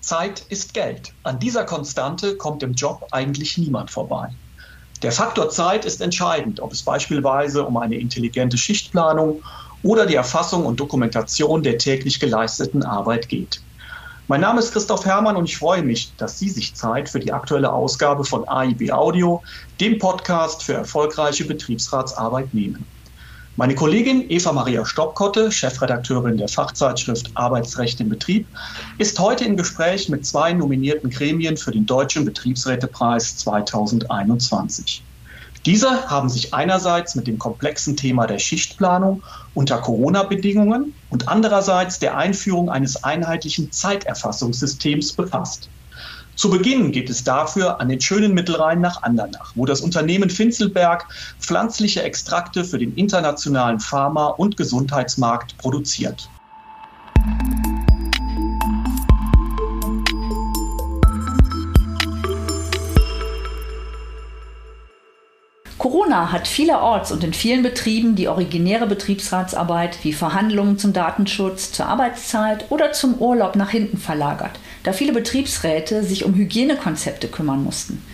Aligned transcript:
Zeit 0.00 0.40
ist 0.48 0.72
Geld. 0.72 1.12
An 1.22 1.38
dieser 1.38 1.64
Konstante 1.64 2.36
kommt 2.36 2.62
im 2.62 2.72
Job 2.72 3.06
eigentlich 3.10 3.58
niemand 3.58 3.90
vorbei. 3.90 4.28
Der 5.02 5.12
Faktor 5.12 5.50
Zeit 5.50 5.84
ist 5.84 6.00
entscheidend, 6.00 6.60
ob 6.60 6.72
es 6.72 6.82
beispielsweise 6.82 7.64
um 7.64 7.76
eine 7.76 7.96
intelligente 7.96 8.58
Schichtplanung 8.58 9.42
oder 9.82 10.06
die 10.06 10.14
Erfassung 10.14 10.66
und 10.66 10.80
Dokumentation 10.80 11.62
der 11.62 11.78
täglich 11.78 12.18
geleisteten 12.18 12.82
Arbeit 12.82 13.28
geht. 13.28 13.62
Mein 14.26 14.42
Name 14.42 14.60
ist 14.60 14.72
Christoph 14.72 15.04
Hermann 15.04 15.36
und 15.36 15.46
ich 15.46 15.58
freue 15.58 15.82
mich, 15.82 16.14
dass 16.16 16.38
Sie 16.38 16.48
sich 16.48 16.76
Zeit 16.76 17.08
für 17.08 17.18
die 17.18 17.32
aktuelle 17.32 17.72
Ausgabe 17.72 18.24
von 18.24 18.46
AIB 18.46 18.92
Audio, 18.92 19.42
dem 19.80 19.98
Podcast 19.98 20.62
für 20.62 20.74
erfolgreiche 20.74 21.46
Betriebsratsarbeit 21.46 22.54
nehmen. 22.54 22.86
Meine 23.60 23.74
Kollegin 23.74 24.24
Eva 24.30 24.52
Maria 24.52 24.86
Stoppkotte, 24.86 25.52
Chefredakteurin 25.52 26.38
der 26.38 26.48
Fachzeitschrift 26.48 27.30
Arbeitsrecht 27.34 28.00
im 28.00 28.08
Betrieb, 28.08 28.48
ist 28.96 29.18
heute 29.18 29.44
im 29.44 29.54
Gespräch 29.54 30.08
mit 30.08 30.24
zwei 30.24 30.54
nominierten 30.54 31.10
Gremien 31.10 31.58
für 31.58 31.70
den 31.70 31.84
Deutschen 31.84 32.24
Betriebsrätepreis 32.24 33.36
2021. 33.36 35.04
Diese 35.66 36.08
haben 36.08 36.30
sich 36.30 36.54
einerseits 36.54 37.14
mit 37.16 37.26
dem 37.26 37.36
komplexen 37.36 37.98
Thema 37.98 38.26
der 38.26 38.38
Schichtplanung 38.38 39.22
unter 39.52 39.76
Corona-Bedingungen 39.76 40.94
und 41.10 41.28
andererseits 41.28 41.98
der 41.98 42.16
Einführung 42.16 42.70
eines 42.70 43.04
einheitlichen 43.04 43.70
Zeiterfassungssystems 43.70 45.12
befasst. 45.12 45.70
Zu 46.40 46.48
Beginn 46.48 46.90
geht 46.90 47.10
es 47.10 47.22
dafür 47.22 47.82
an 47.82 47.90
den 47.90 48.00
schönen 48.00 48.32
Mittelrhein 48.32 48.80
nach 48.80 49.02
Andernach, 49.02 49.52
wo 49.56 49.66
das 49.66 49.82
Unternehmen 49.82 50.30
Finzelberg 50.30 51.06
pflanzliche 51.38 52.02
Extrakte 52.02 52.64
für 52.64 52.78
den 52.78 52.94
internationalen 52.94 53.78
Pharma- 53.78 54.28
und 54.28 54.56
Gesundheitsmarkt 54.56 55.58
produziert. 55.58 56.30
Corona 65.80 66.30
hat 66.30 66.46
vielerorts 66.46 67.10
und 67.10 67.24
in 67.24 67.32
vielen 67.32 67.62
Betrieben 67.62 68.14
die 68.14 68.28
originäre 68.28 68.86
Betriebsratsarbeit 68.86 70.04
wie 70.04 70.12
Verhandlungen 70.12 70.76
zum 70.76 70.92
Datenschutz, 70.92 71.72
zur 71.72 71.86
Arbeitszeit 71.86 72.66
oder 72.68 72.92
zum 72.92 73.14
Urlaub 73.14 73.56
nach 73.56 73.70
hinten 73.70 73.96
verlagert, 73.96 74.60
da 74.82 74.92
viele 74.92 75.14
Betriebsräte 75.14 76.04
sich 76.04 76.26
um 76.26 76.34
Hygienekonzepte 76.34 77.28
kümmern 77.28 77.64
mussten. 77.64 78.04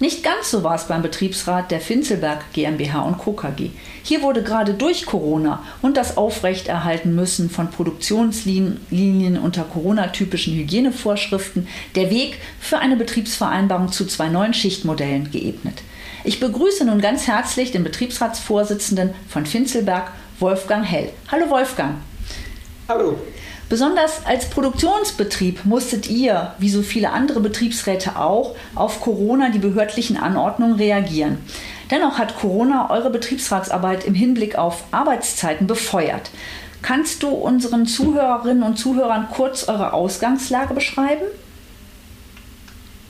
Nicht 0.00 0.24
ganz 0.24 0.50
so 0.50 0.64
war 0.64 0.74
es 0.74 0.88
beim 0.88 1.00
Betriebsrat 1.00 1.70
der 1.70 1.80
Finzelberg 1.80 2.52
GmbH 2.54 3.02
und 3.02 3.18
Co. 3.18 3.34
KG. 3.34 3.70
Hier 4.02 4.22
wurde 4.22 4.42
gerade 4.42 4.74
durch 4.74 5.06
Corona 5.06 5.62
und 5.80 5.96
das 5.96 6.16
Aufrechterhalten 6.16 7.14
müssen 7.14 7.50
von 7.50 7.70
Produktionslinien 7.70 9.38
unter 9.38 9.62
Corona-typischen 9.62 10.56
Hygienevorschriften 10.56 11.68
der 11.94 12.10
Weg 12.10 12.38
für 12.58 12.80
eine 12.80 12.96
Betriebsvereinbarung 12.96 13.92
zu 13.92 14.06
zwei 14.06 14.28
neuen 14.28 14.54
Schichtmodellen 14.54 15.30
geebnet. 15.30 15.84
Ich 16.24 16.38
begrüße 16.38 16.84
nun 16.84 17.00
ganz 17.00 17.26
herzlich 17.26 17.72
den 17.72 17.82
Betriebsratsvorsitzenden 17.82 19.12
von 19.28 19.44
Finzelberg, 19.44 20.12
Wolfgang 20.38 20.84
Hell. 20.84 21.10
Hallo 21.32 21.50
Wolfgang. 21.50 21.96
Hallo. 22.88 23.18
Besonders 23.68 24.24
als 24.24 24.48
Produktionsbetrieb 24.48 25.64
musstet 25.64 26.08
ihr, 26.08 26.54
wie 26.58 26.68
so 26.68 26.82
viele 26.82 27.10
andere 27.10 27.40
Betriebsräte 27.40 28.16
auch, 28.16 28.54
auf 28.76 29.00
Corona 29.00 29.48
die 29.48 29.58
behördlichen 29.58 30.16
Anordnungen 30.16 30.76
reagieren. 30.76 31.38
Dennoch 31.90 32.18
hat 32.18 32.38
Corona 32.38 32.90
eure 32.90 33.10
Betriebsratsarbeit 33.10 34.04
im 34.04 34.14
Hinblick 34.14 34.56
auf 34.56 34.84
Arbeitszeiten 34.92 35.66
befeuert. 35.66 36.30
Kannst 36.82 37.22
du 37.24 37.28
unseren 37.30 37.86
Zuhörerinnen 37.86 38.62
und 38.62 38.76
Zuhörern 38.76 39.26
kurz 39.32 39.68
eure 39.68 39.92
Ausgangslage 39.92 40.74
beschreiben? 40.74 41.24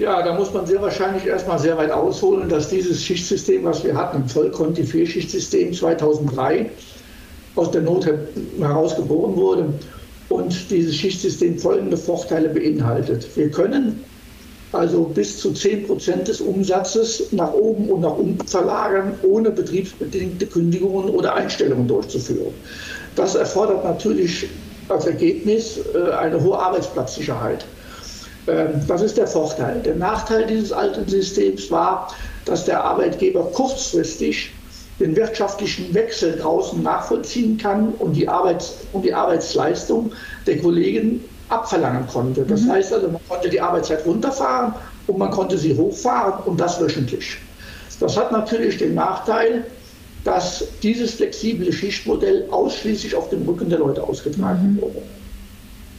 Ja, 0.03 0.21
da 0.21 0.35
muss 0.35 0.53
man 0.53 0.67
sehr 0.67 0.83
wahrscheinlich 0.83 1.27
erstmal 1.27 1.61
sehr 1.61 1.77
weit 1.77 1.93
ausholen, 1.93 2.49
dass 2.49 2.69
dieses 2.69 3.05
Schichtsystem, 3.05 3.63
was 3.63 3.85
wir 3.85 3.95
hatten, 3.95 4.25
ein 4.25 4.29
Vollkonti-Vierschichtsystem 4.29 5.73
2003, 5.73 6.69
aus 7.55 7.71
der 7.71 7.83
Not 7.83 8.09
heraus 8.59 8.97
geboren 8.97 9.37
wurde 9.37 9.73
und 10.29 10.71
dieses 10.73 10.97
Schichtsystem 10.97 11.57
folgende 11.57 11.97
Vorteile 11.97 12.49
beinhaltet. 12.49 13.29
Wir 13.37 13.49
können 13.49 14.03
also 14.73 15.05
bis 15.05 15.39
zu 15.39 15.53
10 15.53 15.87
Prozent 15.87 16.27
des 16.27 16.41
Umsatzes 16.41 17.29
nach 17.31 17.55
oben 17.55 17.89
und 17.89 18.01
nach 18.01 18.17
unten 18.17 18.45
verlagern, 18.49 19.15
ohne 19.23 19.53
betriebsbedingte 19.53 20.47
Kündigungen 20.47 21.11
oder 21.11 21.37
Einstellungen 21.37 21.87
durchzuführen. 21.87 22.53
Das 23.15 23.37
erfordert 23.37 23.85
natürlich 23.85 24.49
als 24.89 25.07
Ergebnis 25.07 25.79
äh, 25.95 26.11
eine 26.11 26.43
hohe 26.43 26.59
Arbeitsplatzsicherheit. 26.59 27.65
Ähm, 28.47 28.83
das 28.87 29.03
ist 29.03 29.17
der 29.17 29.27
Vorteil. 29.27 29.81
Der 29.81 29.95
Nachteil 29.95 30.47
dieses 30.47 30.73
alten 30.73 31.09
Systems 31.09 31.71
war, 31.71 32.09
dass 32.45 32.65
der 32.65 32.83
Arbeitgeber 32.83 33.45
kurzfristig 33.53 34.53
den 34.99 35.17
wirtschaftlichen 35.17 35.93
Wechsel 35.95 36.37
draußen 36.37 36.83
nachvollziehen 36.83 37.57
kann 37.57 37.93
und 37.99 38.15
die, 38.15 38.29
Arbeits 38.29 38.75
und 38.93 39.05
die 39.05 39.15
Arbeitsleistung 39.15 40.13
der 40.47 40.59
Kollegen 40.59 41.25
abverlangen 41.49 42.07
konnte. 42.07 42.45
Das 42.45 42.63
mhm. 42.63 42.73
heißt 42.73 42.93
also, 42.93 43.09
man 43.09 43.21
konnte 43.29 43.49
die 43.49 43.61
Arbeitszeit 43.61 44.05
runterfahren 44.07 44.75
und 45.07 45.19
man 45.19 45.31
konnte 45.31 45.59
sie 45.59 45.77
hochfahren 45.77 46.45
und 46.45 46.61
das 46.61 46.81
wöchentlich. 46.81 47.37
Das 48.01 48.17
hat 48.17 48.33
natürlich 48.33 48.79
den 48.79 48.95
Nachteil, 48.95 49.65
dass 50.25 50.65
dieses 50.83 51.15
flexible 51.15 51.73
Schichtmodell 51.73 52.47
ausschließlich 52.51 53.15
auf 53.15 53.29
dem 53.31 53.47
Rücken 53.49 53.69
der 53.69 53.81
Leute 53.81 54.03
ausgetragen 54.03 54.75
mhm. 54.75 54.83
wurde. 54.83 55.03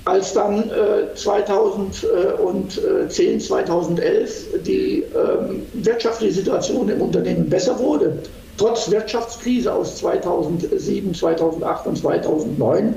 Als 0.06 0.34
dann 0.34 0.70
äh, 0.70 1.16
2010, 1.16 3.40
2011 3.40 4.46
die 4.66 5.06
ähm, 5.16 5.62
wirtschaftliche 5.74 6.34
Situation 6.34 6.90
im 6.90 7.02
Unternehmen 7.02 7.50
besser 7.50 7.80
wurde, 7.80 8.18
trotz 8.58 8.92
Wirtschaftskrise 8.92 9.74
aus 9.74 9.96
2007, 9.98 11.14
2008 11.14 11.88
und 11.88 11.98
2009, 11.98 12.96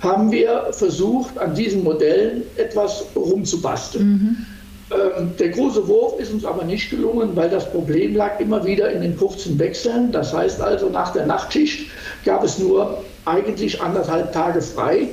haben 0.00 0.32
wir 0.32 0.66
versucht, 0.72 1.38
an 1.38 1.54
diesen 1.54 1.84
Modellen 1.84 2.42
etwas 2.56 3.04
rumzubasteln. 3.14 4.08
Mhm. 4.08 4.46
Ähm, 4.90 5.32
der 5.38 5.48
große 5.48 5.88
Wurf 5.88 6.20
ist 6.20 6.32
uns 6.32 6.44
aber 6.44 6.64
nicht 6.64 6.90
gelungen, 6.90 7.30
weil 7.34 7.50
das 7.50 7.70
Problem 7.70 8.14
lag 8.14 8.38
immer 8.38 8.64
wieder 8.64 8.90
in 8.90 9.02
den 9.02 9.16
kurzen 9.16 9.58
Wechseln. 9.58 10.12
Das 10.12 10.32
heißt 10.32 10.60
also, 10.60 10.88
nach 10.88 11.12
der 11.12 11.26
Nachtschicht 11.26 11.90
gab 12.24 12.44
es 12.44 12.58
nur 12.58 13.02
eigentlich 13.24 13.80
anderthalb 13.80 14.32
Tage 14.32 14.62
frei. 14.62 15.08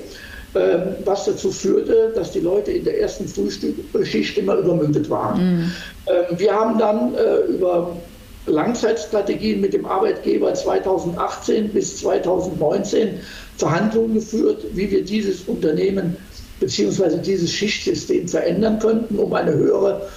Ähm, 0.55 0.95
was 1.03 1.25
dazu 1.25 1.51
führte, 1.51 2.11
dass 2.13 2.31
die 2.31 2.39
Leute 2.39 2.71
in 2.71 2.83
der 2.83 2.99
ersten 2.99 3.27
Frühschicht 3.27 4.37
immer 4.37 4.55
übermüdet 4.55 5.09
waren. 5.09 5.39
Mhm. 5.39 5.71
Ähm, 6.05 6.39
wir 6.39 6.53
haben 6.53 6.77
dann 6.77 7.15
äh, 7.15 7.37
über 7.51 7.97
Langzeitstrategien 8.45 9.61
mit 9.61 9.73
dem 9.73 9.85
Arbeitgeber 9.87 10.53
2018 10.53 11.69
bis 11.69 11.97
2019 11.97 13.19
Verhandlungen 13.57 14.13
geführt, 14.13 14.63
wie 14.73 14.91
wir 14.91 15.03
dieses 15.03 15.41
Unternehmen 15.47 16.17
bzw. 16.59 17.17
dieses 17.17 17.51
Schichtsystem 17.51 18.27
verändern 18.27 18.77
könnten, 18.77 19.17
um 19.17 19.33
eine 19.33 19.53
höhere 19.53 20.07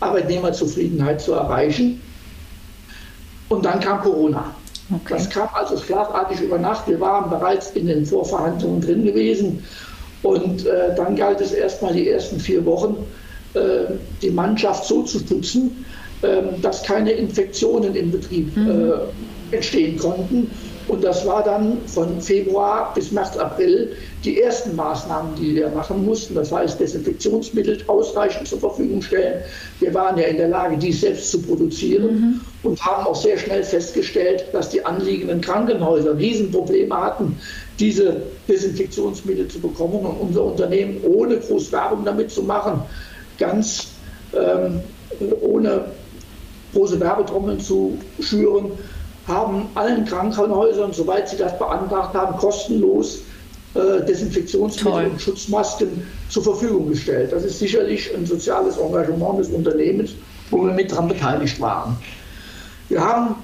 Arbeitnehmerzufriedenheit 0.00 1.20
zu 1.20 1.34
erreichen. 1.34 2.00
Und 3.48 3.64
dann 3.64 3.78
kam 3.78 4.00
Corona. 4.00 4.56
Okay. 4.92 5.14
Das 5.14 5.30
kam 5.30 5.48
also 5.54 5.76
schlagartig 5.78 6.40
über 6.40 6.58
Nacht. 6.58 6.86
Wir 6.86 7.00
waren 7.00 7.30
bereits 7.30 7.70
in 7.70 7.86
den 7.86 8.04
Vorverhandlungen 8.04 8.80
drin 8.80 9.04
gewesen. 9.04 9.64
Und 10.22 10.66
äh, 10.66 10.94
dann 10.94 11.16
galt 11.16 11.40
es 11.40 11.52
erstmal 11.52 11.92
die 11.92 12.08
ersten 12.08 12.40
vier 12.40 12.64
Wochen, 12.64 12.96
äh, 13.54 13.94
die 14.22 14.30
Mannschaft 14.30 14.84
so 14.84 15.02
zu 15.02 15.18
stützen, 15.18 15.84
äh, 16.22 16.42
dass 16.60 16.82
keine 16.82 17.12
Infektionen 17.12 17.94
im 17.94 18.10
Betrieb 18.10 18.56
mhm. 18.56 18.92
Äh, 19.50 19.56
entstehen 19.56 19.98
konnten. 19.98 20.50
Und 20.86 21.02
das 21.02 21.26
war 21.26 21.42
dann 21.42 21.78
von 21.86 22.20
Februar 22.20 22.92
bis 22.94 23.10
März, 23.10 23.36
April 23.36 23.92
die 24.22 24.40
ersten 24.40 24.76
Maßnahmen, 24.76 25.34
die 25.36 25.54
wir 25.54 25.68
machen 25.70 26.04
mussten. 26.04 26.34
Das 26.34 26.52
heißt, 26.52 26.78
Desinfektionsmittel 26.78 27.78
ausreichend 27.86 28.48
zur 28.48 28.60
Verfügung 28.60 29.00
stellen. 29.00 29.42
Wir 29.80 29.94
waren 29.94 30.18
ja 30.18 30.24
in 30.24 30.36
der 30.36 30.48
Lage, 30.48 30.76
dies 30.76 31.00
selbst 31.00 31.30
zu 31.30 31.40
produzieren 31.40 32.04
mhm. 32.04 32.40
und 32.62 32.84
haben 32.84 33.06
auch 33.06 33.16
sehr 33.16 33.38
schnell 33.38 33.62
festgestellt, 33.62 34.46
dass 34.52 34.68
die 34.68 34.84
anliegenden 34.84 35.40
Krankenhäuser 35.40 36.18
Riesenprobleme 36.18 36.94
hatten, 36.94 37.38
diese 37.78 38.22
Desinfektionsmittel 38.48 39.48
zu 39.48 39.60
bekommen 39.60 40.04
und 40.04 40.16
unser 40.20 40.44
Unternehmen 40.44 41.00
ohne 41.02 41.38
groß 41.38 41.72
Werbung 41.72 42.04
damit 42.04 42.30
zu 42.30 42.42
machen, 42.42 42.82
ganz 43.38 43.88
ähm, 44.32 44.80
ohne 45.40 45.86
große 46.72 46.98
Werbetrommeln 47.00 47.60
zu 47.60 47.98
schüren, 48.20 48.72
haben 49.26 49.66
allen 49.74 50.04
Krankenhäusern, 50.04 50.92
soweit 50.92 51.28
sie 51.28 51.36
das 51.36 51.58
beantragt 51.58 52.14
haben, 52.14 52.36
kostenlos 52.36 53.22
äh, 53.74 54.04
Desinfektionsmittel 54.06 54.92
Toll. 54.92 55.10
und 55.10 55.20
Schutzmasken 55.20 56.06
zur 56.28 56.44
Verfügung 56.44 56.90
gestellt. 56.90 57.32
Das 57.32 57.42
ist 57.44 57.58
sicherlich 57.58 58.14
ein 58.14 58.24
soziales 58.26 58.76
Engagement 58.76 59.40
des 59.40 59.48
Unternehmens, 59.48 60.12
wo 60.50 60.64
wir 60.64 60.72
mit 60.72 60.92
daran 60.92 61.08
beteiligt 61.08 61.60
waren. 61.60 61.96
Wir 62.88 63.00
haben 63.00 63.34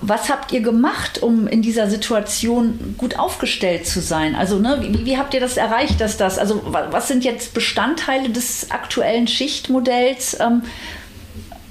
was 0.02 0.30
habt 0.30 0.52
ihr 0.52 0.62
gemacht, 0.62 1.22
um 1.22 1.48
in 1.48 1.62
dieser 1.62 1.88
Situation 1.88 2.96
gut 2.98 3.20
aufgestellt 3.20 3.86
zu 3.86 4.02
sein? 4.02 4.36
Also, 4.36 4.58
ne, 4.58 4.80
wie, 4.82 5.06
wie, 5.06 5.18
habt 5.18 5.34
ihr 5.34 5.40
das 5.40 5.58
erreicht, 5.58 6.02
dass 6.02 6.18
das, 6.18 6.40
also 6.40 6.62
was 6.66 7.08
sind 7.08 7.24
jetzt 7.24 7.54
Bestandteile 7.54 8.30
des 8.30 8.72
aktuellen 8.72 9.28
Schichtmodells? 9.28 10.38
Ähm, 10.40 10.64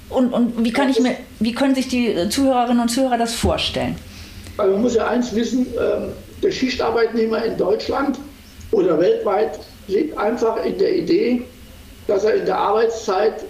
und, 0.09 0.33
und 0.33 0.65
wie, 0.65 0.73
kann 0.73 0.91
ich 0.91 1.01
mir, 1.01 1.17
wie 1.41 1.55
können 1.55 1.75
sich 1.75 1.89
die 1.89 2.29
Zuhörerinnen 2.29 2.81
und 2.81 2.89
Zuhörer 2.89 3.19
das 3.19 3.35
vorstellen? 3.35 3.97
Also 4.57 4.73
man 4.73 4.83
muss 4.83 4.95
ja 4.95 5.09
eins 5.09 5.35
wissen, 5.35 5.67
ähm, 5.81 6.11
der 6.43 6.53
Schichtarbeitnehmer 6.53 7.45
in 7.45 7.57
Deutschland 7.57 8.19
oder 8.71 8.99
weltweit 8.99 9.59
lebt 9.89 10.17
einfach 10.17 10.65
in 10.65 10.79
der 10.79 10.97
Idee, 10.97 11.43
dass 12.07 12.25
er 12.25 12.35
in 12.35 12.47
der 12.47 12.59
Arbeitszeit 12.59 13.45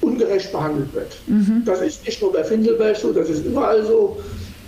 ungerecht 0.00 0.52
behandelt 0.52 0.94
wird. 0.94 1.16
Mhm. 1.26 1.62
Das 1.64 1.80
ist 1.80 2.04
nicht 2.04 2.20
nur 2.22 2.32
bei 2.32 2.44
Findelberg 2.44 2.96
so, 2.96 3.12
das 3.12 3.28
ist 3.28 3.44
überall 3.44 3.84
so. 3.84 4.18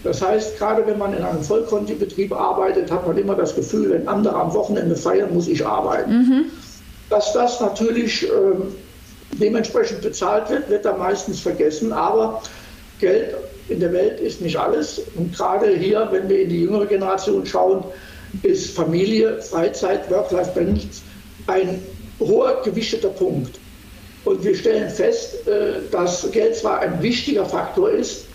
Das 0.04 0.22
heißt, 0.22 0.58
gerade 0.58 0.86
wenn 0.86 0.98
man 0.98 1.12
in 1.12 1.22
einem 1.22 1.42
Vollkontibetrieb 1.42 2.32
arbeitet, 2.32 2.90
hat 2.90 3.06
man 3.06 3.18
immer 3.18 3.34
das 3.34 3.54
Gefühl, 3.54 3.90
wenn 3.90 4.06
andere 4.06 4.34
am 4.36 4.54
Wochenende 4.54 4.94
feiern, 4.94 5.34
muss 5.34 5.48
ich 5.48 5.66
arbeiten. 5.66 6.12
Mhm. 6.12 6.44
Dass 7.10 7.32
das 7.32 7.60
natürlich 7.60 8.24
äh, 8.24 8.30
dementsprechend 9.32 10.02
bezahlt 10.02 10.50
wird, 10.50 10.70
wird 10.70 10.84
da 10.84 10.96
meistens 10.96 11.40
vergessen. 11.40 11.92
Aber 11.92 12.42
Geld 13.00 13.34
in 13.68 13.80
der 13.80 13.92
Welt 13.92 14.20
ist 14.20 14.40
nicht 14.40 14.56
alles. 14.56 15.00
Und 15.16 15.34
gerade 15.34 15.76
hier, 15.76 16.08
wenn 16.10 16.28
wir 16.28 16.42
in 16.42 16.48
die 16.48 16.62
jüngere 16.62 16.86
Generation 16.86 17.44
schauen, 17.44 17.84
ist 18.42 18.74
Familie, 18.76 19.40
Freizeit, 19.42 20.10
Work-Life-Balance 20.10 21.02
ein 21.46 21.82
hoher 22.20 22.62
gewichteter 22.62 23.08
Punkt. 23.08 23.58
Und 24.28 24.44
wir 24.44 24.54
stellen 24.54 24.90
fest, 24.90 25.46
äh, 25.46 25.80
dass 25.90 26.30
Geld 26.32 26.54
zwar 26.54 26.80
ein 26.80 27.02
wichtiger 27.02 27.46
Faktor 27.46 27.90
ist, 27.90 28.26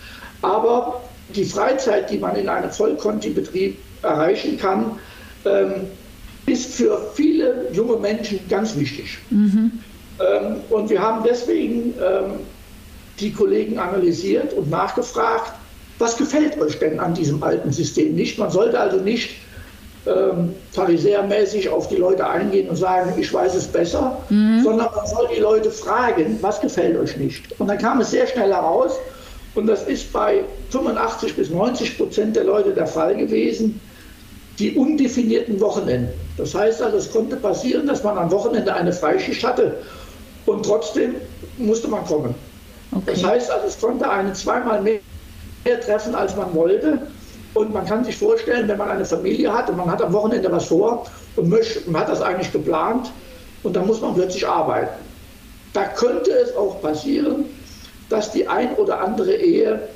aber 0.42 1.02
die 1.36 1.46
Freizeit, 1.46 2.10
die 2.10 2.18
man 2.18 2.36
in 2.36 2.50
einem 2.50 2.72
Vollkontibetrieb 2.72 3.78
erreichen 4.02 4.58
kann, 4.58 4.98
ähm, 5.46 5.88
ist 6.48 6.74
für 6.74 7.00
viele 7.14 7.68
junge 7.72 7.98
Menschen 7.98 8.40
ganz 8.50 8.76
wichtig. 8.76 9.20
Mhm. 9.30 9.72
Ähm, 10.20 10.56
und 10.72 10.90
wir 10.90 11.00
haben 11.00 11.24
deswegen 11.24 11.94
ähm, 12.02 12.40
die 13.20 13.32
Kollegen 13.32 13.78
analysiert 13.78 14.52
und 14.54 14.72
nachgefragt, 14.72 15.54
was 16.00 16.18
gefällt 16.18 16.60
euch 16.60 16.80
denn 16.80 17.00
an 17.00 17.14
diesem 17.14 17.44
alten 17.44 17.72
System 17.72 18.16
nicht? 18.16 18.40
Man 18.40 18.50
sollte 18.50 18.80
also 18.80 18.98
nicht 18.98 19.30
ähm, 20.06 20.54
pharisäermäßig 20.72 21.70
auf 21.70 21.88
die 21.88 21.96
Leute 21.96 22.28
eingehen 22.28 22.70
und 22.70 22.76
sagen, 22.76 23.14
ich 23.18 23.34
weiß 23.34 23.56
es 23.56 23.68
besser, 23.68 24.18
mhm. 24.30 24.62
sondern 24.64 24.90
man 24.96 25.08
soll 25.08 25.28
die 25.34 25.40
Leute 25.40 25.72
fragen, 25.72 26.38
was 26.42 26.60
gefällt 26.60 26.98
euch 26.98 27.18
nicht? 27.18 27.60
Und 27.60 27.68
dann 27.68 27.78
kam 27.78 28.02
es 28.02 28.12
sehr 28.12 28.28
schnell 28.28 28.52
heraus, 28.52 29.00
und 29.56 29.68
das 29.68 29.84
ist 29.84 30.12
bei 30.12 30.44
85 30.72 31.36
bis 31.36 31.50
90 31.52 31.98
Prozent 31.98 32.36
der 32.36 32.46
Leute 32.46 32.74
der 32.74 32.88
Fall 32.88 33.16
gewesen, 33.16 33.80
die 34.60 34.76
undefinierten 34.76 35.60
Wochenenden. 35.60 36.10
Das 36.38 36.56
heißt 36.56 36.82
also, 36.82 36.98
es 36.98 37.12
konnte 37.12 37.36
passieren, 37.36 37.88
dass 37.88 38.04
man 38.04 38.18
am 38.18 38.32
Wochenende 38.32 38.74
eine 38.74 38.92
Freischicht 38.92 39.44
hatte 39.44 39.78
und 40.46 40.66
trotzdem 40.66 41.16
musste 41.58 41.88
man 41.88 42.04
kommen. 42.06 42.34
Okay. 42.92 43.04
Das 43.06 43.24
heißt 43.24 43.52
also, 43.52 43.68
es 43.68 43.80
konnte 43.80 44.10
einen 44.10 44.34
zweimal 44.36 44.82
mehr 44.82 45.00
treffen, 45.82 46.16
als 46.16 46.36
man 46.36 46.54
wollte. 46.54 47.00
Und 47.54 47.74
man 47.74 47.86
kann 47.86 48.04
sich 48.04 48.18
vorstellen, 48.18 48.68
wenn 48.68 48.78
man 48.78 48.90
eine 48.90 49.06
Familie 49.06 49.54
hat 49.54 49.70
und 49.70 49.78
man 49.78 49.90
hat 49.90 50.02
am 50.02 50.12
Wochenende 50.14 50.52
was 50.52 50.66
vor 50.66 51.06
und 51.36 51.50
möchte, 51.50 51.90
man 51.90 52.02
hat 52.02 52.10
das 52.10 52.22
eigentlich 52.22 52.52
geplant 52.52 53.12
und 53.64 53.76
dann 53.76 53.86
muss 53.86 54.02
man 54.02 54.16
plötzlich 54.16 54.48
arbeiten. 54.48 55.04
Da 55.74 55.86
könnte 55.86 56.32
es 56.32 56.56
auch 56.56 56.82
passieren, 56.82 57.46
dass 58.10 58.32
die 58.32 58.48
ein 58.48 58.76
oder 58.76 59.00
andere 59.02 59.36
Ehe 59.36 59.88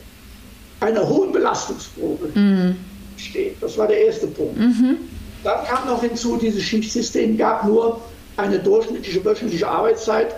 einer 0.79 1.07
hohen 1.07 1.31
Belastungsprobe 1.31 2.29
mhm. 2.33 2.75
steht. 3.17 3.55
Das 3.61 3.77
war 3.77 3.87
der 3.87 4.05
erste 4.05 4.27
Punkt. 4.27 4.57
Mhm. 4.57 4.97
Dann 5.43 5.65
kam 5.65 5.87
noch 5.87 6.01
hinzu, 6.01 6.37
dieses 6.37 6.63
Schichtsystem 6.63 7.37
gab 7.37 7.65
nur 7.65 8.01
eine 8.37 8.59
durchschnittliche 8.59 9.23
wöchentliche 9.23 9.67
Arbeitszeit 9.67 10.35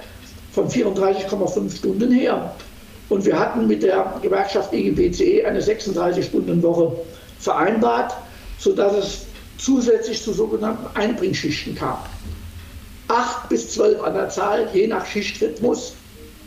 von 0.52 0.70
34,5 0.70 1.78
Stunden 1.78 2.12
her. 2.12 2.54
Und 3.10 3.26
wir 3.26 3.38
hatten 3.38 3.68
mit 3.68 3.84
der 3.84 4.20
Gewerkschaft 4.22 4.72
EGBCE 4.72 5.46
eine 5.46 5.62
36-Stunden-Woche 5.62 6.96
vereinbart, 7.40 8.14
sodass 8.60 8.96
es 8.96 9.26
zusätzlich 9.58 10.22
zu 10.22 10.32
sogenannten 10.32 10.86
Einbringschichten 10.96 11.76
kam. 11.76 11.98
Acht 13.08 13.50
bis 13.50 13.72
zwölf 13.72 14.02
an 14.04 14.14
der 14.14 14.30
Zahl, 14.30 14.70
je 14.74 14.88
nach 14.88 15.06
Schichtrhythmus 15.06 15.94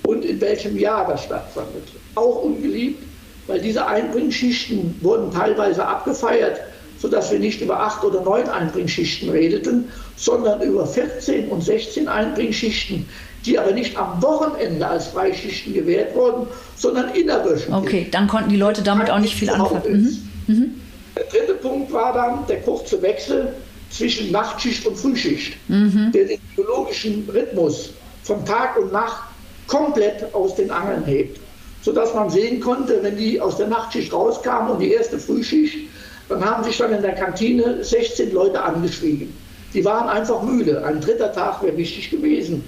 und 0.05 0.25
in 0.25 0.41
welchem 0.41 0.79
Jahr 0.79 1.06
das 1.09 1.25
stattfindet. 1.25 1.88
Auch 2.14 2.43
ungeliebt, 2.43 3.03
weil 3.49 3.61
diese 3.61 3.85
Einbringschichten 3.85 4.97
wurden 5.00 5.32
teilweise 5.32 5.85
abgefeiert, 5.85 6.61
sodass 6.99 7.32
wir 7.32 7.41
nicht 7.41 7.61
über 7.61 7.81
acht 7.81 8.05
oder 8.05 8.20
neun 8.20 8.49
Einbringschichten 8.49 9.31
redeten, 9.31 9.88
sondern 10.17 10.62
über 10.62 10.87
14 10.87 11.49
und 11.49 11.62
16 11.62 12.06
Einbringschichten, 12.06 13.09
die 13.44 13.59
aber 13.59 13.73
nicht 13.73 13.97
am 13.97 14.23
Wochenende 14.23 14.87
als 14.87 15.09
Freischichten 15.09 15.75
gewährt 15.75 16.15
wurden, 16.15 16.47
sondern 16.77 17.15
innerwöchentlich. 17.15 17.75
Okay, 17.75 18.06
dann 18.11 18.29
konnten 18.29 18.50
die 18.50 18.56
Leute 18.56 18.83
damit 18.83 19.11
auch 19.11 19.19
nicht 19.19 19.35
viel 19.35 19.50
anfangen. 19.50 20.23
Mhm. 20.47 20.55
Mhm. 20.55 20.75
Der 21.17 21.25
dritte 21.25 21.55
Punkt 21.55 21.93
war 21.93 22.12
dann 22.12 22.47
der 22.47 22.61
kurze 22.61 23.00
Wechsel 23.03 23.53
zwischen 23.91 24.31
Nachtschicht 24.31 24.87
und 24.87 24.97
Frühschicht, 24.97 25.56
mhm. 25.69 26.11
der 26.12 26.25
den 26.25 26.41
biologischen 26.56 27.29
Rhythmus 27.33 27.91
von 28.23 28.44
Tag 28.44 28.79
und 28.79 28.93
Nacht 28.93 29.23
komplett 29.67 30.33
aus 30.35 30.55
den 30.55 30.71
Angeln 30.71 31.05
hebt. 31.05 31.38
Sodass 31.83 32.15
man 32.15 32.31
sehen 32.31 32.61
konnte, 32.61 33.03
wenn 33.03 33.17
die 33.17 33.41
aus 33.41 33.56
der 33.56 33.67
Nachtschicht 33.67 34.12
rauskamen 34.12 34.73
und 34.73 34.79
die 34.81 34.93
erste 34.93 35.19
Frühschicht, 35.19 35.88
dann 36.29 36.45
haben 36.45 36.62
sich 36.65 36.79
dann 36.79 36.93
in 36.93 37.03
der 37.03 37.15
Kantine 37.15 37.83
16 37.83 38.33
Leute 38.33 38.62
angeschrieben. 38.62 39.35
Die 39.75 39.85
waren 39.85 40.09
einfach 40.09 40.43
müde. 40.43 40.85
Ein 40.85 41.00
dritter 41.00 41.33
Tag 41.33 41.62
wäre 41.62 41.77
wichtig 41.77 42.11
gewesen. 42.11 42.65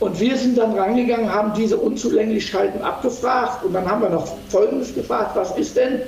Und 0.00 0.20
wir 0.20 0.36
sind 0.36 0.56
dann 0.56 0.78
rangegangen, 0.78 1.32
haben 1.32 1.52
diese 1.54 1.76
Unzulänglichkeiten 1.76 2.80
abgefragt 2.82 3.64
und 3.64 3.72
dann 3.72 3.90
haben 3.90 4.02
wir 4.02 4.10
noch 4.10 4.36
Folgendes 4.48 4.94
gefragt, 4.94 5.34
was 5.34 5.56
ist 5.58 5.76
denn, 5.76 6.02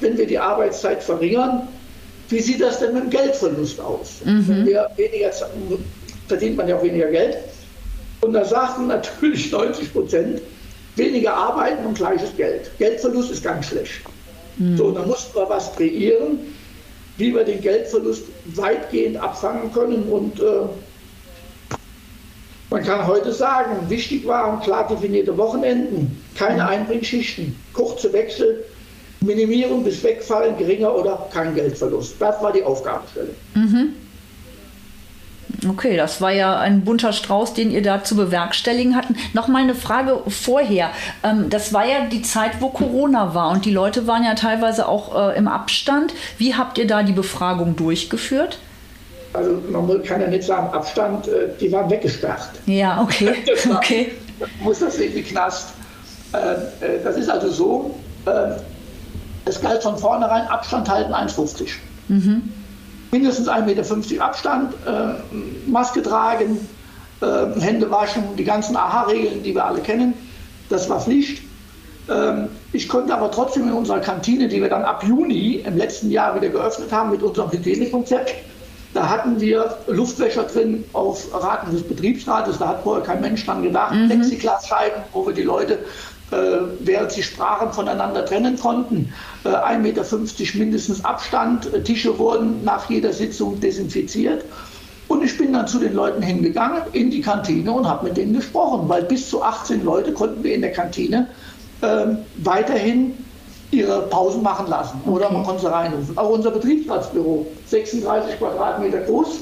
wenn 0.00 0.18
wir 0.18 0.26
die 0.26 0.38
Arbeitszeit 0.38 1.02
verringern, 1.02 1.68
wie 2.28 2.40
sieht 2.40 2.60
das 2.60 2.80
denn 2.80 2.94
mit 2.94 3.04
dem 3.04 3.10
Geldverlust 3.10 3.80
aus? 3.80 4.20
Mhm. 4.24 4.48
Wenn 4.48 4.66
wir 4.66 4.90
weniger, 4.96 5.30
verdient 6.26 6.56
man 6.56 6.68
ja 6.68 6.76
auch 6.76 6.82
weniger 6.82 7.08
Geld. 7.08 7.36
Und 8.20 8.32
da 8.32 8.44
sagten 8.44 8.88
natürlich 8.88 9.52
90 9.52 9.92
Prozent, 9.92 10.42
weniger 10.96 11.34
arbeiten 11.34 11.86
und 11.86 11.94
gleiches 11.94 12.34
Geld. 12.36 12.70
Geldverlust 12.78 13.30
ist 13.30 13.44
ganz 13.44 13.66
schlecht. 13.66 14.00
Mhm. 14.56 14.76
So, 14.76 14.90
da 14.90 15.04
mussten 15.04 15.36
wir 15.36 15.48
was 15.48 15.74
kreieren, 15.76 16.38
wie 17.18 17.34
wir 17.34 17.44
den 17.44 17.60
Geldverlust 17.60 18.24
weitgehend 18.46 19.18
abfangen 19.18 19.72
können 19.72 20.02
und 20.04 20.40
äh, 20.40 20.44
man 22.70 22.82
kann 22.82 23.06
heute 23.06 23.32
sagen, 23.32 23.88
wichtig 23.88 24.26
waren 24.26 24.60
klar 24.60 24.88
definierte 24.88 25.36
Wochenenden, 25.36 26.22
keine 26.34 26.62
mhm. 26.64 26.68
Einbringschichten, 26.68 27.56
kurze 27.72 28.12
Wechsel, 28.12 28.64
Minimierung 29.20 29.84
bis 29.84 30.02
Wegfallen 30.02 30.56
geringer 30.56 30.94
oder 30.94 31.28
kein 31.32 31.54
Geldverlust. 31.54 32.16
Das 32.18 32.42
war 32.42 32.52
die 32.52 32.62
Aufgabenstelle. 32.62 33.34
Mhm. 33.54 33.94
Okay, 35.68 35.96
das 35.96 36.20
war 36.20 36.32
ja 36.32 36.58
ein 36.58 36.84
bunter 36.84 37.12
Strauß, 37.12 37.54
den 37.54 37.70
ihr 37.70 37.82
da 37.82 38.04
zu 38.04 38.16
bewerkstelligen 38.16 38.94
hatten. 38.94 39.16
Noch 39.32 39.48
mal 39.48 39.62
eine 39.62 39.74
Frage 39.74 40.22
vorher. 40.28 40.90
Ähm, 41.22 41.48
das 41.50 41.72
war 41.72 41.86
ja 41.86 42.06
die 42.06 42.22
Zeit, 42.22 42.60
wo 42.60 42.68
Corona 42.68 43.34
war 43.34 43.50
und 43.50 43.64
die 43.64 43.72
Leute 43.72 44.06
waren 44.06 44.24
ja 44.24 44.34
teilweise 44.34 44.88
auch 44.88 45.30
äh, 45.30 45.38
im 45.38 45.48
Abstand. 45.48 46.12
Wie 46.36 46.54
habt 46.54 46.78
ihr 46.78 46.86
da 46.86 47.02
die 47.02 47.12
Befragung 47.12 47.76
durchgeführt? 47.76 48.58
Also 49.36 49.62
man 49.70 50.02
kann 50.02 50.20
ja 50.20 50.28
nicht 50.28 50.44
sagen 50.44 50.72
Abstand, 50.72 51.28
äh, 51.28 51.48
die 51.60 51.70
waren 51.72 51.90
weggesperrt. 51.90 52.50
Ja, 52.66 53.00
okay. 53.02 53.34
war, 53.64 53.76
okay. 53.76 54.12
Muss 54.60 54.80
das 54.80 54.98
irgendwie 54.98 55.22
Knast. 55.22 55.68
Ähm, 56.32 56.40
äh, 56.80 57.02
das 57.02 57.16
ist 57.16 57.30
also 57.30 57.50
so, 57.50 57.94
ähm, 58.26 58.56
es 59.44 59.60
galt 59.60 59.82
von 59.82 59.96
vornherein 59.96 60.46
Abstand 60.48 60.88
halten 60.88 61.12
1,50. 61.12 61.68
Mhm. 62.08 62.52
Mindestens 63.12 63.48
1,50 63.48 63.64
Meter 63.64 64.24
Abstand, 64.24 64.74
äh, 64.86 65.70
Maske 65.70 66.02
tragen, 66.02 66.68
Hände 67.58 67.90
waschen, 67.90 68.22
die 68.36 68.44
ganzen 68.44 68.76
AHA-Regeln, 68.76 69.42
die 69.42 69.54
wir 69.54 69.64
alle 69.64 69.80
kennen. 69.80 70.12
Das 70.68 70.90
war 70.90 71.00
Pflicht. 71.00 71.40
Ähm, 72.08 72.48
ich 72.72 72.88
konnte 72.88 73.14
aber 73.14 73.30
trotzdem 73.30 73.68
in 73.68 73.72
unserer 73.72 74.00
Kantine, 74.00 74.48
die 74.48 74.60
wir 74.60 74.68
dann 74.68 74.82
ab 74.82 75.02
Juni 75.02 75.62
im 75.66 75.76
letzten 75.76 76.10
Jahr 76.10 76.34
wieder 76.36 76.48
geöffnet 76.48 76.92
haben 76.92 77.10
mit 77.10 77.22
unserem 77.22 77.50
Hygienekonzept, 77.50 78.34
da 78.96 79.08
hatten 79.08 79.40
wir 79.40 79.76
Luftwäscher 79.86 80.44
drin 80.44 80.84
auf 80.94 81.28
Raten 81.32 81.70
des 81.70 81.82
Betriebsrates. 81.82 82.58
Da 82.58 82.68
hat 82.68 82.82
vorher 82.82 83.04
kein 83.04 83.20
Mensch 83.20 83.44
dran 83.44 83.62
gedacht. 83.62 83.94
Mhm. 83.94 84.08
Plexiglasscheiben, 84.08 85.02
wo 85.12 85.26
wir 85.26 85.34
die 85.34 85.42
Leute 85.42 85.78
äh, 86.32 86.36
während 86.80 87.12
sie 87.12 87.22
Sprachen 87.22 87.72
voneinander 87.72 88.24
trennen 88.24 88.58
konnten. 88.58 89.12
Äh, 89.44 89.48
1,50 89.48 89.78
Meter 89.78 90.58
mindestens 90.58 91.04
Abstand. 91.04 91.72
Äh, 91.72 91.82
Tische 91.82 92.18
wurden 92.18 92.64
nach 92.64 92.90
jeder 92.90 93.12
Sitzung 93.12 93.60
desinfiziert. 93.60 94.44
Und 95.08 95.22
ich 95.22 95.38
bin 95.38 95.52
dann 95.52 95.68
zu 95.68 95.78
den 95.78 95.94
Leuten 95.94 96.22
hingegangen 96.22 96.82
in 96.92 97.10
die 97.10 97.20
Kantine 97.20 97.70
und 97.70 97.86
habe 97.86 98.06
mit 98.06 98.16
denen 98.16 98.34
gesprochen, 98.34 98.88
weil 98.88 99.04
bis 99.04 99.30
zu 99.30 99.42
18 99.42 99.84
Leute 99.84 100.12
konnten 100.12 100.42
wir 100.42 100.52
in 100.52 100.62
der 100.62 100.72
Kantine 100.72 101.28
äh, 101.82 102.06
weiterhin 102.38 103.14
ihre 103.70 104.02
Pausen 104.02 104.42
machen 104.42 104.68
lassen. 104.68 105.00
Oder 105.06 105.30
man 105.30 105.42
konnte 105.44 105.62
sie 105.62 105.72
reinrufen. 105.72 106.16
Auch 106.16 106.30
unser 106.30 106.50
Betriebsratsbüro, 106.50 107.46
36 107.66 108.38
Quadratmeter 108.38 109.00
groß, 109.00 109.40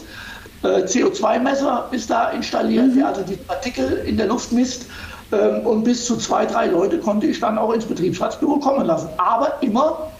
äh, 0.62 0.84
CO2-Messer 0.84 1.88
ist 1.92 2.10
da 2.10 2.30
installiert, 2.30 2.86
mhm. 2.86 2.96
der 2.96 3.08
also 3.08 3.22
die 3.22 3.36
Partikel 3.36 4.02
in 4.06 4.16
der 4.16 4.26
Luft 4.26 4.52
misst. 4.52 4.86
Ähm, 5.32 5.66
und 5.66 5.84
bis 5.84 6.06
zu 6.06 6.16
zwei, 6.16 6.46
drei 6.46 6.66
Leute 6.66 6.98
konnte 6.98 7.26
ich 7.26 7.40
dann 7.40 7.58
auch 7.58 7.72
ins 7.72 7.84
Betriebsratsbüro 7.84 8.58
kommen 8.58 8.86
lassen. 8.86 9.08
Aber 9.18 9.54
immer 9.60 10.10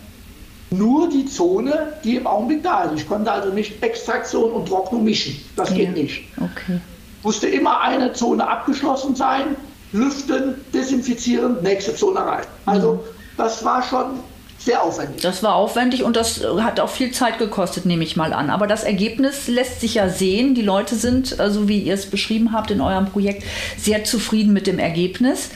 nur 0.71 1.09
die 1.09 1.27
Zone, 1.27 1.95
die 2.03 2.17
im 2.17 2.27
Augenblick 2.27 2.63
da 2.63 2.85
ist. 2.85 3.01
Ich 3.01 3.09
konnte 3.09 3.31
also 3.31 3.51
nicht 3.51 3.83
Extraktion 3.83 4.51
und 4.51 4.69
Trocknung 4.69 5.05
mischen. 5.05 5.37
Das 5.57 5.71
ja. 5.71 5.77
geht 5.77 5.95
nicht. 5.95 6.25
Okay. 6.37 6.81
Musste 7.23 7.49
immer 7.49 7.81
eine 7.81 8.13
Zone 8.13 8.47
abgeschlossen 8.47 9.15
sein, 9.15 9.57
lüften, 9.93 10.57
desinfizieren, 10.75 11.63
nächste 11.63 11.95
Zone 11.95 12.21
rein. 12.21 12.45
Also 12.67 12.95
mhm. 12.95 13.01
Das 13.37 13.65
war 13.65 13.83
schon 13.83 14.21
sehr 14.59 14.83
aufwendig. 14.83 15.23
Das 15.23 15.43
war 15.43 15.55
aufwendig 15.55 16.05
und 16.05 16.17
das 16.17 16.43
hat 16.43 16.81
auch 16.81 16.89
viel 16.89 17.13
Zeit 17.13 17.39
gekostet, 17.39 17.85
nehme 17.87 18.03
ich 18.05 18.17
mal 18.17 18.33
an. 18.33 18.51
Aber 18.51 18.67
das 18.67 18.83
Ergebnis 18.85 19.47
lässt 19.47 19.81
sich 19.81 19.95
ja 19.95 20.09
sehen. 20.09 20.55
Die 20.55 20.63
Leute 20.63 20.95
sind, 20.97 21.27
so 21.29 21.37
also 21.43 21.69
wie 21.69 21.81
ihr 21.81 21.95
es 21.95 22.07
beschrieben 22.07 22.53
habt 22.53 22.71
in 22.71 22.81
eurem 22.81 23.07
Projekt, 23.07 23.45
sehr 23.77 24.05
zufrieden 24.05 24.53
mit 24.53 24.67
dem 24.67 24.79
Ergebnis. 24.79 25.51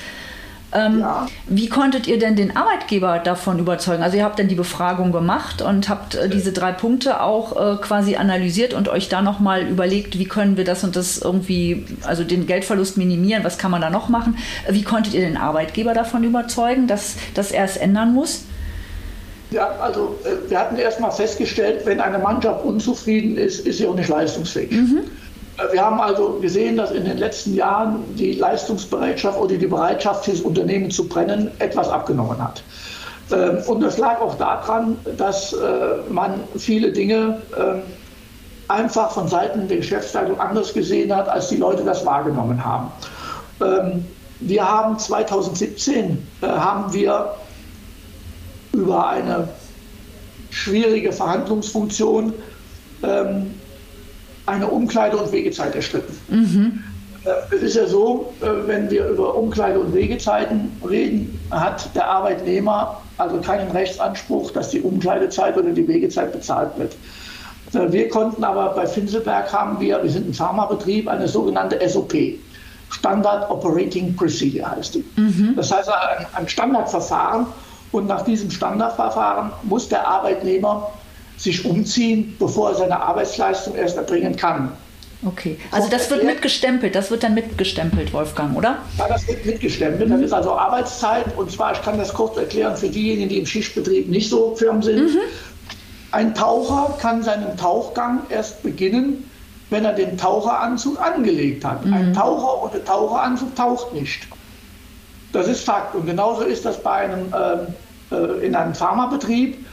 Ähm, 0.74 1.00
ja. 1.00 1.26
Wie 1.46 1.68
konntet 1.68 2.06
ihr 2.06 2.18
denn 2.18 2.36
den 2.36 2.56
Arbeitgeber 2.56 3.18
davon 3.18 3.58
überzeugen? 3.58 4.02
Also 4.02 4.18
ihr 4.18 4.24
habt 4.24 4.38
dann 4.38 4.48
die 4.48 4.54
Befragung 4.54 5.12
gemacht 5.12 5.62
und 5.62 5.88
habt 5.88 6.14
äh, 6.14 6.28
diese 6.28 6.52
drei 6.52 6.72
Punkte 6.72 7.22
auch 7.22 7.56
äh, 7.56 7.76
quasi 7.80 8.16
analysiert 8.16 8.74
und 8.74 8.88
euch 8.88 9.08
da 9.08 9.22
nochmal 9.22 9.66
überlegt, 9.66 10.18
wie 10.18 10.26
können 10.26 10.58
wir 10.58 10.64
das 10.64 10.84
und 10.84 10.94
das 10.94 11.18
irgendwie, 11.18 11.86
also 12.04 12.22
den 12.22 12.46
Geldverlust 12.46 12.98
minimieren, 12.98 13.44
was 13.44 13.56
kann 13.56 13.70
man 13.70 13.80
da 13.80 13.88
noch 13.88 14.10
machen? 14.10 14.36
Wie 14.68 14.82
konntet 14.82 15.14
ihr 15.14 15.22
den 15.22 15.38
Arbeitgeber 15.38 15.94
davon 15.94 16.22
überzeugen, 16.22 16.86
dass, 16.86 17.16
dass 17.34 17.50
er 17.50 17.64
es 17.64 17.78
ändern 17.78 18.12
muss? 18.12 18.44
Ja, 19.50 19.68
also 19.80 20.18
äh, 20.24 20.50
wir 20.50 20.58
hatten 20.58 20.76
erstmal 20.76 21.12
festgestellt, 21.12 21.86
wenn 21.86 22.00
eine 22.00 22.18
Mannschaft 22.18 22.64
unzufrieden 22.64 23.38
ist, 23.38 23.66
ist 23.66 23.78
sie 23.78 23.86
auch 23.86 23.94
nicht 23.94 24.08
leistungsfähig. 24.08 24.70
Mhm. 24.70 25.00
Äh, 25.58 25.72
wir 25.72 25.84
haben 25.84 26.00
also 26.00 26.38
gesehen, 26.40 26.76
dass 26.76 26.90
in 26.90 27.04
den 27.04 27.18
letzten 27.18 27.54
Jahren 27.54 28.04
die 28.16 28.32
Leistungsbereitschaft 28.32 29.38
oder 29.38 29.56
die 29.56 29.66
Bereitschaft 29.66 30.24
fürs 30.24 30.40
Unternehmen 30.40 30.90
zu 30.90 31.06
brennen 31.08 31.50
etwas 31.58 31.88
abgenommen 31.88 32.42
hat. 32.42 32.62
Ähm, 33.30 33.58
und 33.66 33.80
das 33.80 33.98
lag 33.98 34.20
auch 34.20 34.36
daran, 34.36 34.96
dass 35.16 35.52
äh, 35.52 35.56
man 36.08 36.40
viele 36.56 36.92
Dinge 36.92 37.42
ähm, 37.58 37.82
einfach 38.68 39.10
von 39.10 39.28
Seiten 39.28 39.68
der 39.68 39.78
Geschäftsleitung 39.78 40.38
anders 40.40 40.72
gesehen 40.72 41.14
hat, 41.14 41.28
als 41.28 41.48
die 41.48 41.56
Leute 41.56 41.84
das 41.84 42.04
wahrgenommen 42.04 42.64
haben. 42.64 42.90
Ähm, 43.60 44.04
wir 44.40 44.70
haben 44.70 44.96
2017 44.96 46.24
haben 46.42 46.92
wir 46.92 47.34
über 48.72 49.08
eine 49.08 49.48
schwierige 50.50 51.10
Verhandlungsfunktion 51.10 52.32
eine 54.48 54.66
Umkleide- 54.66 55.16
und 55.16 55.30
Wegezeit 55.32 55.74
erstritten. 55.74 56.18
Mhm. 56.28 56.84
Äh, 57.24 57.54
es 57.54 57.62
ist 57.62 57.76
ja 57.76 57.86
so, 57.86 58.32
äh, 58.40 58.46
wenn 58.66 58.90
wir 58.90 59.08
über 59.08 59.36
Umkleide- 59.36 59.78
und 59.78 59.94
Wegezeiten 59.94 60.72
reden, 60.88 61.38
hat 61.50 61.94
der 61.94 62.08
Arbeitnehmer 62.08 63.00
also 63.18 63.38
keinen 63.40 63.70
Rechtsanspruch, 63.70 64.50
dass 64.52 64.70
die 64.70 64.80
Umkleidezeit 64.80 65.56
oder 65.56 65.70
die 65.70 65.86
Wegezeit 65.86 66.32
bezahlt 66.32 66.70
wird. 66.78 66.96
Äh, 67.74 67.92
wir 67.92 68.08
konnten 68.08 68.42
aber 68.44 68.70
bei 68.70 68.86
Finselberg 68.86 69.52
haben 69.52 69.78
wir, 69.80 70.02
wir 70.02 70.10
sind 70.10 70.30
ein 70.30 70.34
Pharmabetrieb, 70.34 71.08
eine 71.08 71.28
sogenannte 71.28 71.86
SOP. 71.88 72.14
Standard 72.90 73.50
Operating 73.50 74.16
Procedure 74.16 74.70
heißt 74.70 74.94
die. 74.94 75.04
Mhm. 75.16 75.52
Das 75.56 75.70
heißt 75.70 75.90
ein 76.34 76.48
Standardverfahren, 76.48 77.46
und 77.92 78.06
nach 78.06 78.22
diesem 78.22 78.50
Standardverfahren 78.50 79.50
muss 79.62 79.88
der 79.88 80.06
Arbeitnehmer 80.06 80.90
sich 81.38 81.64
umziehen, 81.64 82.36
bevor 82.38 82.70
er 82.70 82.74
seine 82.74 83.00
Arbeitsleistung 83.00 83.76
erst 83.76 83.96
erbringen 83.96 84.36
kann. 84.36 84.72
Okay, 85.24 85.58
also 85.72 85.88
das 85.88 86.08
wird 86.10 86.22
mitgestempelt, 86.22 86.94
das 86.94 87.10
wird 87.10 87.24
dann 87.24 87.34
mitgestempelt, 87.34 88.12
Wolfgang, 88.12 88.56
oder? 88.56 88.78
Ja, 88.98 89.08
das 89.08 89.26
wird 89.26 89.44
mitgestempelt. 89.44 90.10
Das 90.10 90.20
ist 90.20 90.32
also 90.32 90.52
Arbeitszeit 90.52 91.36
und 91.36 91.50
zwar, 91.50 91.72
ich 91.72 91.82
kann 91.82 91.98
das 91.98 92.14
kurz 92.14 92.36
erklären 92.36 92.76
für 92.76 92.88
diejenigen, 92.88 93.28
die 93.28 93.38
im 93.38 93.46
Schichtbetrieb 93.46 94.08
nicht 94.08 94.30
so 94.30 94.54
firm 94.54 94.80
sind. 94.80 95.14
Mhm. 95.14 95.18
Ein 96.12 96.34
Taucher 96.34 96.96
kann 97.00 97.22
seinen 97.24 97.56
Tauchgang 97.56 98.20
erst 98.28 98.62
beginnen, 98.62 99.28
wenn 99.70 99.84
er 99.84 99.92
den 99.92 100.16
Taucheranzug 100.16 101.00
angelegt 101.00 101.64
hat. 101.64 101.84
Mhm. 101.84 101.92
Ein 101.92 102.14
Taucher 102.14 102.62
ohne 102.62 102.84
Taucheranzug 102.84 103.56
taucht 103.56 103.92
nicht. 103.92 104.28
Das 105.32 105.48
ist 105.48 105.64
Fakt. 105.64 105.96
Und 105.96 106.06
genauso 106.06 106.42
ist 106.42 106.64
das 106.64 106.80
bei 106.80 106.92
einem, 106.92 107.32
äh, 107.32 108.14
äh 108.14 108.46
in 108.46 108.54
einem 108.54 108.74
Pharmabetrieb. 108.74 109.66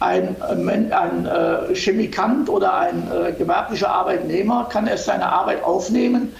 Ein, 0.00 0.36
äh, 0.40 0.94
ein 0.94 1.26
äh, 1.26 1.74
Chemikant 1.74 2.48
oder 2.48 2.74
ein 2.74 3.08
äh, 3.10 3.32
gewerblicher 3.32 3.90
Arbeitnehmer 3.90 4.68
kann 4.70 4.86
erst 4.86 5.06
seine 5.06 5.26
Arbeit 5.26 5.64
aufnehmen, 5.64 6.32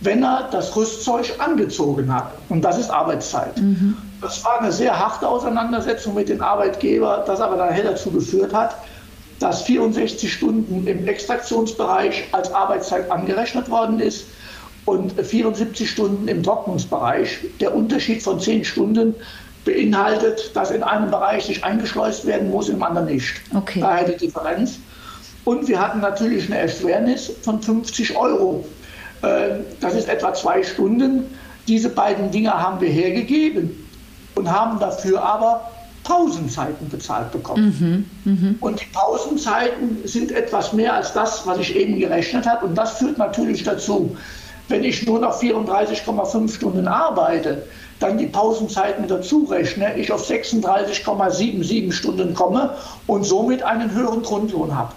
wenn 0.00 0.22
er 0.22 0.48
das 0.52 0.76
Rüstzeug 0.76 1.34
angezogen 1.38 2.12
hat. 2.14 2.32
Und 2.48 2.62
das 2.62 2.78
ist 2.78 2.90
Arbeitszeit. 2.90 3.56
Mhm. 3.58 3.96
Das 4.20 4.44
war 4.44 4.60
eine 4.60 4.72
sehr 4.72 4.98
harte 4.98 5.28
Auseinandersetzung 5.28 6.14
mit 6.14 6.28
dem 6.28 6.40
Arbeitgeber, 6.40 7.24
das 7.26 7.40
aber 7.40 7.56
dann 7.56 7.74
dazu 7.82 8.10
geführt 8.10 8.52
hat, 8.52 8.76
dass 9.38 9.62
64 9.62 10.32
Stunden 10.32 10.86
im 10.86 11.06
Extraktionsbereich 11.06 12.28
als 12.32 12.52
Arbeitszeit 12.52 13.10
angerechnet 13.10 13.70
worden 13.70 14.00
ist 14.00 14.26
und 14.84 15.12
74 15.20 15.88
Stunden 15.88 16.28
im 16.28 16.42
Trocknungsbereich. 16.42 17.38
Der 17.60 17.74
Unterschied 17.74 18.22
von 18.22 18.40
10 18.40 18.64
Stunden 18.64 19.14
beinhaltet, 19.64 20.54
dass 20.54 20.70
in 20.70 20.82
einem 20.82 21.10
Bereich 21.10 21.46
sich 21.46 21.64
eingeschleust 21.64 22.26
werden 22.26 22.50
muss, 22.50 22.68
im 22.68 22.82
anderen 22.82 23.06
nicht. 23.06 23.40
Okay. 23.54 23.80
Daher 23.80 24.08
die 24.08 24.16
Differenz. 24.16 24.78
Und 25.44 25.68
wir 25.68 25.80
hatten 25.80 26.00
natürlich 26.00 26.46
eine 26.46 26.58
Erschwernis 26.58 27.32
von 27.42 27.60
50 27.62 28.16
Euro. 28.16 28.64
Äh, 29.22 29.60
das 29.80 29.94
ist 29.94 30.08
etwa 30.08 30.34
zwei 30.34 30.62
Stunden. 30.62 31.24
Diese 31.66 31.88
beiden 31.88 32.30
Dinge 32.30 32.52
haben 32.52 32.80
wir 32.80 32.88
hergegeben 32.88 33.86
und 34.34 34.50
haben 34.50 34.78
dafür 34.78 35.22
aber 35.22 35.70
Pausenzeiten 36.04 36.88
bezahlt 36.88 37.30
bekommen. 37.32 38.08
Mhm, 38.24 38.32
mh. 38.32 38.54
Und 38.60 38.80
die 38.80 38.86
Pausenzeiten 38.92 39.98
sind 40.04 40.32
etwas 40.32 40.72
mehr 40.72 40.94
als 40.94 41.12
das, 41.12 41.46
was 41.46 41.58
ich 41.58 41.76
eben 41.76 41.98
gerechnet 41.98 42.46
habe. 42.46 42.66
Und 42.66 42.74
das 42.76 42.98
führt 42.98 43.18
natürlich 43.18 43.64
dazu, 43.64 44.16
wenn 44.68 44.84
ich 44.84 45.06
nur 45.06 45.18
noch 45.18 45.40
34,5 45.40 46.54
Stunden 46.54 46.88
arbeite, 46.88 47.66
dann 48.00 48.18
die 48.18 48.26
Pausenzeiten 48.26 49.08
dazu 49.08 49.44
rechne, 49.50 49.96
ich 49.96 50.12
auf 50.12 50.28
36,77 50.28 51.92
Stunden 51.92 52.34
komme 52.34 52.74
und 53.06 53.24
somit 53.24 53.62
einen 53.62 53.92
höheren 53.92 54.22
Grundlohn 54.22 54.74
habe. 54.74 54.92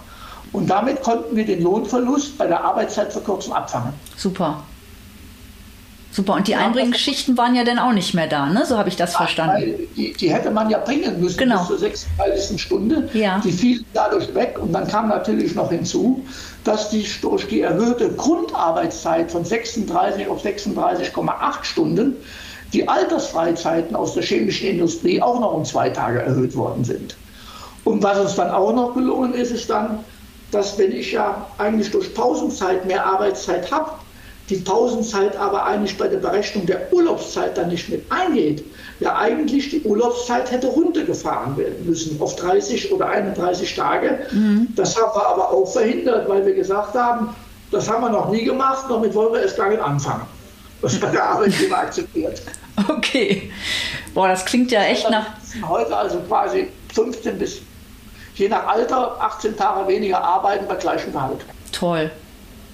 Und 0.52 0.68
damit 0.68 1.02
konnten 1.02 1.34
wir 1.34 1.46
den 1.46 1.62
Lohnverlust 1.62 2.36
bei 2.38 2.46
der 2.46 2.62
Arbeitszeitverkürzung 2.62 3.54
abfangen. 3.54 3.94
Super. 4.16 4.62
Super, 6.12 6.34
und 6.34 6.46
die 6.46 6.54
Einbringgeschichten 6.54 7.38
waren 7.38 7.54
ja 7.54 7.64
dann 7.64 7.78
auch 7.78 7.92
nicht 7.92 8.12
mehr 8.12 8.26
da, 8.26 8.44
ne? 8.44 8.66
so 8.66 8.76
habe 8.76 8.90
ich 8.90 8.96
das 8.96 9.16
verstanden. 9.16 9.88
Die, 9.96 10.12
die, 10.12 10.30
hätte 10.30 10.50
man 10.50 10.68
ja 10.68 10.76
bringen 10.76 11.18
müssen 11.18 11.38
genau. 11.38 11.60
bis 11.60 11.68
zur 11.68 11.78
36. 11.78 12.60
Stunde. 12.60 13.08
Ja. 13.14 13.40
Die 13.42 13.50
fielen 13.50 13.86
dadurch 13.94 14.34
weg 14.34 14.58
und 14.60 14.74
dann 14.74 14.86
kam 14.86 15.08
natürlich 15.08 15.54
noch 15.54 15.70
hinzu, 15.70 16.22
dass 16.64 16.90
die, 16.90 17.06
durch 17.22 17.48
die 17.48 17.62
erhöhte 17.62 18.10
Grundarbeitszeit 18.10 19.32
von 19.32 19.46
36 19.46 20.28
auf 20.28 20.44
36,8 20.44 21.64
Stunden 21.64 22.16
die 22.72 22.88
Altersfreizeiten 22.88 23.94
aus 23.94 24.14
der 24.14 24.22
chemischen 24.22 24.68
Industrie 24.68 25.20
auch 25.20 25.38
noch 25.40 25.54
um 25.54 25.64
zwei 25.64 25.90
Tage 25.90 26.20
erhöht 26.20 26.56
worden 26.56 26.84
sind. 26.84 27.16
Und 27.84 28.02
was 28.02 28.18
uns 28.18 28.34
dann 28.36 28.50
auch 28.50 28.72
noch 28.72 28.94
gelungen 28.94 29.34
ist, 29.34 29.50
ist 29.50 29.68
dann, 29.68 29.98
dass 30.50 30.78
wenn 30.78 30.92
ich 30.92 31.12
ja 31.12 31.46
eigentlich 31.58 31.90
durch 31.90 32.14
Pausenzeit 32.14 32.86
mehr 32.86 33.04
Arbeitszeit 33.04 33.70
habe, 33.70 33.92
die 34.48 34.56
Pausenzeit 34.56 35.36
aber 35.36 35.64
eigentlich 35.64 35.96
bei 35.96 36.08
der 36.08 36.18
Berechnung 36.18 36.66
der 36.66 36.92
Urlaubszeit 36.92 37.56
dann 37.56 37.68
nicht 37.68 37.88
mit 37.88 38.04
eingeht, 38.10 38.64
ja 39.00 39.16
eigentlich 39.16 39.70
die 39.70 39.82
Urlaubszeit 39.82 40.50
hätte 40.50 40.66
runtergefahren 40.66 41.56
werden 41.56 41.86
müssen 41.86 42.20
auf 42.20 42.36
30 42.36 42.92
oder 42.92 43.08
31 43.08 43.74
Tage. 43.74 44.26
Mhm. 44.30 44.68
Das 44.76 44.96
haben 44.96 45.14
wir 45.14 45.26
aber 45.26 45.50
auch 45.50 45.66
verhindert, 45.66 46.28
weil 46.28 46.44
wir 46.44 46.54
gesagt 46.54 46.94
haben, 46.94 47.34
das 47.70 47.88
haben 47.88 48.02
wir 48.02 48.10
noch 48.10 48.30
nie 48.30 48.44
gemacht, 48.44 48.84
damit 48.88 49.14
wollen 49.14 49.32
wir 49.32 49.42
erst 49.42 49.56
gar 49.56 49.70
nicht 49.70 49.80
anfangen. 49.80 50.26
Das 50.82 51.00
hat 51.00 51.14
der 51.14 51.24
Arbeitgeber 51.24 51.78
akzeptiert. 51.78 52.42
Okay. 52.88 53.50
Boah, 54.14 54.28
das 54.28 54.44
klingt 54.44 54.70
ja 54.70 54.82
echt 54.82 55.10
nach. 55.10 55.26
Heute 55.66 55.96
also 55.96 56.20
quasi 56.20 56.68
15 56.94 57.38
bis 57.38 57.60
je 58.34 58.48
nach 58.48 58.66
Alter 58.66 59.16
18 59.20 59.56
Tage 59.56 59.86
weniger 59.88 60.22
arbeiten 60.22 60.66
bei 60.66 60.74
gleichem 60.76 61.12
Gehalt. 61.12 61.40
Toll. 61.72 62.10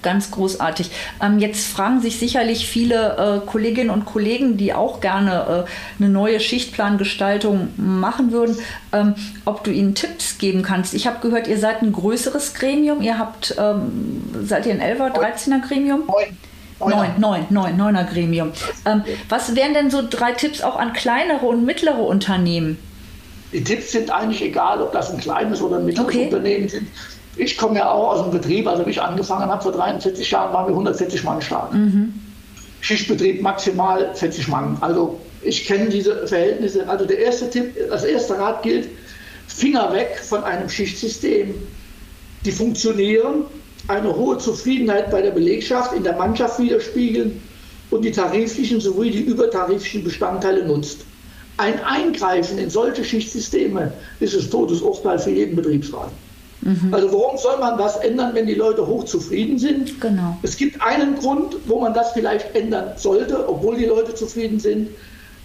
Ganz 0.00 0.30
großartig. 0.30 0.92
Ähm, 1.20 1.40
jetzt 1.40 1.66
fragen 1.66 2.00
sich 2.00 2.20
sicherlich 2.20 2.68
viele 2.68 3.42
äh, 3.42 3.46
Kolleginnen 3.46 3.90
und 3.90 4.04
Kollegen, 4.04 4.56
die 4.56 4.72
auch 4.72 5.00
gerne 5.00 5.66
äh, 5.66 6.00
eine 6.02 6.08
neue 6.08 6.38
Schichtplangestaltung 6.38 7.70
machen 7.76 8.30
würden, 8.30 8.56
ähm, 8.92 9.16
ob 9.44 9.64
du 9.64 9.72
ihnen 9.72 9.96
Tipps 9.96 10.38
geben 10.38 10.62
kannst. 10.62 10.94
Ich 10.94 11.08
habe 11.08 11.18
gehört, 11.20 11.48
ihr 11.48 11.58
seid 11.58 11.82
ein 11.82 11.92
größeres 11.92 12.54
Gremium. 12.54 13.02
Ihr 13.02 13.18
habt, 13.18 13.56
ähm, 13.58 14.22
seid 14.44 14.66
ihr 14.66 14.72
ein 14.72 14.80
11er, 14.80 15.12
13er 15.12 15.66
Gremium? 15.66 16.06
Neun. 16.06 16.36
Neun, 16.80 17.10
neun, 17.18 17.46
neun, 17.50 17.76
neuner 17.76 18.04
Gremium. 18.04 18.52
Ähm, 18.84 19.02
was 19.28 19.56
wären 19.56 19.74
denn 19.74 19.90
so 19.90 20.02
drei 20.08 20.32
Tipps 20.32 20.62
auch 20.62 20.76
an 20.76 20.92
kleinere 20.92 21.46
und 21.46 21.64
mittlere 21.64 21.98
Unternehmen? 21.98 22.78
Die 23.52 23.64
Tipps 23.64 23.92
sind 23.92 24.10
eigentlich 24.10 24.42
egal, 24.42 24.80
ob 24.82 24.92
das 24.92 25.12
ein 25.12 25.18
kleines 25.18 25.60
oder 25.60 25.78
ein 25.78 25.86
mittleres 25.86 26.14
okay. 26.14 26.24
Unternehmen 26.26 26.68
sind. 26.68 26.86
Ich 27.36 27.56
komme 27.56 27.78
ja 27.78 27.90
auch 27.90 28.12
aus 28.12 28.22
dem 28.22 28.30
Betrieb, 28.30 28.66
also 28.66 28.84
wie 28.86 28.90
ich 28.90 29.00
angefangen 29.00 29.46
habe 29.46 29.62
vor 29.62 29.72
43 29.72 30.30
Jahren, 30.30 30.52
waren 30.52 30.66
wir 30.66 30.72
140 30.72 31.24
Mann 31.24 31.40
stark. 31.40 31.72
Mhm. 31.72 32.12
Schichtbetrieb 32.80 33.42
maximal 33.42 34.14
40 34.14 34.48
Mann. 34.48 34.76
Also 34.80 35.18
ich 35.42 35.66
kenne 35.66 35.88
diese 35.88 36.26
Verhältnisse. 36.26 36.88
Also 36.88 37.06
der 37.06 37.18
erste 37.18 37.48
Tipp, 37.50 37.74
das 37.90 38.04
erste 38.04 38.38
Rat 38.38 38.62
gilt, 38.62 38.88
Finger 39.46 39.92
weg 39.92 40.20
von 40.22 40.44
einem 40.44 40.68
Schichtsystem. 40.68 41.54
Die 42.44 42.52
funktionieren, 42.52 43.44
eine 43.88 44.14
hohe 44.14 44.38
Zufriedenheit 44.38 45.10
bei 45.10 45.22
der 45.22 45.30
Belegschaft 45.30 45.94
in 45.94 46.04
der 46.04 46.16
Mannschaft 46.16 46.58
widerspiegeln 46.58 47.40
und 47.90 48.04
die 48.04 48.12
tariflichen 48.12 48.80
sowie 48.80 49.10
die 49.10 49.22
übertariflichen 49.22 50.04
Bestandteile 50.04 50.66
nutzt. 50.66 51.00
Ein 51.56 51.82
Eingreifen 51.84 52.58
in 52.58 52.70
solche 52.70 53.02
Schichtsysteme 53.02 53.92
ist 54.20 54.36
das 54.36 54.48
Todesurteil 54.48 55.18
für 55.18 55.30
jeden 55.30 55.56
Betriebsrat. 55.56 56.10
Mhm. 56.60 56.92
Also 56.92 57.12
warum 57.12 57.38
soll 57.38 57.58
man 57.58 57.78
was 57.78 57.96
ändern, 57.96 58.34
wenn 58.34 58.46
die 58.46 58.54
Leute 58.54 58.86
hochzufrieden 58.86 59.58
sind? 59.58 60.00
Genau. 60.00 60.36
Es 60.42 60.56
gibt 60.56 60.80
einen 60.82 61.16
Grund, 61.16 61.56
wo 61.66 61.80
man 61.80 61.94
das 61.94 62.12
vielleicht 62.12 62.54
ändern 62.54 62.92
sollte, 62.96 63.48
obwohl 63.48 63.76
die 63.76 63.86
Leute 63.86 64.14
zufrieden 64.14 64.60
sind, 64.60 64.90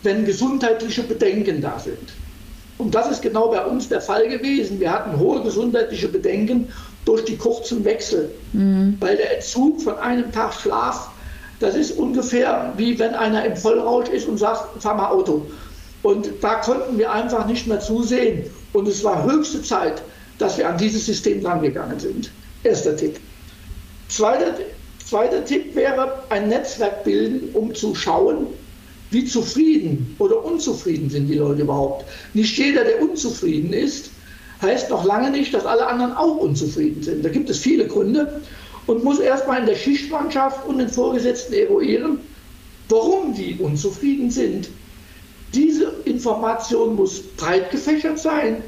wenn 0.03 0.25
gesundheitliche 0.25 1.03
Bedenken 1.03 1.61
da 1.61 1.79
sind. 1.79 2.13
Und 2.77 2.93
das 2.93 3.09
ist 3.09 3.21
genau 3.21 3.49
bei 3.49 3.65
uns 3.65 3.87
der 3.87 4.01
Fall 4.01 4.27
gewesen. 4.27 4.79
Wir 4.79 4.91
hatten 4.91 5.17
hohe 5.17 5.41
gesundheitliche 5.41 6.09
Bedenken 6.09 6.67
durch 7.05 7.25
die 7.25 7.37
kurzen 7.37 7.83
Wechsel, 7.85 8.31
mhm. 8.53 8.97
weil 8.99 9.17
der 9.17 9.35
Entzug 9.35 9.81
von 9.81 9.97
einem 9.97 10.31
Tag 10.31 10.53
Schlaf, 10.53 11.09
das 11.59 11.75
ist 11.75 11.97
ungefähr 11.97 12.73
wie 12.77 12.97
wenn 12.99 13.13
einer 13.13 13.45
im 13.45 13.55
Vollrausch 13.55 14.09
ist 14.09 14.27
und 14.27 14.37
sagt, 14.37 14.81
fahr 14.81 14.95
mal 14.95 15.09
Auto. 15.09 15.45
Und 16.01 16.29
da 16.41 16.55
konnten 16.55 16.97
wir 16.97 17.11
einfach 17.11 17.47
nicht 17.47 17.67
mehr 17.67 17.79
zusehen. 17.79 18.43
Und 18.73 18.87
es 18.87 19.03
war 19.03 19.23
höchste 19.23 19.61
Zeit, 19.61 20.01
dass 20.37 20.57
wir 20.57 20.67
an 20.67 20.77
dieses 20.77 21.05
System 21.05 21.45
rangegangen 21.45 21.99
sind. 21.99 22.29
Erster 22.63 22.95
Tipp. 22.95 23.19
Zweiter, 24.09 24.55
zweiter 25.05 25.45
Tipp 25.45 25.75
wäre, 25.75 26.23
ein 26.29 26.49
Netzwerk 26.49 27.03
bilden, 27.03 27.49
um 27.53 27.73
zu 27.73 27.95
schauen, 27.95 28.47
wie 29.11 29.25
zufrieden 29.25 30.15
oder 30.19 30.43
unzufrieden 30.43 31.09
sind 31.09 31.27
die 31.27 31.35
Leute 31.35 31.61
überhaupt. 31.61 32.05
Nicht 32.33 32.57
jeder, 32.57 32.83
der 32.83 33.01
unzufrieden 33.01 33.71
ist, 33.71 34.09
heißt 34.63 34.89
noch 34.89 35.05
lange 35.05 35.29
nicht, 35.29 35.53
dass 35.53 35.65
alle 35.65 35.85
anderen 35.85 36.13
auch 36.13 36.37
unzufrieden 36.37 37.03
sind. 37.03 37.23
Da 37.23 37.29
gibt 37.29 37.49
es 37.49 37.59
viele 37.59 37.87
Gründe 37.87 38.41
und 38.87 39.03
muss 39.03 39.19
erstmal 39.19 39.59
in 39.59 39.65
der 39.65 39.75
Schichtmannschaft 39.75 40.65
und 40.67 40.79
den 40.79 40.89
Vorgesetzten 40.89 41.53
eruieren, 41.53 42.19
warum 42.89 43.33
die 43.33 43.57
unzufrieden 43.59 44.31
sind. 44.31 44.69
Diese 45.53 45.93
Information 46.05 46.95
muss 46.95 47.21
breit 47.37 47.69
gefächert 47.69 48.17
sein 48.17 48.63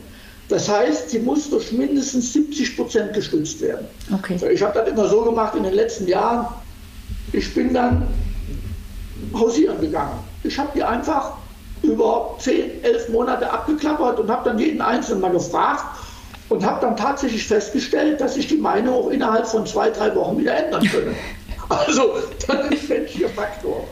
das 0.48 0.70
heißt, 0.70 1.10
sie 1.10 1.20
muss 1.20 1.50
durch 1.50 1.72
mindestens 1.72 2.34
70 2.34 2.76
Prozent 2.76 3.14
gestützt 3.14 3.62
werden. 3.62 3.88
Okay. 4.14 4.38
Ich 4.54 4.62
habe 4.62 4.80
das 4.80 4.90
immer 4.90 5.08
so 5.08 5.24
gemacht 5.24 5.56
in 5.56 5.64
den 5.64 5.74
letzten 5.74 6.08
Jahren. 6.08 6.48
Ich 7.34 7.54
bin 7.54 7.74
dann 7.74 8.06
hausieren 9.34 9.82
gegangen. 9.82 10.20
Ich 10.44 10.58
habe 10.60 10.70
die 10.76 10.84
einfach 10.84 11.34
über 11.82 12.15
10, 12.46 12.84
11 12.84 13.10
Monate 13.10 13.52
abgeklappert 13.52 14.20
und 14.20 14.30
habe 14.30 14.48
dann 14.48 14.60
jeden 14.60 14.80
Einzelnen 14.80 15.22
mal 15.22 15.32
gefragt 15.32 15.84
und 16.50 16.64
habe 16.64 16.80
dann 16.80 16.96
tatsächlich 16.96 17.46
festgestellt, 17.46 18.22
dass 18.22 18.36
sich 18.36 18.48
die 18.48 18.58
Meinung 18.58 18.94
auch 18.94 19.10
innerhalb 19.10 19.48
von 19.48 19.66
zwei, 19.66 19.90
drei 19.90 20.16
Wochen 20.16 20.38
wieder 20.38 20.56
ändern 20.56 20.88
können. 20.88 21.16
Also, 21.68 22.14
das 22.46 22.70
ist 22.70 22.92
ein 22.92 23.00
menschlicher 23.00 23.30
Faktor. 23.30 23.88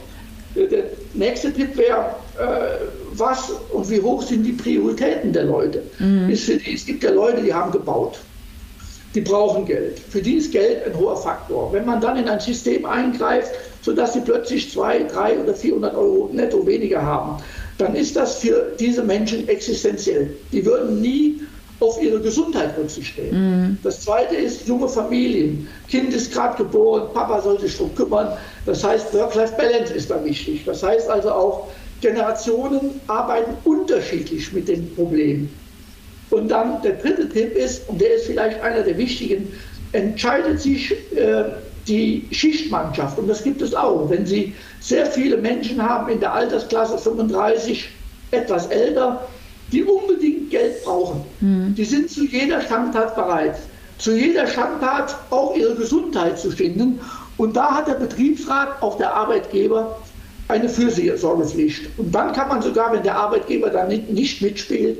Der 0.53 0.83
nächste 1.15 1.51
Tipp 1.51 1.75
wäre, 1.75 2.15
äh, 2.37 2.85
was 3.13 3.49
und 3.71 3.89
wie 3.89 3.99
hoch 3.99 4.21
sind 4.21 4.43
die 4.43 4.51
Prioritäten 4.51 5.33
der 5.33 5.45
Leute. 5.45 5.81
Mhm. 5.97 6.27
Die, 6.27 6.33
es 6.71 6.85
gibt 6.85 7.03
ja 7.03 7.09
Leute, 7.09 7.41
die 7.41 7.51
haben 7.51 7.71
gebaut. 7.71 8.19
Die 9.15 9.21
brauchen 9.21 9.65
Geld. 9.65 9.97
Für 9.97 10.21
die 10.21 10.35
ist 10.35 10.51
Geld 10.51 10.85
ein 10.85 10.95
hoher 10.95 11.17
Faktor. 11.17 11.73
Wenn 11.73 11.85
man 11.85 11.99
dann 11.99 12.15
in 12.17 12.29
ein 12.29 12.39
System 12.39 12.85
eingreift, 12.85 13.49
sodass 13.81 14.13
sie 14.13 14.21
plötzlich 14.21 14.71
200, 14.71 15.15
300 15.15 15.43
oder 15.43 15.53
400 15.55 15.95
Euro 15.95 16.29
netto 16.31 16.67
weniger 16.67 17.01
haben, 17.01 17.37
dann 17.77 17.95
ist 17.95 18.15
das 18.15 18.37
für 18.37 18.73
diese 18.79 19.03
Menschen 19.03 19.47
existenziell. 19.47 20.35
Die 20.51 20.65
würden 20.65 21.01
nie 21.01 21.41
auf 21.79 22.01
ihre 22.01 22.19
Gesundheit 22.19 22.77
Rücksicht 22.77 23.17
nehmen. 23.17 23.61
Mhm. 23.61 23.77
Das 23.83 24.01
zweite 24.01 24.35
ist 24.35 24.67
junge 24.67 24.87
Familien. 24.87 25.67
Kind 25.89 26.13
ist 26.13 26.31
gerade 26.31 26.57
geboren, 26.57 27.09
Papa 27.13 27.41
soll 27.41 27.59
sich 27.59 27.75
darum 27.75 27.93
kümmern. 27.95 28.37
Das 28.65 28.83
heißt, 28.83 29.13
Work-Life-Balance 29.13 29.93
ist 29.93 30.09
da 30.09 30.23
wichtig. 30.23 30.63
Das 30.65 30.81
heißt 30.81 31.09
also 31.09 31.31
auch, 31.31 31.67
Generationen 32.01 33.01
arbeiten 33.07 33.53
unterschiedlich 33.63 34.51
mit 34.53 34.67
dem 34.67 34.93
Problem. 34.95 35.49
Und 36.29 36.49
dann 36.49 36.81
der 36.81 36.93
dritte 36.93 37.29
Tipp 37.29 37.55
ist, 37.55 37.87
und 37.89 38.01
der 38.01 38.15
ist 38.15 38.25
vielleicht 38.25 38.61
einer 38.61 38.81
der 38.81 38.97
wichtigen, 38.97 39.51
entscheidet 39.91 40.59
sich 40.59 40.91
äh, 41.15 41.43
die 41.87 42.27
Schichtmannschaft, 42.31 43.17
und 43.17 43.27
das 43.27 43.43
gibt 43.43 43.61
es 43.61 43.73
auch, 43.73 44.09
wenn 44.09 44.25
Sie 44.25 44.53
sehr 44.79 45.05
viele 45.05 45.37
Menschen 45.37 45.81
haben 45.81 46.11
in 46.11 46.19
der 46.19 46.33
Altersklasse 46.33 46.97
35, 46.97 47.89
etwas 48.31 48.67
älter, 48.67 49.27
die 49.71 49.83
unbedingt 49.83 50.49
Geld 50.49 50.83
brauchen. 50.83 51.23
Mhm. 51.39 51.75
Die 51.75 51.85
sind 51.85 52.09
zu 52.09 52.25
jeder 52.25 52.61
Schandtat 52.61 53.15
bereit, 53.15 53.57
zu 53.97 54.11
jeder 54.11 54.47
Schandtat 54.47 55.15
auch 55.29 55.55
ihre 55.55 55.75
Gesundheit 55.75 56.39
zu 56.39 56.51
finden. 56.51 56.99
Und 57.37 57.55
da 57.55 57.75
hat 57.75 57.87
der 57.87 57.95
Betriebsrat, 57.95 58.81
auch 58.81 58.97
der 58.97 59.13
Arbeitgeber, 59.13 59.99
eine 60.47 60.69
Fürsorgepflicht. 60.69 61.89
Und 61.97 62.13
dann 62.13 62.33
kann 62.33 62.49
man 62.49 62.61
sogar, 62.61 62.93
wenn 62.93 63.03
der 63.03 63.15
Arbeitgeber 63.15 63.69
dann 63.69 63.87
nicht 63.87 64.41
mitspielt, 64.41 64.99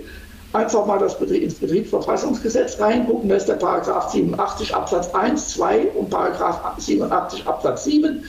einfach 0.53 0.85
mal 0.85 0.99
das 0.99 1.17
Betrieb, 1.17 1.43
ins 1.43 1.55
Betriebsverfassungsgesetz 1.55 2.79
reingucken. 2.79 3.27
Da 3.29 3.35
ist 3.35 3.47
der 3.47 3.55
Paragraph 3.55 4.11
87 4.11 4.73
Absatz 4.73 5.13
1, 5.13 5.49
2 5.49 5.87
und 5.89 6.09
Paragraph 6.09 6.75
87 6.77 7.45
Absatz 7.45 7.83
7, 7.85 8.23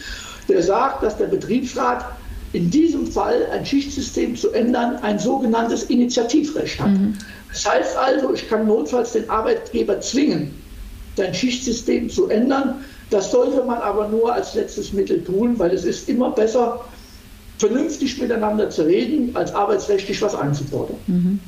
der 0.48 0.62
sagt, 0.62 1.02
dass 1.02 1.16
der 1.16 1.26
Betriebsrat 1.26 2.04
in 2.52 2.70
diesem 2.70 3.06
Fall 3.06 3.46
ein 3.52 3.66
Schichtsystem 3.66 4.36
zu 4.36 4.52
ändern 4.52 4.96
ein 5.02 5.18
sogenanntes 5.18 5.84
Initiativrecht 5.84 6.80
hat. 6.80 6.90
Mhm. 6.90 7.14
Das 7.50 7.68
heißt 7.68 7.96
also, 7.96 8.32
ich 8.32 8.48
kann 8.48 8.66
notfalls 8.66 9.12
den 9.12 9.28
Arbeitgeber 9.28 10.00
zwingen, 10.00 10.54
sein 11.16 11.34
Schichtsystem 11.34 12.08
zu 12.08 12.28
ändern. 12.28 12.84
Das 13.10 13.30
sollte 13.30 13.62
man 13.64 13.78
aber 13.78 14.08
nur 14.08 14.32
als 14.32 14.54
letztes 14.54 14.92
Mittel 14.92 15.22
tun, 15.24 15.58
weil 15.58 15.72
es 15.72 15.84
ist 15.84 16.08
immer 16.08 16.30
besser, 16.30 16.80
vernünftig 17.58 18.20
miteinander 18.20 18.70
zu 18.70 18.82
reden, 18.82 19.34
als 19.34 19.54
arbeitsrechtlich 19.54 20.20
was 20.22 20.34
einzufordern. 20.34 20.96
Mhm. 21.06 21.40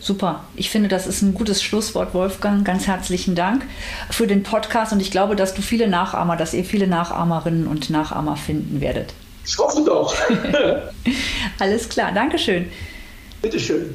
Super. 0.00 0.44
Ich 0.56 0.70
finde, 0.70 0.88
das 0.88 1.06
ist 1.06 1.20
ein 1.20 1.34
gutes 1.34 1.62
Schlusswort, 1.62 2.14
Wolfgang. 2.14 2.64
Ganz 2.64 2.86
herzlichen 2.86 3.34
Dank 3.34 3.66
für 4.10 4.26
den 4.26 4.42
Podcast 4.42 4.92
und 4.92 5.00
ich 5.00 5.10
glaube, 5.10 5.36
dass 5.36 5.54
du 5.54 5.60
viele 5.60 5.88
Nachahmer, 5.88 6.36
dass 6.36 6.54
ihr 6.54 6.64
viele 6.64 6.86
Nachahmerinnen 6.86 7.66
und 7.66 7.90
Nachahmer 7.90 8.36
finden 8.36 8.80
werdet. 8.80 9.12
Ich 9.44 9.56
hoffe 9.58 9.82
doch. 9.84 10.14
Alles 11.58 11.88
klar, 11.88 12.12
Dankeschön. 12.12 12.70
Bitteschön. 13.42 13.94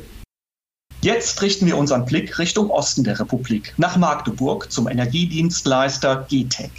Jetzt 1.01 1.41
richten 1.41 1.67
wir 1.67 1.77
unseren 1.77 2.05
Blick 2.05 2.39
Richtung 2.39 2.69
Osten 2.69 3.03
der 3.03 3.19
Republik, 3.19 3.73
nach 3.77 3.95
Magdeburg 3.95 4.71
zum 4.71 4.87
Energiedienstleister 4.87 6.25
GTEC. 6.29 6.71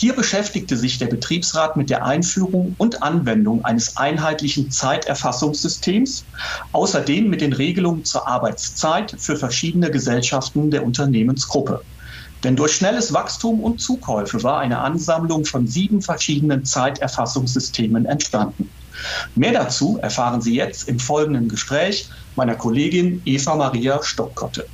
Hier 0.00 0.14
beschäftigte 0.14 0.78
sich 0.78 0.96
der 0.96 1.08
Betriebsrat 1.08 1.76
mit 1.76 1.90
der 1.90 2.06
Einführung 2.06 2.74
und 2.78 3.02
Anwendung 3.02 3.62
eines 3.66 3.98
einheitlichen 3.98 4.70
Zeiterfassungssystems, 4.70 6.26
außerdem 6.72 7.28
mit 7.28 7.42
den 7.42 7.52
Regelungen 7.52 8.02
zur 8.04 8.26
Arbeitszeit 8.26 9.14
für 9.18 9.36
verschiedene 9.36 9.90
Gesellschaften 9.90 10.70
der 10.70 10.86
Unternehmensgruppe. 10.86 11.84
Denn 12.42 12.56
durch 12.56 12.72
schnelles 12.72 13.12
Wachstum 13.12 13.60
und 13.60 13.82
Zukäufe 13.82 14.42
war 14.42 14.60
eine 14.60 14.78
Ansammlung 14.78 15.44
von 15.44 15.66
sieben 15.66 16.00
verschiedenen 16.00 16.64
Zeiterfassungssystemen 16.64 18.06
entstanden. 18.06 18.72
Mehr 19.34 19.52
dazu 19.52 19.98
erfahren 20.00 20.40
Sie 20.40 20.54
jetzt 20.54 20.88
im 20.88 20.98
folgenden 20.98 21.46
Gespräch 21.46 22.08
meiner 22.36 22.56
Kollegin 22.56 23.20
Eva 23.26 23.54
Maria 23.54 24.02
Stockkotte. 24.02 24.70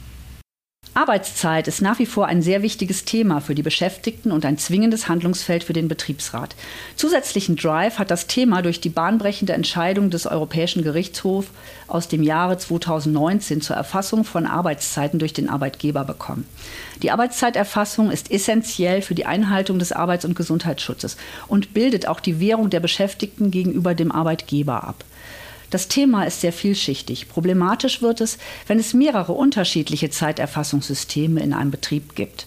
Arbeitszeit 0.96 1.68
ist 1.68 1.82
nach 1.82 1.98
wie 1.98 2.06
vor 2.06 2.26
ein 2.26 2.40
sehr 2.40 2.62
wichtiges 2.62 3.04
Thema 3.04 3.42
für 3.42 3.54
die 3.54 3.62
Beschäftigten 3.62 4.32
und 4.32 4.46
ein 4.46 4.56
zwingendes 4.56 5.10
Handlungsfeld 5.10 5.62
für 5.62 5.74
den 5.74 5.88
Betriebsrat. 5.88 6.56
Zusätzlichen 6.96 7.56
Drive 7.56 7.98
hat 7.98 8.10
das 8.10 8.28
Thema 8.28 8.62
durch 8.62 8.80
die 8.80 8.88
bahnbrechende 8.88 9.52
Entscheidung 9.52 10.08
des 10.08 10.26
Europäischen 10.26 10.82
Gerichtshofs 10.82 11.48
aus 11.86 12.08
dem 12.08 12.22
Jahre 12.22 12.56
2019 12.56 13.60
zur 13.60 13.76
Erfassung 13.76 14.24
von 14.24 14.46
Arbeitszeiten 14.46 15.18
durch 15.18 15.34
den 15.34 15.50
Arbeitgeber 15.50 16.04
bekommen. 16.04 16.48
Die 17.02 17.10
Arbeitszeiterfassung 17.10 18.10
ist 18.10 18.30
essentiell 18.30 19.02
für 19.02 19.14
die 19.14 19.26
Einhaltung 19.26 19.78
des 19.78 19.92
Arbeits- 19.92 20.24
und 20.24 20.34
Gesundheitsschutzes 20.34 21.18
und 21.46 21.74
bildet 21.74 22.08
auch 22.08 22.20
die 22.20 22.40
Währung 22.40 22.70
der 22.70 22.80
Beschäftigten 22.80 23.50
gegenüber 23.50 23.94
dem 23.94 24.10
Arbeitgeber 24.10 24.82
ab. 24.82 25.04
Das 25.70 25.88
Thema 25.88 26.24
ist 26.24 26.40
sehr 26.40 26.52
vielschichtig. 26.52 27.28
Problematisch 27.28 28.02
wird 28.02 28.20
es, 28.20 28.38
wenn 28.66 28.78
es 28.78 28.94
mehrere 28.94 29.32
unterschiedliche 29.32 30.10
Zeiterfassungssysteme 30.10 31.40
in 31.40 31.52
einem 31.52 31.70
Betrieb 31.70 32.14
gibt. 32.14 32.46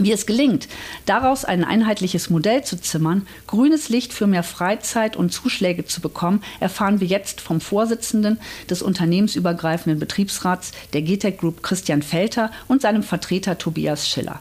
Wie 0.00 0.12
es 0.12 0.26
gelingt, 0.26 0.68
daraus 1.06 1.44
ein 1.44 1.64
einheitliches 1.64 2.30
Modell 2.30 2.62
zu 2.62 2.80
zimmern, 2.80 3.26
grünes 3.48 3.88
Licht 3.88 4.12
für 4.12 4.28
mehr 4.28 4.44
Freizeit 4.44 5.16
und 5.16 5.32
Zuschläge 5.32 5.86
zu 5.86 6.00
bekommen, 6.00 6.44
erfahren 6.60 7.00
wir 7.00 7.08
jetzt 7.08 7.40
vom 7.40 7.60
Vorsitzenden 7.60 8.38
des 8.70 8.80
unternehmensübergreifenden 8.80 9.98
Betriebsrats 9.98 10.70
der 10.92 11.02
GTEC 11.02 11.38
Group 11.38 11.64
Christian 11.64 12.02
Felter 12.02 12.52
und 12.68 12.80
seinem 12.80 13.02
Vertreter 13.02 13.58
Tobias 13.58 14.08
Schiller. 14.08 14.38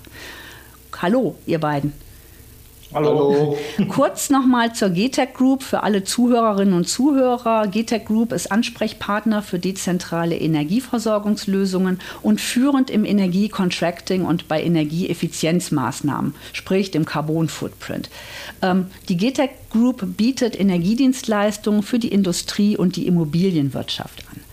Hallo, 1.01 1.35
ihr 1.47 1.59
beiden. 1.59 1.93
Hallo. 2.93 3.57
Kurz 3.89 4.29
nochmal 4.29 4.73
zur 4.73 4.89
GTEC 4.89 5.33
Group 5.33 5.61
für 5.63 5.83
alle 5.83 6.05
Zuhörerinnen 6.05 6.73
und 6.73 6.87
Zuhörer. 6.87 7.67
GTEC 7.67 8.05
Group 8.05 8.31
ist 8.31 8.49
Ansprechpartner 8.49 9.41
für 9.41 9.59
dezentrale 9.59 10.37
Energieversorgungslösungen 10.37 11.99
und 12.21 12.39
führend 12.39 12.89
im 12.89 13.03
Energiecontracting 13.03 14.23
und 14.23 14.47
bei 14.47 14.63
Energieeffizienzmaßnahmen, 14.63 16.33
sprich 16.53 16.91
dem 16.91 17.05
Carbon 17.05 17.49
Footprint. 17.49 18.09
Ähm, 18.61 18.87
die 19.09 19.17
GTEC 19.17 19.69
Group 19.69 20.17
bietet 20.17 20.57
Energiedienstleistungen 20.57 21.83
für 21.83 21.99
die 21.99 22.09
Industrie 22.09 22.77
und 22.77 22.95
die 22.95 23.05
Immobilienwirtschaft 23.05 24.23
an. 24.31 24.46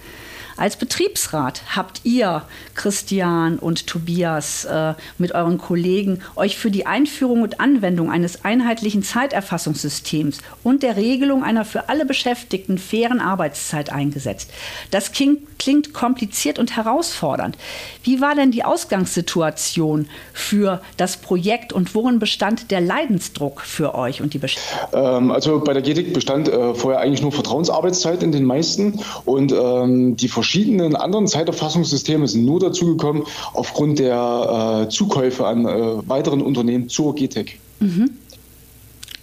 Als 0.56 0.76
Betriebsrat 0.76 1.62
habt 1.74 2.00
ihr, 2.04 2.42
Christian 2.74 3.58
und 3.58 3.86
Tobias, 3.86 4.64
äh, 4.64 4.94
mit 5.18 5.34
euren 5.34 5.58
Kollegen 5.58 6.20
euch 6.36 6.56
für 6.56 6.70
die 6.70 6.86
Einführung 6.86 7.42
und 7.42 7.60
Anwendung 7.60 8.10
eines 8.10 8.44
einheitlichen 8.44 9.02
Zeiterfassungssystems 9.02 10.38
und 10.62 10.82
der 10.82 10.96
Regelung 10.96 11.42
einer 11.42 11.64
für 11.64 11.88
alle 11.88 12.06
Beschäftigten 12.06 12.78
fairen 12.78 13.20
Arbeitszeit 13.20 13.90
eingesetzt. 13.90 14.50
Das 14.90 15.12
klingt, 15.12 15.58
klingt 15.58 15.92
kompliziert 15.92 16.58
und 16.58 16.76
herausfordernd. 16.76 17.58
Wie 18.04 18.20
war 18.20 18.34
denn 18.34 18.52
die 18.52 18.64
Ausgangssituation 18.64 20.08
für 20.32 20.80
das 20.96 21.16
Projekt 21.16 21.72
und 21.72 21.94
worin 21.94 22.18
bestand 22.18 22.70
der 22.70 22.80
Leidensdruck 22.80 23.60
für 23.62 23.94
euch 23.94 24.22
und 24.22 24.34
die 24.34 24.38
Beschäftigten? 24.38 24.88
Ähm, 24.92 25.30
also 25.32 25.60
bei 25.60 25.72
der 25.72 25.82
GEDIC 25.82 26.14
bestand 26.14 26.48
äh, 26.48 26.74
vorher 26.74 27.00
eigentlich 27.00 27.22
nur 27.22 27.32
Vertrauensarbeitszeit 27.32 28.22
in 28.22 28.30
den 28.30 28.44
meisten 28.44 29.00
und 29.24 29.52
ähm, 29.52 30.16
die 30.16 30.28
verschiedenen 30.44 30.94
anderen 30.94 31.26
Zeiterfassungssysteme 31.26 32.28
sind 32.28 32.44
nur 32.44 32.60
dazugekommen 32.60 33.22
aufgrund 33.54 33.98
der 33.98 34.84
äh, 34.84 34.88
Zukäufe 34.90 35.46
an 35.46 35.64
äh, 35.64 36.06
weiteren 36.06 36.42
Unternehmen 36.42 36.90
zur 36.90 37.14
GTEC. 37.14 37.58
Mhm. 37.80 38.10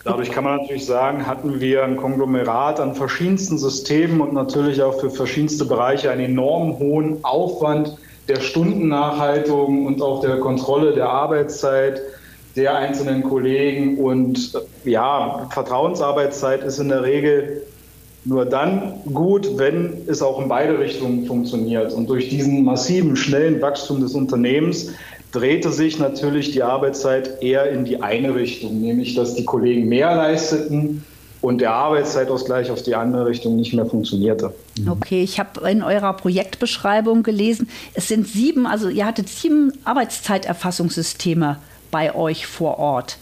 Dadurch 0.03 0.31
kann 0.31 0.43
man 0.43 0.57
natürlich 0.57 0.87
sagen, 0.87 1.27
hatten 1.27 1.59
wir 1.59 1.83
ein 1.83 1.95
Konglomerat 1.95 2.79
an 2.79 2.95
verschiedensten 2.95 3.59
Systemen 3.59 4.19
und 4.19 4.33
natürlich 4.33 4.81
auch 4.81 4.99
für 4.99 5.11
verschiedenste 5.11 5.63
Bereiche 5.65 6.09
einen 6.09 6.25
enorm 6.25 6.79
hohen 6.79 7.23
Aufwand 7.23 7.95
der 8.27 8.41
Stundennachhaltung 8.41 9.85
und 9.85 10.01
auch 10.01 10.21
der 10.21 10.39
Kontrolle 10.39 10.93
der 10.93 11.07
Arbeitszeit 11.07 12.01
der 12.55 12.75
einzelnen 12.75 13.21
Kollegen. 13.21 13.99
Und 13.99 14.59
ja, 14.85 15.47
Vertrauensarbeitszeit 15.51 16.63
ist 16.63 16.79
in 16.79 16.89
der 16.89 17.03
Regel 17.03 17.61
nur 18.23 18.45
dann 18.45 18.93
gut, 19.13 19.57
wenn 19.57 19.93
es 20.07 20.21
auch 20.21 20.41
in 20.41 20.47
beide 20.47 20.77
Richtungen 20.79 21.25
funktioniert. 21.25 21.93
Und 21.93 22.09
durch 22.09 22.29
diesen 22.29 22.63
massiven, 22.63 23.15
schnellen 23.15 23.61
Wachstum 23.61 24.01
des 24.01 24.13
Unternehmens 24.13 24.91
drehte 25.31 25.71
sich 25.71 25.97
natürlich 25.97 26.51
die 26.51 26.61
Arbeitszeit 26.61 27.41
eher 27.41 27.71
in 27.71 27.85
die 27.85 28.01
eine 28.01 28.35
Richtung, 28.35 28.81
nämlich 28.81 29.15
dass 29.15 29.35
die 29.35 29.45
Kollegen 29.45 29.87
mehr 29.87 30.15
leisteten 30.15 31.03
und 31.41 31.59
der 31.59 31.73
Arbeitszeitausgleich 31.73 32.69
auf 32.69 32.83
die 32.83 32.93
andere 32.95 33.25
Richtung 33.25 33.55
nicht 33.55 33.73
mehr 33.73 33.85
funktionierte. 33.85 34.53
Okay, 34.87 35.23
ich 35.23 35.39
habe 35.39 35.67
in 35.69 35.81
eurer 35.81 36.13
Projektbeschreibung 36.13 37.23
gelesen, 37.23 37.69
es 37.93 38.07
sind 38.07 38.27
sieben, 38.27 38.67
also 38.67 38.89
ihr 38.89 39.05
hattet 39.05 39.27
sieben 39.29 39.73
Arbeitszeiterfassungssysteme 39.83 41.57
bei 41.89 42.13
euch 42.13 42.45
vor 42.45 42.77
Ort. 42.77 43.17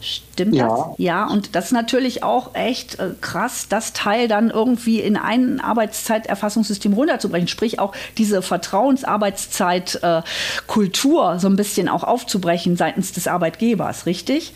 Stimmt 0.00 0.54
ja. 0.54 0.68
das? 0.68 0.86
Ja, 0.98 1.26
und 1.26 1.54
das 1.54 1.66
ist 1.66 1.72
natürlich 1.72 2.22
auch 2.22 2.54
echt 2.54 2.98
äh, 2.98 3.10
krass, 3.20 3.66
das 3.68 3.92
Teil 3.92 4.28
dann 4.28 4.50
irgendwie 4.50 5.00
in 5.00 5.16
ein 5.16 5.60
Arbeitszeiterfassungssystem 5.60 6.92
runterzubrechen, 6.92 7.48
sprich 7.48 7.78
auch 7.78 7.92
diese 8.18 8.42
Vertrauensarbeitszeitkultur 8.42 11.32
äh, 11.32 11.38
so 11.38 11.48
ein 11.48 11.56
bisschen 11.56 11.88
auch 11.88 12.04
aufzubrechen 12.04 12.76
seitens 12.76 13.12
des 13.12 13.26
Arbeitgebers, 13.26 14.04
richtig? 14.06 14.52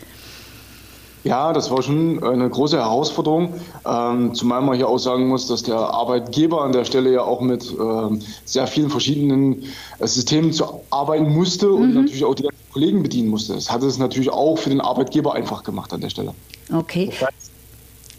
Ja, 1.23 1.53
das 1.53 1.69
war 1.69 1.83
schon 1.83 2.23
eine 2.23 2.49
große 2.49 2.77
Herausforderung, 2.77 3.53
ähm, 3.85 4.33
zumal 4.33 4.61
man 4.61 4.75
hier 4.75 4.87
auch 4.87 4.97
sagen 4.97 5.27
muss, 5.27 5.45
dass 5.45 5.61
der 5.61 5.75
Arbeitgeber 5.75 6.63
an 6.63 6.71
der 6.71 6.83
Stelle 6.83 7.13
ja 7.13 7.21
auch 7.21 7.41
mit 7.41 7.71
ähm, 7.79 8.21
sehr 8.43 8.65
vielen 8.65 8.89
verschiedenen 8.89 9.65
äh, 9.99 10.07
Systemen 10.07 10.51
zu 10.51 10.81
arbeiten 10.89 11.31
musste 11.31 11.67
mhm. 11.67 11.75
und 11.75 11.93
natürlich 11.93 12.25
auch 12.25 12.33
die 12.33 12.47
Kollegen 12.71 13.03
bedienen 13.03 13.29
musste. 13.29 13.53
Das 13.53 13.71
hat 13.71 13.83
es 13.83 13.97
natürlich 13.97 14.29
auch 14.29 14.57
für 14.57 14.69
den 14.69 14.81
Arbeitgeber 14.81 15.33
einfach 15.33 15.63
gemacht 15.63 15.93
an 15.93 16.01
der 16.01 16.09
Stelle. 16.09 16.33
Okay. 16.73 17.09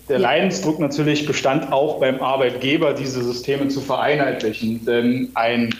Der 0.08 0.18
Leidensdruck 0.18 0.78
natürlich 0.78 1.26
bestand 1.26 1.72
auch 1.72 2.00
beim 2.00 2.20
Arbeitgeber, 2.20 2.92
diese 2.92 3.22
Systeme 3.22 3.68
zu 3.68 3.80
vereinheitlichen, 3.80 4.84
denn 4.84 5.30
ein, 5.34 5.74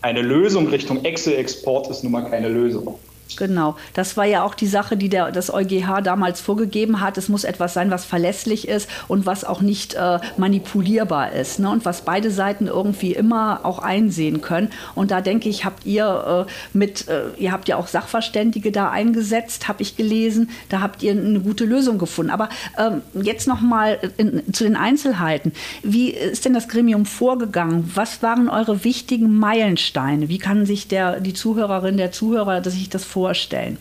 eine 0.00 0.22
Lösung 0.22 0.68
Richtung 0.68 1.04
Excel-Export 1.04 1.88
ist 1.88 2.02
nun 2.02 2.12
mal 2.12 2.28
keine 2.28 2.48
Lösung. 2.48 2.98
Genau, 3.36 3.76
das 3.94 4.16
war 4.16 4.24
ja 4.24 4.42
auch 4.42 4.54
die 4.54 4.66
Sache, 4.66 4.96
die 4.96 5.08
der, 5.08 5.30
das 5.30 5.52
EuGH 5.52 6.00
damals 6.02 6.40
vorgegeben 6.40 7.00
hat. 7.00 7.18
Es 7.18 7.28
muss 7.28 7.44
etwas 7.44 7.74
sein, 7.74 7.90
was 7.90 8.04
verlässlich 8.04 8.66
ist 8.66 8.88
und 9.06 9.26
was 9.26 9.44
auch 9.44 9.60
nicht 9.60 9.94
äh, 9.94 10.18
manipulierbar 10.36 11.32
ist 11.32 11.60
ne? 11.60 11.70
und 11.70 11.84
was 11.84 12.02
beide 12.02 12.30
Seiten 12.30 12.66
irgendwie 12.66 13.12
immer 13.12 13.60
auch 13.64 13.80
einsehen 13.80 14.40
können. 14.40 14.70
Und 14.94 15.10
da 15.10 15.20
denke 15.20 15.48
ich, 15.48 15.64
habt 15.64 15.84
ihr 15.84 16.46
äh, 16.48 16.50
mit, 16.76 17.06
äh, 17.08 17.28
ihr 17.38 17.52
habt 17.52 17.68
ja 17.68 17.76
auch 17.76 17.86
Sachverständige 17.86 18.72
da 18.72 18.90
eingesetzt, 18.90 19.68
habe 19.68 19.82
ich 19.82 19.96
gelesen. 19.96 20.50
Da 20.68 20.80
habt 20.80 21.02
ihr 21.02 21.12
eine 21.12 21.40
gute 21.40 21.64
Lösung 21.64 21.98
gefunden. 21.98 22.30
Aber 22.30 22.48
ähm, 22.78 23.02
jetzt 23.22 23.46
noch 23.46 23.60
mal 23.60 23.98
in, 24.16 24.42
zu 24.52 24.64
den 24.64 24.76
Einzelheiten. 24.76 25.52
Wie 25.82 26.10
ist 26.10 26.44
denn 26.44 26.54
das 26.54 26.68
Gremium 26.68 27.04
vorgegangen? 27.04 27.90
Was 27.94 28.22
waren 28.22 28.48
eure 28.48 28.84
wichtigen 28.84 29.38
Meilensteine? 29.38 30.28
Wie 30.28 30.38
kann 30.38 30.66
sich 30.66 30.88
der, 30.88 31.20
die 31.20 31.34
Zuhörerin, 31.34 31.98
der 31.98 32.10
Zuhörer 32.10 32.64
sich 32.64 32.88
das 32.88 33.04
vorstellen? 33.04 33.17
Vorstellen? 33.18 33.78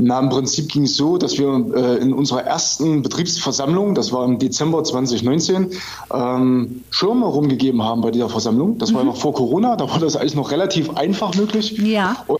Na, 0.00 0.20
im 0.20 0.28
Prinzip 0.28 0.68
ging 0.68 0.84
es 0.84 0.96
so, 0.96 1.18
dass 1.18 1.38
wir 1.38 1.48
äh, 1.74 1.96
in 1.96 2.12
unserer 2.12 2.44
ersten 2.44 3.02
Betriebsversammlung, 3.02 3.94
das 3.94 4.12
war 4.12 4.24
im 4.24 4.38
Dezember 4.38 4.84
2019, 4.84 5.72
ähm, 6.14 6.84
Schirme 6.90 7.26
rumgegeben 7.26 7.82
haben 7.82 8.00
bei 8.00 8.10
dieser 8.10 8.28
Versammlung. 8.28 8.78
Das 8.78 8.92
mhm. 8.92 8.96
war 8.96 9.04
noch 9.04 9.16
vor 9.16 9.34
Corona, 9.34 9.76
da 9.76 9.90
war 9.90 9.98
das 9.98 10.14
alles 10.14 10.34
noch 10.34 10.52
relativ 10.52 10.90
einfach 10.96 11.34
möglich. 11.34 11.72
Ja. 11.78 12.24
Und 12.28 12.38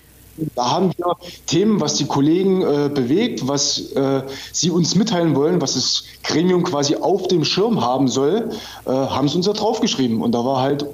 da 0.55 0.71
haben 0.71 0.93
wir 0.97 1.17
Themen, 1.47 1.81
was 1.81 1.95
die 1.95 2.07
Kollegen 2.07 2.63
äh, 2.63 2.91
bewegt, 2.95 3.49
was 3.49 3.91
äh, 3.93 4.23
sie 4.53 4.71
uns 4.71 4.95
mitteilen 4.95 5.35
wollen, 5.35 5.61
was 5.61 5.75
das 5.75 6.05
Gremium 6.23 6.63
quasi 6.63 6.95
auf 6.95 7.27
dem 7.27 7.45
Schirm 7.45 7.81
haben 7.81 8.07
soll, 8.07 8.51
äh, 8.85 8.91
haben 8.91 9.29
sie 9.29 9.37
uns 9.37 9.47
da 9.47 9.53
draufgeschrieben. 9.53 10.23
Und 10.23 10.31
da 10.33 10.45
war 10.45 10.61
halt 10.61 10.87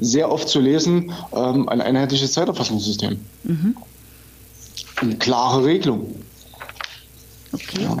sehr 0.00 0.32
oft 0.32 0.48
zu 0.48 0.58
lesen 0.58 1.12
ähm, 1.32 1.68
ein 1.68 1.80
einheitliches 1.80 2.32
Zeiterfassungssystem. 2.32 3.20
Mhm 3.44 3.76
eine 5.00 5.16
klare 5.16 5.64
Regelung. 5.64 6.14
Okay. 7.52 7.82
Ja. 7.82 7.96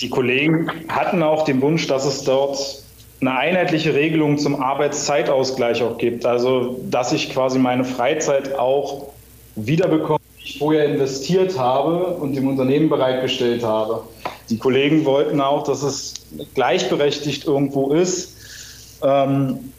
Die 0.00 0.10
Kollegen 0.10 0.70
hatten 0.88 1.22
auch 1.22 1.44
den 1.44 1.60
Wunsch, 1.60 1.86
dass 1.86 2.04
es 2.04 2.24
dort 2.24 2.82
eine 3.20 3.38
einheitliche 3.38 3.94
Regelung 3.94 4.38
zum 4.38 4.60
Arbeitszeitausgleich 4.60 5.82
auch 5.82 5.98
gibt. 5.98 6.26
Also, 6.26 6.78
dass 6.90 7.12
ich 7.12 7.30
quasi 7.30 7.58
meine 7.58 7.84
Freizeit 7.84 8.58
auch 8.58 9.08
wiederbekomme, 9.56 10.20
die 10.38 10.44
ich 10.44 10.58
vorher 10.58 10.86
investiert 10.86 11.58
habe 11.58 12.06
und 12.16 12.34
dem 12.34 12.48
Unternehmen 12.48 12.88
bereitgestellt 12.88 13.62
habe. 13.62 14.02
Die 14.50 14.58
Kollegen 14.58 15.04
wollten 15.04 15.40
auch, 15.40 15.64
dass 15.64 15.82
es 15.82 16.14
gleichberechtigt 16.54 17.46
irgendwo 17.46 17.92
ist. 17.92 18.36
Ähm, 19.02 19.72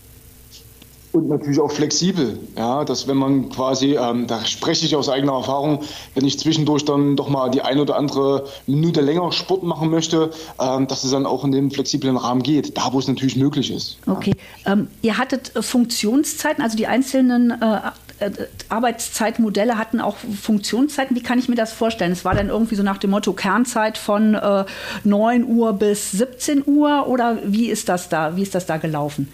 und 1.15 1.29
natürlich 1.29 1.59
auch 1.59 1.71
flexibel. 1.71 2.37
Ja, 2.57 2.83
dass 2.83 3.07
wenn 3.07 3.17
man 3.17 3.49
quasi, 3.49 3.95
ähm, 3.95 4.27
da 4.27 4.45
spreche 4.45 4.85
ich 4.85 4.95
aus 4.95 5.09
eigener 5.09 5.33
Erfahrung, 5.33 5.79
wenn 6.13 6.25
ich 6.25 6.37
zwischendurch 6.37 6.85
dann 6.85 7.15
doch 7.15 7.29
mal 7.29 7.49
die 7.49 7.61
eine 7.61 7.81
oder 7.81 7.95
andere 7.95 8.45
Minute 8.67 9.01
länger 9.01 9.31
Sport 9.31 9.63
machen 9.63 9.89
möchte, 9.89 10.31
ähm, 10.59 10.87
dass 10.87 11.03
es 11.03 11.11
dann 11.11 11.25
auch 11.25 11.43
in 11.43 11.51
dem 11.51 11.71
flexiblen 11.71 12.17
Rahmen 12.17 12.43
geht, 12.43 12.77
da 12.77 12.91
wo 12.91 12.99
es 12.99 13.07
natürlich 13.07 13.37
möglich 13.37 13.71
ist. 13.71 13.97
Okay. 14.05 14.33
Ja. 14.65 14.73
Ähm, 14.73 14.87
ihr 15.01 15.17
hattet 15.17 15.55
äh, 15.55 15.61
Funktionszeiten, 15.61 16.61
also 16.61 16.77
die 16.77 16.87
einzelnen 16.87 17.51
äh, 17.51 17.79
äh, 18.19 18.31
Arbeitszeitmodelle 18.69 19.77
hatten 19.77 19.99
auch 19.99 20.17
Funktionszeiten. 20.17 21.15
Wie 21.15 21.23
kann 21.23 21.39
ich 21.39 21.49
mir 21.49 21.55
das 21.55 21.73
vorstellen? 21.73 22.11
Es 22.11 22.25
war 22.25 22.35
dann 22.35 22.49
irgendwie 22.49 22.75
so 22.75 22.83
nach 22.83 22.97
dem 22.97 23.11
Motto 23.11 23.33
Kernzeit 23.33 23.97
von 23.97 24.35
äh, 24.35 24.65
9 25.03 25.45
Uhr 25.45 25.73
bis 25.73 26.11
17 26.11 26.63
Uhr 26.65 27.07
oder 27.07 27.39
wie 27.45 27.67
ist 27.67 27.89
das 27.89 28.09
da? 28.09 28.35
Wie 28.35 28.41
ist 28.41 28.55
das 28.55 28.65
da 28.65 28.77
gelaufen? 28.77 29.29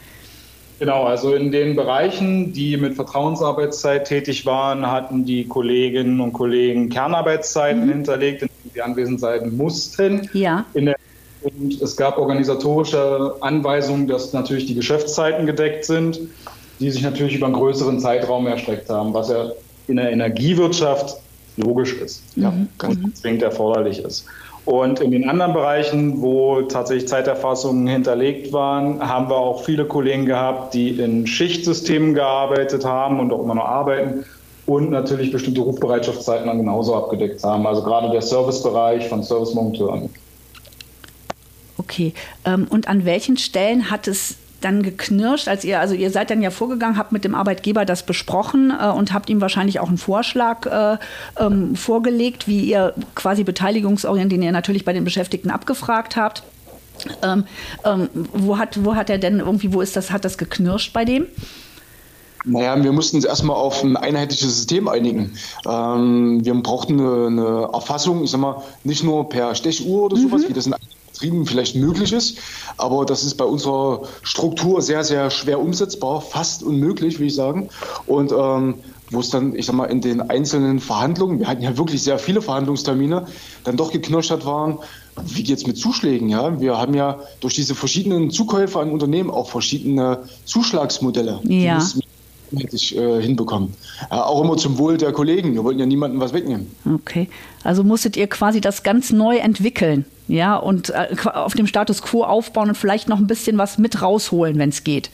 Genau, 0.81 1.03
also 1.03 1.35
in 1.35 1.51
den 1.51 1.75
Bereichen, 1.75 2.53
die 2.53 2.75
mit 2.75 2.95
Vertrauensarbeitszeit 2.95 4.05
tätig 4.07 4.47
waren, 4.47 4.87
hatten 4.87 5.25
die 5.25 5.45
Kolleginnen 5.45 6.19
und 6.19 6.33
Kollegen 6.33 6.89
Kernarbeitszeiten 6.89 7.85
mhm. 7.85 7.91
hinterlegt, 7.91 8.41
in 8.41 8.47
denen 8.47 8.73
sie 8.73 8.81
anwesend 8.81 9.19
sein 9.19 9.55
mussten. 9.55 10.27
Ja. 10.33 10.65
Der, 10.73 10.95
und 11.43 11.79
es 11.79 11.95
gab 11.95 12.17
organisatorische 12.17 13.35
Anweisungen, 13.41 14.07
dass 14.07 14.33
natürlich 14.33 14.65
die 14.65 14.73
Geschäftszeiten 14.73 15.45
gedeckt 15.45 15.85
sind, 15.85 16.19
die 16.79 16.89
sich 16.89 17.03
natürlich 17.03 17.35
über 17.35 17.45
einen 17.45 17.53
größeren 17.53 17.99
Zeitraum 17.99 18.47
erstreckt 18.47 18.89
haben, 18.89 19.13
was 19.13 19.29
ja 19.29 19.51
in 19.87 19.97
der 19.97 20.11
Energiewirtschaft 20.11 21.15
logisch 21.57 21.93
ist, 21.93 22.35
mhm. 22.35 22.43
ja, 22.43 22.53
ganz 22.79 22.95
mhm. 22.95 23.13
zwingend 23.13 23.43
erforderlich 23.43 23.99
ist. 23.99 24.25
Und 24.65 24.99
in 24.99 25.11
den 25.11 25.27
anderen 25.27 25.53
Bereichen, 25.53 26.21
wo 26.21 26.61
tatsächlich 26.61 27.07
Zeiterfassungen 27.07 27.87
hinterlegt 27.87 28.53
waren, 28.53 28.99
haben 29.07 29.29
wir 29.29 29.37
auch 29.37 29.63
viele 29.63 29.85
Kollegen 29.85 30.25
gehabt, 30.25 30.73
die 30.75 30.89
in 30.99 31.25
Schichtsystemen 31.25 32.13
gearbeitet 32.13 32.85
haben 32.85 33.19
und 33.19 33.33
auch 33.33 33.43
immer 33.43 33.55
noch 33.55 33.65
arbeiten 33.65 34.23
und 34.67 34.91
natürlich 34.91 35.31
bestimmte 35.31 35.61
Rufbereitschaftszeiten 35.61 36.45
dann 36.47 36.59
genauso 36.59 36.95
abgedeckt 36.95 37.43
haben. 37.43 37.65
Also 37.65 37.83
gerade 37.83 38.11
der 38.11 38.21
Servicebereich 38.21 39.07
von 39.09 39.23
Servicemonteuren. 39.23 40.09
Okay. 41.77 42.13
Ähm, 42.45 42.67
und 42.69 42.87
an 42.87 43.05
welchen 43.05 43.37
Stellen 43.37 43.89
hat 43.89 44.07
es 44.07 44.35
dann 44.61 44.83
geknirscht, 44.83 45.47
als 45.47 45.63
ihr, 45.63 45.79
also 45.79 45.93
ihr 45.93 46.11
seid 46.11 46.29
dann 46.29 46.41
ja 46.41 46.51
vorgegangen, 46.51 46.97
habt 46.97 47.11
mit 47.11 47.23
dem 47.23 47.35
Arbeitgeber 47.35 47.85
das 47.85 48.03
besprochen 48.03 48.71
äh, 48.71 48.87
und 48.87 49.13
habt 49.13 49.29
ihm 49.29 49.41
wahrscheinlich 49.41 49.79
auch 49.79 49.89
einen 49.89 49.97
Vorschlag 49.97 50.65
äh, 50.65 50.97
ähm, 51.43 51.75
vorgelegt, 51.75 52.47
wie 52.47 52.61
ihr 52.61 52.93
quasi 53.15 53.43
beteiligungsorientiert, 53.43 54.31
den 54.31 54.43
ihr 54.43 54.51
natürlich 54.51 54.85
bei 54.85 54.93
den 54.93 55.03
Beschäftigten 55.03 55.49
abgefragt 55.49 56.15
habt. 56.15 56.43
Ähm, 57.23 57.45
ähm, 57.83 58.09
wo, 58.13 58.57
hat, 58.57 58.83
wo 58.83 58.95
hat 58.95 59.09
er 59.09 59.17
denn 59.17 59.39
irgendwie, 59.39 59.73
wo 59.73 59.81
ist 59.81 59.95
das, 59.95 60.11
hat 60.11 60.23
das 60.23 60.37
geknirscht 60.37 60.93
bei 60.93 61.05
dem? 61.05 61.25
Naja, 62.43 62.81
wir 62.83 62.91
mussten 62.91 63.17
uns 63.17 63.25
erstmal 63.25 63.55
auf 63.55 63.83
ein 63.83 63.97
einheitliches 63.97 64.55
System 64.55 64.87
einigen. 64.87 65.33
Ähm, 65.67 66.43
wir 66.43 66.53
brauchten 66.55 66.99
eine, 66.99 67.27
eine, 67.27 67.69
Erfassung, 67.73 68.23
ich 68.23 68.31
sag 68.31 68.39
mal, 68.39 68.63
nicht 68.83 69.03
nur 69.03 69.29
per 69.29 69.53
Stechuhr 69.53 70.05
oder 70.05 70.17
sowas, 70.17 70.43
mhm. 70.43 70.49
wie 70.49 70.53
das 70.53 70.65
in 70.65 70.73
Betrieben 71.13 71.45
vielleicht 71.45 71.75
möglich 71.75 72.13
ist. 72.13 72.37
Aber 72.77 73.05
das 73.05 73.23
ist 73.23 73.35
bei 73.35 73.45
unserer 73.45 74.03
Struktur 74.23 74.81
sehr, 74.81 75.03
sehr 75.03 75.29
schwer 75.29 75.59
umsetzbar, 75.59 76.21
fast 76.21 76.63
unmöglich, 76.63 77.15
würde 77.15 77.27
ich 77.27 77.35
sagen. 77.35 77.69
Und 78.07 78.31
ähm, 78.31 78.75
wo 79.11 79.19
es 79.19 79.29
dann, 79.29 79.53
ich 79.55 79.65
sag 79.65 79.75
mal, 79.75 79.85
in 79.85 80.01
den 80.01 80.21
einzelnen 80.21 80.79
Verhandlungen, 80.79 81.39
wir 81.39 81.47
hatten 81.47 81.61
ja 81.61 81.77
wirklich 81.77 82.01
sehr 82.01 82.17
viele 82.17 82.41
Verhandlungstermine, 82.41 83.25
dann 83.65 83.77
doch 83.77 83.91
geknirscht 83.91 84.31
hat 84.31 84.45
waren, 84.45 84.79
wie 85.25 85.43
geht 85.43 85.57
es 85.57 85.67
mit 85.67 85.77
Zuschlägen? 85.77 86.29
Ja? 86.29 86.59
Wir 86.59 86.77
haben 86.77 86.93
ja 86.93 87.19
durch 87.41 87.55
diese 87.55 87.75
verschiedenen 87.75 88.31
Zukäufe 88.31 88.79
an 88.79 88.91
Unternehmen 88.91 89.29
auch 89.29 89.49
verschiedene 89.49 90.19
Zuschlagsmodelle. 90.45 91.41
Ja. 91.43 91.85
Ich 92.53 92.97
äh, 92.97 93.21
hinbekommen. 93.21 93.73
Ja, 94.09 94.25
auch 94.25 94.43
immer 94.43 94.57
zum 94.57 94.77
Wohl 94.77 94.97
der 94.97 95.13
Kollegen. 95.13 95.53
Wir 95.53 95.63
wollten 95.63 95.79
ja 95.79 95.85
niemandem 95.85 96.19
was 96.19 96.33
wegnehmen. 96.33 96.69
Okay. 96.85 97.29
Also 97.63 97.83
musstet 97.83 98.17
ihr 98.17 98.27
quasi 98.27 98.59
das 98.59 98.83
ganz 98.83 99.13
neu 99.13 99.37
entwickeln, 99.37 100.03
ja, 100.31 100.55
und 100.55 100.91
äh, 100.91 101.15
auf 101.33 101.53
dem 101.53 101.67
Status 101.67 102.01
quo 102.01 102.23
aufbauen 102.23 102.69
und 102.69 102.75
vielleicht 102.77 103.09
noch 103.09 103.17
ein 103.17 103.27
bisschen 103.27 103.57
was 103.57 103.77
mit 103.77 104.01
rausholen, 104.01 104.57
wenn 104.57 104.69
es 104.69 104.83
geht. 104.83 105.11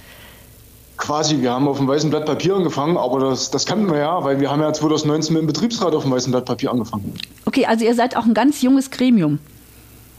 Quasi, 0.98 1.42
wir 1.42 1.52
haben 1.52 1.68
auf 1.68 1.78
dem 1.78 1.88
weißen 1.88 2.10
Blatt 2.10 2.26
Papier 2.26 2.56
angefangen, 2.56 2.98
aber 2.98 3.20
das, 3.20 3.52
das 3.52 3.66
kannten 3.66 3.90
wir 3.92 4.00
ja, 4.00 4.24
weil 4.24 4.40
wir 4.40 4.52
haben 4.52 4.62
ja 4.62 4.72
2019 4.72 5.34
mit 5.34 5.42
dem 5.42 5.48
Betriebsrat 5.48 5.94
auf 5.94 6.04
dem 6.04 6.12
weißen 6.12 6.32
Blatt 6.32 6.46
Papier 6.46 6.72
angefangen. 6.72 7.14
Okay, 7.46 7.66
also 7.66 7.84
ihr 7.84 7.96
seid 7.96 8.16
auch 8.16 8.26
ein 8.26 8.34
ganz 8.34 8.62
junges 8.62 8.92
Gremium. 8.92 9.40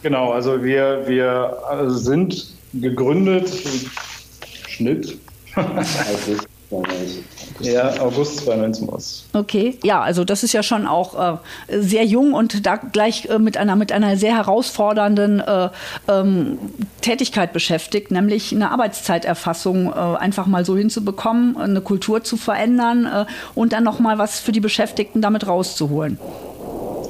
Genau, 0.02 0.32
also 0.32 0.62
wir, 0.62 1.04
wir 1.06 1.56
sind 1.88 2.54
gegründet, 2.74 3.50
Schnitt. 4.68 5.18
also 5.54 6.36
ja, 7.60 8.00
August 8.00 8.44
2019 8.44 8.88
was. 8.88 9.24
Okay, 9.32 9.78
ja, 9.82 10.02
also 10.02 10.24
das 10.24 10.44
ist 10.44 10.52
ja 10.52 10.62
schon 10.62 10.86
auch 10.86 11.38
äh, 11.68 11.80
sehr 11.80 12.04
jung 12.04 12.34
und 12.34 12.66
da 12.66 12.76
gleich 12.76 13.26
äh, 13.26 13.38
mit, 13.38 13.56
einer, 13.56 13.74
mit 13.74 13.90
einer 13.90 14.16
sehr 14.16 14.36
herausfordernden 14.36 15.40
äh, 15.40 15.68
ähm, 16.08 16.58
Tätigkeit 17.00 17.52
beschäftigt, 17.52 18.10
nämlich 18.10 18.52
eine 18.52 18.70
Arbeitszeiterfassung 18.70 19.86
äh, 19.86 19.94
einfach 19.96 20.46
mal 20.46 20.64
so 20.64 20.76
hinzubekommen, 20.76 21.56
eine 21.56 21.80
Kultur 21.80 22.22
zu 22.22 22.36
verändern 22.36 23.06
äh, 23.06 23.24
und 23.54 23.72
dann 23.72 23.84
nochmal 23.84 24.18
was 24.18 24.40
für 24.40 24.52
die 24.52 24.60
Beschäftigten 24.60 25.22
damit 25.22 25.46
rauszuholen. 25.46 26.18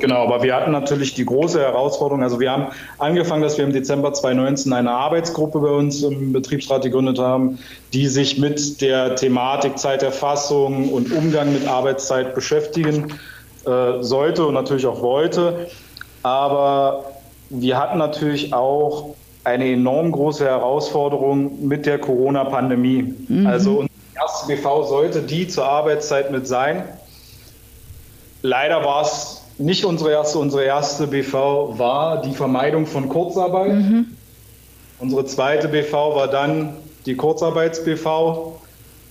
Genau, 0.01 0.23
aber 0.25 0.43
wir 0.43 0.55
hatten 0.55 0.73
natürlich 0.73 1.15
die 1.15 1.25
große 1.25 1.61
Herausforderung. 1.61 2.23
Also 2.23 2.41
wir 2.41 2.51
haben 2.51 2.67
angefangen, 2.99 3.43
dass 3.43 3.59
wir 3.59 3.65
im 3.65 3.73
Dezember 3.73 4.13
2019 4.13 4.73
eine 4.73 4.91
Arbeitsgruppe 4.91 5.61
bei 5.61 5.71
uns 5.71 6.03
im 6.03 6.33
Betriebsrat 6.33 6.83
gegründet 6.83 7.19
haben, 7.19 7.59
die 7.93 8.07
sich 8.07 8.39
mit 8.39 8.81
der 8.81 9.17
Thematik 9.17 9.79
Zeiterfassung 9.79 10.93
und 10.93 11.13
Umgang 11.13 11.53
mit 11.53 11.67
Arbeitszeit 11.67 12.35
beschäftigen 12.35 13.15
äh, 13.65 14.03
sollte 14.03 14.47
und 14.47 14.55
natürlich 14.55 14.87
auch 14.87 15.03
wollte. 15.03 15.69
Aber 16.23 17.05
wir 17.51 17.79
hatten 17.79 17.99
natürlich 17.99 18.53
auch 18.53 19.15
eine 19.45 19.73
enorm 19.73 20.13
große 20.13 20.45
Herausforderung 20.45 21.67
mit 21.67 21.87
der 21.87 21.99
Corona-Pandemie. 21.99 23.15
Mhm. 23.29 23.47
Also 23.47 23.79
unser 23.79 23.91
erstes 24.15 24.49
BV 24.49 24.85
sollte 24.85 25.23
die 25.23 25.49
zur 25.49 25.67
Arbeitszeit 25.67 26.31
mit 26.31 26.47
sein. 26.47 26.85
Leider 28.43 28.85
war 28.85 29.03
es 29.03 29.38
nicht 29.59 29.85
unsere 29.85 30.13
erste, 30.13 30.39
unsere 30.39 30.65
erste 30.65 31.07
BV 31.07 31.79
war 31.79 32.23
die 32.23 32.33
Vermeidung 32.33 32.87
von 32.87 33.09
Kurzarbeit. 33.09 33.75
Mhm. 33.75 34.07
Unsere 35.01 35.25
zweite 35.27 35.69
BV 35.69 35.93
war 35.93 36.29
dann 36.29 36.77
die 37.07 37.17
Kurzarbeits-BV 37.17 38.61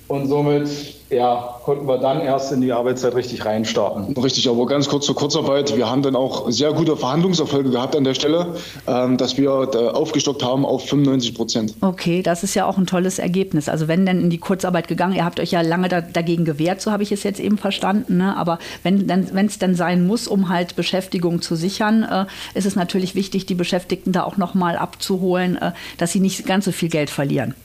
und 0.07 0.27
somit 0.27 0.96
ja, 1.09 1.55
konnten 1.63 1.87
wir 1.87 1.97
dann 1.99 2.19
erst 2.19 2.51
in 2.51 2.59
die 2.59 2.73
Arbeitszeit 2.73 3.15
richtig 3.15 3.45
reinstarten. 3.45 4.13
Richtig, 4.17 4.49
aber 4.49 4.65
ganz 4.65 4.89
kurz 4.89 5.05
zur 5.05 5.15
Kurzarbeit. 5.15 5.75
Wir 5.77 5.89
haben 5.89 6.01
dann 6.01 6.15
auch 6.15 6.51
sehr 6.51 6.73
gute 6.73 6.97
Verhandlungserfolge 6.97 7.69
gehabt 7.69 7.95
an 7.95 8.03
der 8.03 8.13
Stelle, 8.13 8.55
ähm, 8.87 9.17
dass 9.17 9.37
wir 9.37 9.51
aufgestockt 9.95 10.43
haben 10.43 10.65
auf 10.65 10.85
95 10.85 11.33
Prozent. 11.33 11.75
Okay, 11.79 12.21
das 12.21 12.43
ist 12.43 12.55
ja 12.55 12.65
auch 12.65 12.77
ein 12.77 12.85
tolles 12.85 13.19
Ergebnis. 13.19 13.69
Also 13.69 13.87
wenn 13.87 14.05
denn 14.05 14.19
in 14.19 14.29
die 14.29 14.37
Kurzarbeit 14.37 14.89
gegangen, 14.89 15.15
ihr 15.15 15.23
habt 15.23 15.39
euch 15.39 15.51
ja 15.51 15.61
lange 15.61 15.87
da, 15.87 16.01
dagegen 16.01 16.43
gewehrt, 16.43 16.81
so 16.81 16.91
habe 16.91 17.03
ich 17.03 17.11
es 17.11 17.23
jetzt 17.23 17.39
eben 17.39 17.57
verstanden. 17.57 18.17
Ne? 18.17 18.35
Aber 18.35 18.59
wenn 18.83 19.09
es 19.09 19.59
dann 19.59 19.75
sein 19.75 20.05
muss, 20.05 20.27
um 20.27 20.49
halt 20.49 20.75
Beschäftigung 20.75 21.41
zu 21.41 21.55
sichern, 21.55 22.03
äh, 22.03 22.25
ist 22.53 22.65
es 22.65 22.75
natürlich 22.75 23.15
wichtig, 23.15 23.45
die 23.45 23.55
Beschäftigten 23.55 24.11
da 24.11 24.23
auch 24.23 24.35
nochmal 24.35 24.75
abzuholen, 24.75 25.57
äh, 25.57 25.71
dass 25.97 26.11
sie 26.11 26.19
nicht 26.19 26.45
ganz 26.45 26.65
so 26.65 26.73
viel 26.73 26.89
Geld 26.89 27.09
verlieren. 27.09 27.55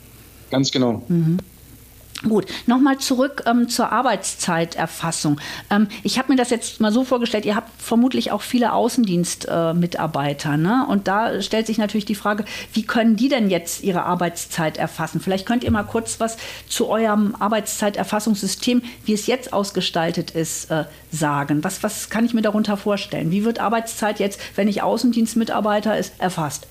Ganz 0.50 0.70
genau. 0.70 1.02
Mhm. 1.08 1.38
Gut, 2.28 2.46
nochmal 2.66 2.98
zurück 2.98 3.42
ähm, 3.46 3.68
zur 3.68 3.90
Arbeitszeiterfassung. 3.90 5.40
Ähm, 5.70 5.88
ich 6.04 6.18
habe 6.18 6.30
mir 6.30 6.36
das 6.36 6.50
jetzt 6.50 6.80
mal 6.80 6.92
so 6.92 7.02
vorgestellt, 7.04 7.44
ihr 7.44 7.56
habt 7.56 7.82
vermutlich 7.82 8.30
auch 8.30 8.42
viele 8.42 8.72
Außendienstmitarbeiter. 8.72 10.54
Äh, 10.54 10.56
ne? 10.56 10.86
Und 10.88 11.08
da 11.08 11.42
stellt 11.42 11.66
sich 11.66 11.78
natürlich 11.78 12.04
die 12.04 12.14
Frage, 12.14 12.44
wie 12.72 12.84
können 12.84 13.16
die 13.16 13.28
denn 13.28 13.50
jetzt 13.50 13.82
ihre 13.82 14.04
Arbeitszeit 14.04 14.76
erfassen? 14.76 15.20
Vielleicht 15.20 15.46
könnt 15.46 15.64
ihr 15.64 15.72
mal 15.72 15.82
kurz 15.82 16.20
was 16.20 16.36
zu 16.68 16.88
eurem 16.88 17.34
Arbeitszeiterfassungssystem, 17.34 18.82
wie 19.04 19.14
es 19.14 19.26
jetzt 19.26 19.52
ausgestaltet 19.52 20.30
ist, 20.30 20.70
äh, 20.70 20.84
sagen. 21.10 21.64
Was, 21.64 21.82
was 21.82 22.08
kann 22.08 22.24
ich 22.24 22.34
mir 22.34 22.42
darunter 22.42 22.76
vorstellen? 22.76 23.32
Wie 23.32 23.44
wird 23.44 23.58
Arbeitszeit 23.58 24.20
jetzt, 24.20 24.40
wenn 24.54 24.68
ich 24.68 24.82
Außendienstmitarbeiter 24.82 25.98
ist, 25.98 26.20
erfasst? 26.20 26.68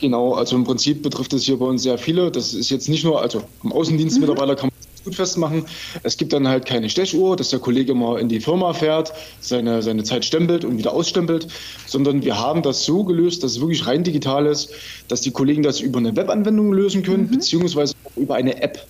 Genau, 0.00 0.34
also 0.34 0.56
im 0.56 0.64
Prinzip 0.64 1.02
betrifft 1.02 1.32
es 1.32 1.44
hier 1.44 1.56
bei 1.58 1.66
uns 1.66 1.82
sehr 1.82 1.96
viele. 1.96 2.30
Das 2.30 2.52
ist 2.52 2.70
jetzt 2.70 2.88
nicht 2.88 3.04
nur, 3.04 3.20
also 3.20 3.42
am 3.62 3.72
Außendienstmitarbeiter 3.72 4.52
mhm. 4.52 4.56
kann 4.56 4.66
man 4.68 4.74
das 4.78 5.04
gut 5.04 5.14
festmachen. 5.14 5.64
Es 6.02 6.16
gibt 6.16 6.32
dann 6.32 6.46
halt 6.46 6.66
keine 6.66 6.90
Stechuhr, 6.90 7.36
dass 7.36 7.50
der 7.50 7.60
Kollege 7.60 7.94
mal 7.94 8.20
in 8.20 8.28
die 8.28 8.40
Firma 8.40 8.74
fährt, 8.74 9.12
seine, 9.40 9.82
seine 9.82 10.04
Zeit 10.04 10.24
stempelt 10.24 10.64
und 10.64 10.76
wieder 10.76 10.92
ausstempelt, 10.92 11.48
sondern 11.86 12.22
wir 12.22 12.38
haben 12.38 12.62
das 12.62 12.84
so 12.84 13.04
gelöst, 13.04 13.42
dass 13.42 13.52
es 13.52 13.60
wirklich 13.60 13.86
rein 13.86 14.04
digital 14.04 14.46
ist, 14.46 14.70
dass 15.08 15.22
die 15.22 15.30
Kollegen 15.30 15.62
das 15.62 15.80
über 15.80 15.98
eine 15.98 16.14
Webanwendung 16.14 16.72
lösen 16.72 17.02
können, 17.02 17.24
mhm. 17.24 17.30
beziehungsweise 17.30 17.94
auch 18.04 18.16
über 18.16 18.34
eine 18.34 18.60
App. 18.62 18.86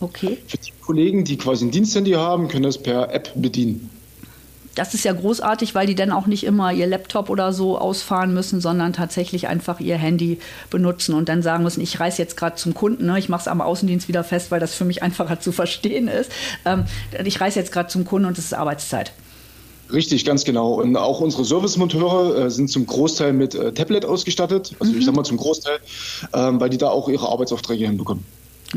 Okay. 0.00 0.38
Für 0.46 0.58
die 0.58 0.72
Kollegen, 0.80 1.24
die 1.24 1.38
quasi 1.38 1.64
ein 1.64 1.70
Diensthandy 1.70 2.12
haben, 2.12 2.48
können 2.48 2.62
das 2.64 2.78
per 2.78 3.12
App 3.12 3.32
bedienen 3.34 3.90
das 4.78 4.94
ist 4.94 5.04
ja 5.04 5.12
großartig, 5.12 5.74
weil 5.74 5.86
die 5.86 5.96
dann 5.96 6.12
auch 6.12 6.26
nicht 6.26 6.44
immer 6.44 6.72
ihr 6.72 6.86
Laptop 6.86 7.30
oder 7.30 7.52
so 7.52 7.78
ausfahren 7.78 8.32
müssen, 8.32 8.60
sondern 8.60 8.92
tatsächlich 8.92 9.48
einfach 9.48 9.80
ihr 9.80 9.96
Handy 9.96 10.38
benutzen 10.70 11.14
und 11.14 11.28
dann 11.28 11.42
sagen 11.42 11.64
müssen, 11.64 11.80
ich 11.80 11.98
reise 11.98 12.22
jetzt 12.22 12.36
gerade 12.36 12.56
zum 12.56 12.74
Kunden, 12.74 13.06
ne? 13.06 13.18
ich 13.18 13.28
mache 13.28 13.42
es 13.42 13.48
am 13.48 13.60
Außendienst 13.60 14.06
wieder 14.06 14.22
fest, 14.22 14.50
weil 14.50 14.60
das 14.60 14.74
für 14.74 14.84
mich 14.84 15.02
einfacher 15.02 15.40
zu 15.40 15.50
verstehen 15.50 16.06
ist. 16.06 16.30
Ähm, 16.64 16.84
ich 17.24 17.40
reise 17.40 17.58
jetzt 17.58 17.72
gerade 17.72 17.88
zum 17.88 18.04
Kunden 18.04 18.28
und 18.28 18.38
es 18.38 18.44
ist 18.44 18.54
Arbeitszeit. 18.54 19.12
Richtig, 19.92 20.24
ganz 20.24 20.44
genau. 20.44 20.74
Und 20.74 20.96
auch 20.96 21.20
unsere 21.20 21.44
Servicemonteure 21.44 22.46
äh, 22.46 22.50
sind 22.50 22.68
zum 22.68 22.86
Großteil 22.86 23.32
mit 23.32 23.54
äh, 23.54 23.72
Tablet 23.72 24.04
ausgestattet. 24.04 24.76
Also 24.78 24.92
mhm. 24.92 24.98
ich 24.98 25.04
sag 25.06 25.14
mal 25.14 25.24
zum 25.24 25.38
Großteil, 25.38 25.78
äh, 26.32 26.38
weil 26.52 26.70
die 26.70 26.78
da 26.78 26.90
auch 26.90 27.08
ihre 27.08 27.28
Arbeitsaufträge 27.28 27.86
hinbekommen. 27.86 28.24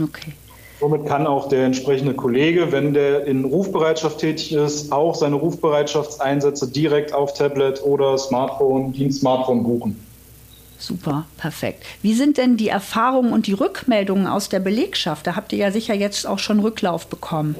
Okay. 0.02 0.34
Somit 0.82 1.06
kann 1.06 1.28
auch 1.28 1.48
der 1.48 1.66
entsprechende 1.66 2.16
Kollege, 2.16 2.72
wenn 2.72 2.96
der 2.96 3.28
in 3.28 3.46
Rufbereitschaft 3.46 4.18
tätig 4.18 4.52
ist, 4.52 4.92
auch 4.92 5.14
seine 5.14 5.36
Rufbereitschaftseinsätze 5.36 6.72
direkt 6.72 7.14
auf 7.14 7.36
Tablet 7.36 7.84
oder 7.84 8.18
Smartphone, 8.18 8.92
Dienst-Smartphone 8.92 9.62
buchen. 9.62 10.04
Super, 10.80 11.26
perfekt. 11.38 11.84
Wie 12.02 12.16
sind 12.16 12.40
denn 12.40 12.58
die 12.58 12.70
Erfahrungen 12.70 13.32
und 13.32 13.46
die 13.46 13.54
Rückmeldungen 13.54 14.26
aus 14.26 14.50
der 14.50 14.60
Belegschaft? 14.60 15.28
Da 15.28 15.36
habt 15.36 15.54
ihr 15.54 15.60
ja 15.60 15.72
sicher 15.72 15.94
jetzt 15.94 16.26
auch 16.26 16.40
schon 16.40 16.60
Rücklauf 16.60 17.06
bekommen. 17.06 17.56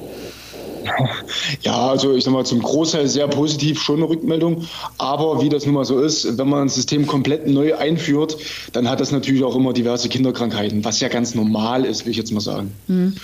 Ja, 1.62 1.88
also 1.88 2.14
ich 2.14 2.24
sag 2.24 2.32
mal, 2.32 2.44
zum 2.44 2.62
Großteil 2.62 3.06
sehr 3.06 3.28
positiv 3.28 3.80
schon 3.80 3.96
eine 3.96 4.08
Rückmeldung. 4.08 4.66
Aber 4.98 5.42
wie 5.42 5.48
das 5.48 5.66
nun 5.66 5.74
mal 5.74 5.84
so 5.84 6.00
ist, 6.00 6.38
wenn 6.38 6.48
man 6.48 6.62
ein 6.62 6.68
System 6.68 7.06
komplett 7.06 7.46
neu 7.46 7.76
einführt, 7.76 8.36
dann 8.72 8.88
hat 8.88 9.00
das 9.00 9.12
natürlich 9.12 9.44
auch 9.44 9.56
immer 9.56 9.72
diverse 9.72 10.08
Kinderkrankheiten, 10.08 10.84
was 10.84 11.00
ja 11.00 11.08
ganz 11.08 11.34
normal 11.34 11.84
ist, 11.84 12.04
will 12.04 12.12
ich 12.12 12.18
jetzt 12.18 12.32
mal 12.32 12.40
sagen. 12.40 12.72
Mhm. 12.88 13.14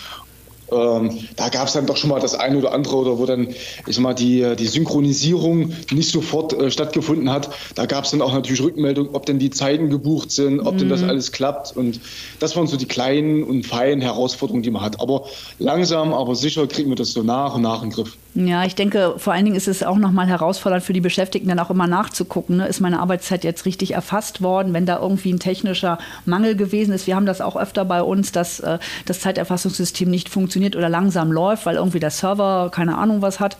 Ähm, 0.71 1.11
da 1.37 1.49
gab 1.49 1.69
es 1.69 1.73
dann 1.73 1.87
doch 1.87 1.97
schon 1.97 2.11
mal 2.11 2.21
das 2.21 2.35
eine 2.35 2.59
oder 2.59 2.73
andere, 2.73 2.97
oder 2.97 3.19
wo 3.19 3.27
dann, 3.27 3.49
ich 3.87 3.95
sag 3.95 4.03
mal, 4.03 4.15
die, 4.15 4.57
die 4.57 4.67
Synchronisierung 4.67 5.73
nicht 5.93 6.11
sofort 6.11 6.53
äh, 6.53 6.71
stattgefunden 6.71 7.31
hat. 7.31 7.51
Da 7.75 7.87
gab 7.87 8.05
es 8.05 8.11
dann 8.11 8.23
auch 8.23 8.33
natürlich 8.33 8.63
Rückmeldungen, 8.63 9.15
ob 9.15 9.27
denn 9.27 9.39
die 9.39 9.51
Zeiten 9.51 9.91
gebucht 9.91 10.31
sind, 10.31 10.61
ob 10.61 10.75
mhm. 10.75 10.79
denn 10.79 10.89
das 10.89 11.03
mhm. 11.03 11.11
alles 11.11 11.33
klappt. 11.33 11.77
Und 11.77 12.01
das 12.39 12.57
waren 12.57 12.67
so 12.67 12.77
die 12.77 12.87
kleinen 12.87 13.43
und 13.43 13.67
feinen 13.67 14.01
Herausforderungen, 14.01 14.63
die 14.63 14.71
man 14.71 14.83
hat. 14.83 15.01
Aber 15.01 15.25
langsam, 15.59 16.13
aber 16.13 16.35
sicher 16.35 16.67
kriegen 16.67 16.91
wir 16.91 16.97
das 16.97 17.13
so 17.13 17.23
nach 17.23 17.55
und 17.55 17.63
nach 17.63 17.83
in 17.83 17.91
den 17.91 17.95
Griff. 17.95 18.17
Ja, 18.35 18.65
ich 18.65 18.75
denke, 18.75 19.15
vor 19.17 19.33
allen 19.33 19.47
Dingen 19.47 19.57
ist 19.57 19.67
es 19.67 19.83
auch 19.83 19.97
nochmal 19.97 20.27
herausfordernd 20.27 20.85
für 20.85 20.93
die 20.93 21.01
Beschäftigten, 21.01 21.49
dann 21.49 21.59
auch 21.59 21.71
immer 21.71 21.87
nachzugucken. 21.87 22.59
Ne? 22.59 22.69
Ist 22.69 22.81
meine 22.81 23.01
Arbeitszeit 23.01 23.43
jetzt 23.43 23.65
richtig 23.65 23.95
erfasst 23.95 24.43
worden, 24.43 24.75
wenn 24.75 24.87
da 24.87 25.01
irgendwie 25.01 25.33
ein 25.33 25.41
technischer 25.41 25.99
Mangel 26.25 26.55
gewesen 26.55 26.93
ist? 26.93 27.07
Wir 27.07 27.17
haben 27.17 27.27
das 27.27 27.41
auch 27.41 27.57
öfter 27.57 27.85
bei 27.85 28.03
uns, 28.03 28.31
dass 28.31 28.61
äh, 28.61 28.79
das 29.07 29.21
Zeiterfassungssystem 29.21 30.09
nicht 30.09 30.29
funktioniert 30.29 30.58
oder 30.77 30.89
langsam 30.89 31.33
läuft, 31.33 31.67
weil 31.67 31.77
irgendwie 31.77 32.01
der 32.01 32.11
Server 32.11 32.71
keine 32.71 32.97
Ahnung 32.99 33.23
was 33.23 33.41
hat. 33.41 33.57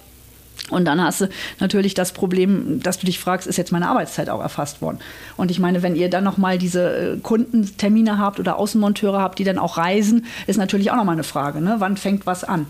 Und 0.71 0.85
dann 0.85 1.03
hast 1.03 1.23
du 1.23 1.29
natürlich 1.61 1.95
das 1.95 2.13
Problem, 2.13 2.81
dass 2.83 2.99
du 2.99 3.07
dich 3.07 3.19
fragst, 3.19 3.47
ist 3.47 3.57
jetzt 3.57 3.73
meine 3.73 3.89
Arbeitszeit 3.89 4.29
auch 4.29 4.41
erfasst 4.41 4.83
worden? 4.83 4.99
Und 5.37 5.51
ich 5.51 5.59
meine, 5.59 5.83
wenn 5.83 5.97
ihr 5.97 6.11
dann 6.11 6.25
nochmal 6.25 6.59
diese 6.59 7.15
äh, 7.15 7.17
Kundentermine 7.19 8.19
habt 8.19 8.39
oder 8.39 8.59
Außenmonteure 8.59 9.21
habt, 9.21 9.39
die 9.39 9.45
dann 9.45 9.59
auch 9.59 9.79
reisen, 9.79 10.27
ist 10.47 10.59
natürlich 10.59 10.91
auch 10.91 10.97
nochmal 10.97 11.15
eine 11.15 11.25
Frage. 11.25 11.61
Ne? 11.61 11.77
Wann 11.79 11.97
fängt 11.97 12.27
was 12.27 12.45
an? 12.45 12.67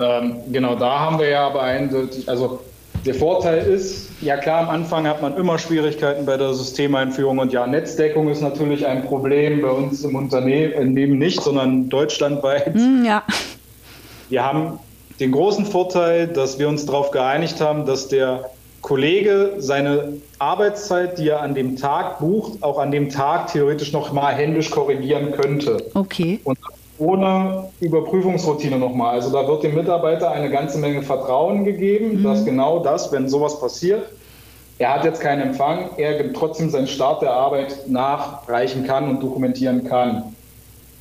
Ähm, 0.00 0.36
genau, 0.50 0.74
da 0.74 0.98
haben 0.98 1.18
wir 1.18 1.28
ja 1.28 1.46
aber 1.46 1.62
eindeutig, 1.62 2.28
also 2.28 2.60
der 3.04 3.14
Vorteil 3.14 3.66
ist, 3.66 4.08
ja 4.20 4.36
klar, 4.36 4.62
am 4.62 4.70
Anfang 4.70 5.06
hat 5.06 5.22
man 5.22 5.36
immer 5.36 5.58
Schwierigkeiten 5.58 6.26
bei 6.26 6.36
der 6.36 6.54
Systemeinführung 6.54 7.38
und 7.38 7.52
ja, 7.52 7.66
Netzdeckung 7.66 8.28
ist 8.28 8.40
natürlich 8.40 8.86
ein 8.86 9.04
Problem 9.04 9.62
bei 9.62 9.70
uns 9.70 10.04
im 10.04 10.14
Unternehmen 10.14 11.18
nicht, 11.18 11.42
sondern 11.42 11.88
deutschlandweit. 11.88 12.74
Mm, 12.74 13.04
ja. 13.04 13.22
Wir 14.28 14.44
haben 14.44 14.78
den 15.20 15.32
großen 15.32 15.66
Vorteil, 15.66 16.28
dass 16.28 16.58
wir 16.58 16.68
uns 16.68 16.86
darauf 16.86 17.10
geeinigt 17.10 17.60
haben, 17.60 17.86
dass 17.86 18.08
der 18.08 18.50
Kollege 18.82 19.54
seine 19.58 20.14
Arbeitszeit, 20.38 21.18
die 21.18 21.28
er 21.28 21.42
an 21.42 21.54
dem 21.54 21.76
Tag 21.76 22.20
bucht, 22.20 22.62
auch 22.62 22.78
an 22.78 22.90
dem 22.90 23.10
Tag 23.10 23.48
theoretisch 23.52 23.92
noch 23.92 24.12
mal 24.12 24.34
händisch 24.34 24.70
korrigieren 24.70 25.32
könnte. 25.32 25.78
Okay. 25.94 26.40
Und 26.44 26.58
ohne 26.98 27.64
Überprüfungsroutine 27.80 28.78
nochmal. 28.78 29.14
Also 29.14 29.30
da 29.30 29.46
wird 29.46 29.62
dem 29.62 29.74
Mitarbeiter 29.74 30.30
eine 30.30 30.50
ganze 30.50 30.78
Menge 30.78 31.02
Vertrauen 31.02 31.64
gegeben, 31.64 32.18
mhm. 32.18 32.24
dass 32.24 32.44
genau 32.44 32.80
das, 32.80 33.12
wenn 33.12 33.28
sowas 33.28 33.60
passiert, 33.60 34.02
er 34.78 34.94
hat 34.94 35.04
jetzt 35.04 35.20
keinen 35.20 35.42
Empfang, 35.42 35.90
er 35.96 36.32
trotzdem 36.32 36.70
seinen 36.70 36.86
Start 36.86 37.22
der 37.22 37.32
Arbeit 37.32 37.88
nachreichen 37.88 38.86
kann 38.86 39.08
und 39.08 39.22
dokumentieren 39.22 39.84
kann. 39.84 40.34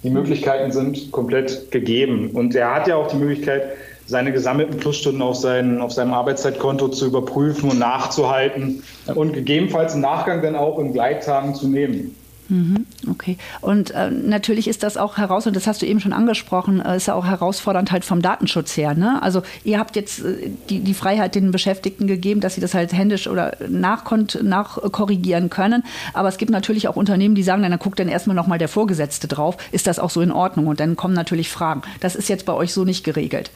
Die 0.04 0.10
Möglichkeiten 0.10 0.72
sind 0.72 1.12
komplett 1.12 1.70
gegeben. 1.72 2.32
Und 2.34 2.56
er 2.56 2.74
hat 2.74 2.88
ja 2.88 2.96
auch 2.96 3.08
die 3.08 3.18
Möglichkeit, 3.18 3.64
seine 4.08 4.32
gesammelten 4.32 4.78
Plusstunden 4.78 5.22
auf, 5.22 5.36
sein, 5.36 5.82
auf 5.82 5.92
seinem 5.92 6.14
Arbeitszeitkonto 6.14 6.88
zu 6.88 7.08
überprüfen 7.08 7.72
und 7.72 7.80
nachzuhalten 7.80 8.82
und 9.14 9.34
gegebenenfalls 9.34 9.96
im 9.96 10.02
Nachgang 10.02 10.42
dann 10.42 10.56
auch 10.56 10.80
in 10.80 10.94
Gleittagen 10.94 11.54
zu 11.54 11.68
nehmen. 11.68 12.16
Mhm, 12.50 12.86
okay. 13.10 13.38
Und 13.62 13.92
äh, 13.92 14.10
natürlich 14.10 14.68
ist 14.68 14.84
das 14.84 14.98
auch 14.98 15.18
heraus, 15.18 15.48
und 15.48 15.56
das 15.56 15.68
hast 15.68 15.82
du 15.82 15.86
eben 15.86 16.00
schon 16.00 16.14
angesprochen, 16.14 16.80
äh, 16.82 16.98
ist 16.98 17.08
ja 17.08 17.14
auch 17.14 17.26
herausfordernd 17.26 17.92
halt 17.92 18.06
vom 18.06 18.22
Datenschutz 18.22 18.78
her. 18.78 18.94
Ne? 18.94 19.22
Also 19.22 19.42
ihr 19.64 19.80
habt 19.80 19.96
jetzt 19.96 20.24
äh, 20.24 20.50
die, 20.70 20.80
die 20.80 20.94
Freiheit 20.94 21.36
den 21.36 21.52
Beschäftigten 21.52 22.08
gegeben, 22.08 22.40
dass 22.40 22.56
sie 22.56 22.62
das 22.62 22.74
halt 22.74 22.94
händisch 22.94 23.28
oder 23.28 23.58
nachkorrigieren 23.68 25.50
können. 25.50 25.84
Aber 26.14 26.30
es 26.30 26.38
gibt 26.38 26.52
natürlich 26.52 26.88
auch 26.88 26.96
Unternehmen, 26.96 27.36
die 27.36 27.44
sagen, 27.44 27.64
dann 27.64 27.78
guckt 27.80 28.00
dann 28.00 28.08
erstmal 28.08 28.36
nochmal 28.36 28.60
der 28.60 28.70
Vorgesetzte 28.70 29.28
drauf. 29.28 29.58
Ist 29.72 29.88
das 29.88 30.00
auch 30.00 30.10
so 30.10 30.22
in 30.22 30.32
Ordnung? 30.32 30.68
Und 30.68 30.80
dann 30.80 30.96
kommen 30.96 31.14
natürlich 31.14 31.50
Fragen. 31.50 31.82
Das 32.00 32.16
ist 32.16 32.30
jetzt 32.30 32.46
bei 32.46 32.54
euch 32.54 32.74
so 32.74 32.86
nicht 32.86 33.04
geregelt. 33.04 33.52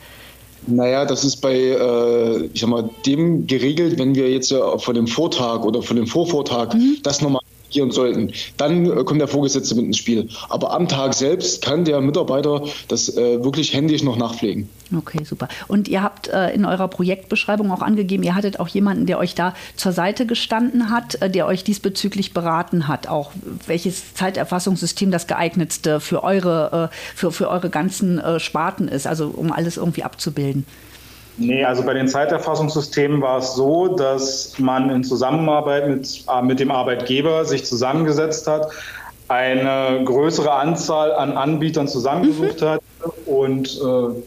Naja, 0.68 1.06
das 1.06 1.24
ist 1.24 1.38
bei, 1.38 1.56
äh, 1.56 2.46
ich 2.54 2.62
sag 2.62 2.70
mal, 2.70 2.90
dem 3.06 3.48
geregelt, 3.48 3.98
wenn 3.98 4.14
wir 4.14 4.30
jetzt 4.30 4.52
ja 4.52 4.78
von 4.78 4.94
dem 4.94 5.08
Vortag 5.08 5.64
oder 5.64 5.82
von 5.82 5.96
dem 5.96 6.06
Vorvortag 6.06 6.76
mhm. 6.76 6.98
das 7.02 7.22
nochmal 7.22 7.42
agieren 7.72 7.92
sollten, 7.92 8.32
dann 8.58 8.86
äh, 8.86 9.04
kommt 9.04 9.22
der 9.22 9.28
Vorgesetzte 9.28 9.76
mit 9.76 9.86
ins 9.86 9.98
Spiel. 9.98 10.28
Aber 10.50 10.74
am 10.74 10.88
Tag 10.88 11.14
selbst 11.14 11.64
kann 11.64 11.86
der 11.86 12.02
Mitarbeiter 12.02 12.64
das 12.90 13.16
äh, 13.16 13.44
wirklich 13.44 13.74
händisch 13.74 14.04
noch 14.04 14.18
nachpflegen. 14.18 14.70
Okay, 14.96 15.24
super. 15.24 15.48
Und 15.70 15.88
ihr 15.88 16.04
habt 16.04 16.28
äh, 16.28 16.54
in 16.54 16.66
eurer 16.66 16.90
Projektbeschreibung 16.90 17.72
auch 17.72 17.82
angegeben, 17.82 18.24
ihr 18.24 18.36
hattet 18.36 18.60
auch 18.60 18.68
jemanden, 18.68 19.06
der 19.06 19.20
euch 19.20 19.36
da 19.36 19.56
zur 19.78 19.94
Seite 19.94 20.26
gestanden 20.26 20.90
hat, 20.90 21.22
äh, 21.22 21.30
der 21.30 21.48
euch 21.48 21.64
diesbezüglich 21.64 22.34
beraten 22.34 22.90
hat, 22.90 23.08
auch 23.08 23.32
welches 23.68 24.14
Zeiterfassungssystem 24.16 25.10
das 25.10 25.28
geeignetste 25.28 26.02
für 26.02 26.24
eure, 26.24 26.90
äh, 26.92 26.96
für, 27.16 27.32
für 27.32 27.50
eure 27.50 27.70
ganzen 27.70 28.20
äh, 28.20 28.40
Sparten 28.42 28.90
ist, 28.90 29.08
also 29.08 29.28
um 29.28 29.54
alles 29.54 29.78
irgendwie 29.78 30.04
abzubilden. 30.04 30.66
Nee, 31.38 31.64
also 31.64 31.84
bei 31.84 31.94
den 31.94 32.08
Zeiterfassungssystemen 32.08 33.22
war 33.22 33.40
es 33.40 33.56
so, 33.56 33.88
dass 33.88 34.60
man 34.60 34.90
in 34.90 35.04
Zusammenarbeit 35.04 35.88
mit, 35.88 36.26
äh, 36.28 36.42
mit 36.42 36.60
dem 36.60 36.72
Arbeitgeber 36.72 37.46
sich 37.46 37.66
zusammengesetzt 37.66 38.48
hat, 38.48 38.70
eine 39.28 40.04
größere 40.04 40.52
Anzahl 40.52 41.14
an 41.14 41.38
Anbietern 41.38 41.88
zusammengesucht 41.88 42.62
mhm. 42.62 42.66
hat 42.66 42.82
und 43.26 43.80
äh, 43.82 44.22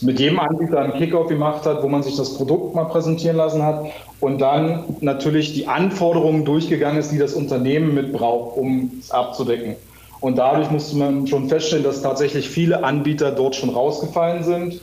mit 0.00 0.20
jedem 0.20 0.38
Anbieter 0.38 0.80
einen 0.80 0.94
Kickoff 0.94 1.26
gemacht 1.26 1.66
hat, 1.66 1.82
wo 1.82 1.88
man 1.88 2.02
sich 2.02 2.16
das 2.16 2.34
Produkt 2.34 2.74
mal 2.74 2.84
präsentieren 2.84 3.36
lassen 3.36 3.62
hat 3.62 3.84
und 4.20 4.40
dann 4.40 4.84
natürlich 5.00 5.52
die 5.52 5.66
Anforderungen 5.66 6.44
durchgegangen 6.44 6.98
ist, 6.98 7.10
die 7.10 7.18
das 7.18 7.34
Unternehmen 7.34 7.94
mitbraucht, 7.94 8.56
um 8.56 8.92
es 8.98 9.10
abzudecken. 9.10 9.76
Und 10.20 10.38
dadurch 10.38 10.70
musste 10.70 10.96
man 10.96 11.26
schon 11.26 11.48
feststellen, 11.48 11.84
dass 11.84 12.00
tatsächlich 12.00 12.48
viele 12.48 12.82
Anbieter 12.82 13.30
dort 13.32 13.56
schon 13.56 13.68
rausgefallen 13.68 14.44
sind 14.44 14.80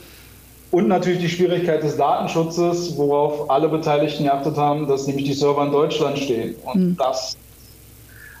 und 0.72 0.88
natürlich 0.88 1.20
die 1.20 1.28
Schwierigkeit 1.28 1.82
des 1.82 1.96
Datenschutzes, 1.96 2.96
worauf 2.96 3.50
alle 3.50 3.68
Beteiligten 3.68 4.24
geachtet 4.24 4.56
haben, 4.56 4.88
dass 4.88 5.06
nämlich 5.06 5.26
die 5.26 5.34
Server 5.34 5.64
in 5.64 5.70
Deutschland 5.70 6.18
stehen. 6.18 6.56
Und 6.64 6.80
mhm. 6.80 6.96
das 6.96 7.36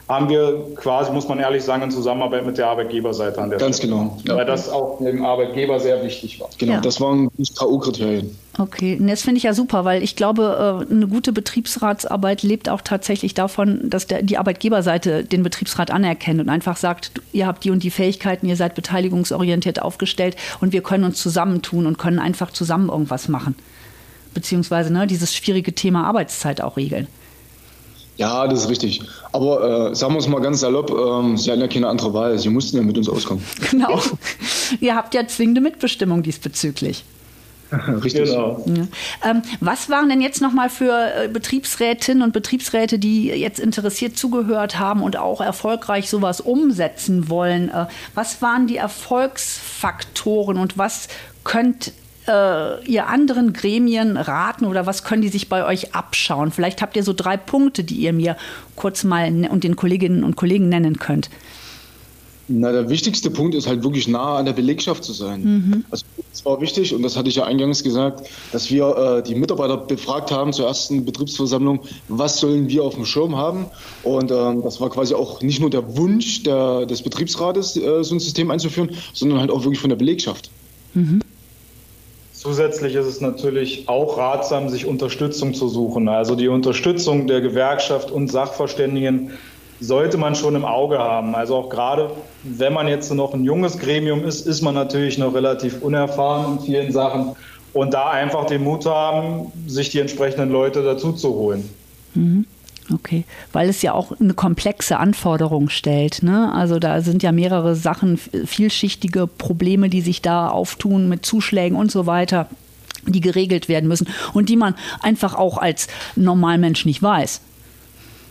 haben 0.08 0.28
wir 0.28 0.74
quasi, 0.76 1.12
muss 1.12 1.28
man 1.28 1.38
ehrlich 1.38 1.62
sagen, 1.62 1.82
in 1.82 1.90
Zusammenarbeit 1.90 2.44
mit 2.44 2.58
der 2.58 2.66
Arbeitgeberseite 2.66 3.40
an 3.40 3.50
der 3.50 3.58
Ganz 3.58 3.78
Stelle. 3.78 3.92
genau. 3.92 4.18
Ja. 4.24 4.36
Weil 4.36 4.46
das 4.46 4.68
auch 4.68 4.98
dem 4.98 5.24
Arbeitgeber 5.24 5.78
sehr 5.80 6.02
wichtig 6.04 6.40
war. 6.40 6.48
Genau, 6.58 6.74
ja. 6.74 6.80
das 6.80 7.00
waren 7.00 7.30
K.O.-Kriterien. 7.36 8.30
Okay, 8.58 8.98
und 9.00 9.06
das 9.06 9.22
finde 9.22 9.38
ich 9.38 9.44
ja 9.44 9.54
super, 9.54 9.84
weil 9.84 10.02
ich 10.02 10.14
glaube, 10.14 10.84
äh, 10.90 10.92
eine 10.92 11.06
gute 11.06 11.32
Betriebsratsarbeit 11.32 12.42
lebt 12.42 12.68
auch 12.68 12.82
tatsächlich 12.82 13.32
davon, 13.32 13.88
dass 13.88 14.06
der, 14.06 14.22
die 14.22 14.36
Arbeitgeberseite 14.36 15.24
den 15.24 15.42
Betriebsrat 15.42 15.90
anerkennt 15.90 16.40
und 16.40 16.50
einfach 16.50 16.76
sagt, 16.76 17.12
ihr 17.32 17.46
habt 17.46 17.64
die 17.64 17.70
und 17.70 17.82
die 17.82 17.90
Fähigkeiten, 17.90 18.46
ihr 18.46 18.56
seid 18.56 18.74
beteiligungsorientiert 18.74 19.80
aufgestellt 19.80 20.36
und 20.60 20.72
wir 20.72 20.82
können 20.82 21.04
uns 21.04 21.22
zusammentun 21.22 21.86
und 21.86 21.96
können 21.96 22.18
einfach 22.18 22.50
zusammen 22.50 22.90
irgendwas 22.90 23.28
machen. 23.28 23.54
Beziehungsweise 24.34 24.92
ne, 24.92 25.06
dieses 25.06 25.34
schwierige 25.34 25.74
Thema 25.74 26.04
Arbeitszeit 26.04 26.60
auch 26.60 26.76
regeln. 26.76 27.06
Ja, 28.16 28.46
das 28.46 28.64
ist 28.64 28.70
richtig. 28.70 29.00
Aber 29.32 29.90
äh, 29.90 29.94
sagen 29.94 30.14
wir 30.14 30.18
es 30.18 30.28
mal 30.28 30.40
ganz 30.40 30.60
salopp, 30.60 30.90
ähm, 30.90 31.36
Sie 31.36 31.50
hatten 31.50 31.60
ja 31.60 31.68
keine 31.68 31.88
andere 31.88 32.12
Wahl. 32.12 32.38
Sie 32.38 32.50
mussten 32.50 32.76
ja 32.76 32.82
mit 32.82 32.98
uns 32.98 33.08
auskommen. 33.08 33.42
Genau. 33.70 34.00
Ihr 34.80 34.94
habt 34.94 35.14
ja 35.14 35.26
zwingende 35.26 35.60
Mitbestimmung 35.60 36.22
diesbezüglich. 36.22 37.04
Richtig. 38.04 38.24
Genau. 38.28 38.62
Ja. 38.66 38.86
Ähm, 39.30 39.42
was 39.60 39.88
waren 39.88 40.08
denn 40.08 40.20
jetzt 40.20 40.42
nochmal 40.42 40.68
für 40.68 40.92
äh, 40.92 41.28
Betriebsrätinnen 41.28 42.22
und 42.22 42.32
Betriebsräte, 42.32 42.98
die 42.98 43.28
jetzt 43.28 43.58
interessiert 43.58 44.18
zugehört 44.18 44.78
haben 44.78 45.02
und 45.02 45.16
auch 45.16 45.40
erfolgreich 45.40 46.10
sowas 46.10 46.40
umsetzen 46.40 47.30
wollen? 47.30 47.70
Äh, 47.70 47.86
was 48.14 48.42
waren 48.42 48.66
die 48.66 48.76
Erfolgsfaktoren 48.76 50.58
und 50.58 50.76
was 50.76 51.08
könnt 51.44 51.92
äh, 52.26 52.84
ihr 52.84 53.08
anderen 53.08 53.52
Gremien 53.52 54.16
raten 54.16 54.64
oder 54.64 54.86
was 54.86 55.04
können 55.04 55.22
die 55.22 55.28
sich 55.28 55.48
bei 55.48 55.64
euch 55.64 55.94
abschauen? 55.94 56.52
Vielleicht 56.52 56.82
habt 56.82 56.96
ihr 56.96 57.02
so 57.02 57.12
drei 57.12 57.36
Punkte, 57.36 57.84
die 57.84 57.96
ihr 57.96 58.12
mir 58.12 58.36
kurz 58.76 59.04
mal 59.04 59.48
und 59.50 59.64
den 59.64 59.76
Kolleginnen 59.76 60.24
und 60.24 60.36
Kollegen 60.36 60.68
nennen 60.68 60.98
könnt. 60.98 61.30
Na, 62.48 62.72
der 62.72 62.88
wichtigste 62.88 63.30
Punkt 63.30 63.54
ist 63.54 63.66
halt 63.66 63.82
wirklich 63.84 64.08
nah 64.08 64.36
an 64.36 64.44
der 64.44 64.52
Belegschaft 64.52 65.04
zu 65.04 65.12
sein. 65.12 65.42
Mhm. 65.42 65.84
Also 65.90 66.04
es 66.32 66.44
war 66.44 66.60
wichtig, 66.60 66.94
und 66.94 67.02
das 67.02 67.16
hatte 67.16 67.28
ich 67.28 67.36
ja 67.36 67.44
eingangs 67.44 67.82
gesagt, 67.82 68.28
dass 68.50 68.70
wir 68.70 68.96
äh, 68.96 69.22
die 69.22 69.34
Mitarbeiter 69.34 69.76
befragt 69.76 70.30
haben 70.30 70.52
zur 70.52 70.66
ersten 70.66 71.04
Betriebsversammlung, 71.04 71.80
was 72.08 72.38
sollen 72.38 72.68
wir 72.68 72.82
auf 72.82 72.94
dem 72.94 73.04
Schirm 73.04 73.36
haben. 73.36 73.66
Und 74.02 74.30
ähm, 74.30 74.62
das 74.62 74.80
war 74.80 74.90
quasi 74.90 75.14
auch 75.14 75.40
nicht 75.40 75.60
nur 75.60 75.70
der 75.70 75.96
Wunsch 75.96 76.42
der, 76.42 76.84
des 76.84 77.02
Betriebsrates, 77.02 77.76
äh, 77.76 78.02
so 78.02 78.14
ein 78.14 78.20
System 78.20 78.50
einzuführen, 78.50 78.90
sondern 79.12 79.38
halt 79.38 79.50
auch 79.50 79.62
wirklich 79.62 79.80
von 79.80 79.90
der 79.90 79.96
Belegschaft. 79.96 80.50
Mhm. 80.94 81.20
Zusätzlich 82.42 82.96
ist 82.96 83.06
es 83.06 83.20
natürlich 83.20 83.88
auch 83.88 84.18
ratsam, 84.18 84.68
sich 84.68 84.84
Unterstützung 84.84 85.54
zu 85.54 85.68
suchen. 85.68 86.08
Also 86.08 86.34
die 86.34 86.48
Unterstützung 86.48 87.28
der 87.28 87.40
Gewerkschaft 87.40 88.10
und 88.10 88.26
Sachverständigen 88.26 89.30
sollte 89.78 90.18
man 90.18 90.34
schon 90.34 90.56
im 90.56 90.64
Auge 90.64 90.98
haben. 90.98 91.36
Also 91.36 91.54
auch 91.54 91.68
gerade, 91.68 92.10
wenn 92.42 92.72
man 92.72 92.88
jetzt 92.88 93.14
noch 93.14 93.32
ein 93.32 93.44
junges 93.44 93.78
Gremium 93.78 94.24
ist, 94.24 94.44
ist 94.44 94.60
man 94.60 94.74
natürlich 94.74 95.18
noch 95.18 95.34
relativ 95.34 95.82
unerfahren 95.82 96.58
in 96.58 96.64
vielen 96.64 96.92
Sachen. 96.92 97.36
Und 97.74 97.94
da 97.94 98.10
einfach 98.10 98.46
den 98.46 98.64
Mut 98.64 98.86
haben, 98.86 99.52
sich 99.68 99.90
die 99.90 100.00
entsprechenden 100.00 100.50
Leute 100.50 100.82
dazu 100.82 101.12
zu 101.12 101.34
holen. 101.34 101.70
Mhm. 102.14 102.44
Okay, 102.92 103.24
weil 103.52 103.68
es 103.68 103.82
ja 103.82 103.94
auch 103.94 104.18
eine 104.20 104.34
komplexe 104.34 104.98
Anforderung 104.98 105.68
stellt. 105.68 106.22
Ne? 106.22 106.52
Also 106.52 106.78
da 106.78 107.00
sind 107.00 107.22
ja 107.22 107.32
mehrere 107.32 107.74
Sachen, 107.74 108.18
vielschichtige 108.18 109.26
Probleme, 109.26 109.88
die 109.88 110.00
sich 110.00 110.22
da 110.22 110.48
auftun 110.48 111.08
mit 111.08 111.24
Zuschlägen 111.24 111.76
und 111.76 111.90
so 111.90 112.06
weiter, 112.06 112.48
die 113.06 113.20
geregelt 113.20 113.68
werden 113.68 113.88
müssen 113.88 114.08
und 114.32 114.48
die 114.48 114.56
man 114.56 114.74
einfach 115.00 115.34
auch 115.34 115.58
als 115.58 115.88
Normalmensch 116.16 116.84
nicht 116.84 117.02
weiß. 117.02 117.40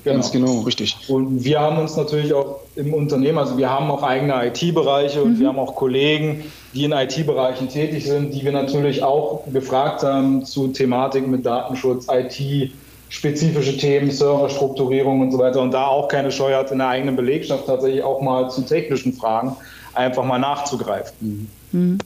Genau. 0.03 0.15
Ganz 0.15 0.31
genau, 0.31 0.59
richtig. 0.61 0.97
Und 1.09 1.43
wir 1.43 1.59
haben 1.59 1.77
uns 1.77 1.95
natürlich 1.95 2.33
auch 2.33 2.61
im 2.75 2.91
Unternehmen, 2.93 3.37
also 3.37 3.57
wir 3.57 3.69
haben 3.69 3.91
auch 3.91 4.01
eigene 4.01 4.47
IT-Bereiche 4.47 5.21
und 5.21 5.33
mhm. 5.33 5.39
wir 5.39 5.47
haben 5.47 5.59
auch 5.59 5.75
Kollegen, 5.75 6.43
die 6.73 6.85
in 6.85 6.91
IT-Bereichen 6.91 7.69
tätig 7.69 8.05
sind, 8.05 8.33
die 8.33 8.43
wir 8.43 8.51
natürlich 8.51 9.03
auch 9.03 9.43
gefragt 9.51 10.01
haben 10.01 10.43
zu 10.43 10.69
Thematiken 10.69 11.29
mit 11.29 11.45
Datenschutz, 11.45 12.07
IT, 12.09 12.71
spezifische 13.11 13.77
Themen, 13.77 14.09
Serverstrukturierung 14.09 15.19
und 15.19 15.31
so 15.31 15.37
weiter 15.37 15.61
und 15.61 15.71
da 15.71 15.85
auch 15.85 16.07
keine 16.07 16.31
Scheu 16.31 16.55
hat, 16.55 16.71
in 16.71 16.77
der 16.77 16.87
eigenen 16.87 17.17
Belegschaft 17.17 17.65
tatsächlich 17.65 18.01
auch 18.03 18.21
mal 18.21 18.49
zu 18.49 18.61
technischen 18.61 19.11
Fragen 19.11 19.55
einfach 19.93 20.23
mal 20.23 20.39
nachzugreifen. 20.39 21.49
Mhm. 21.71 21.97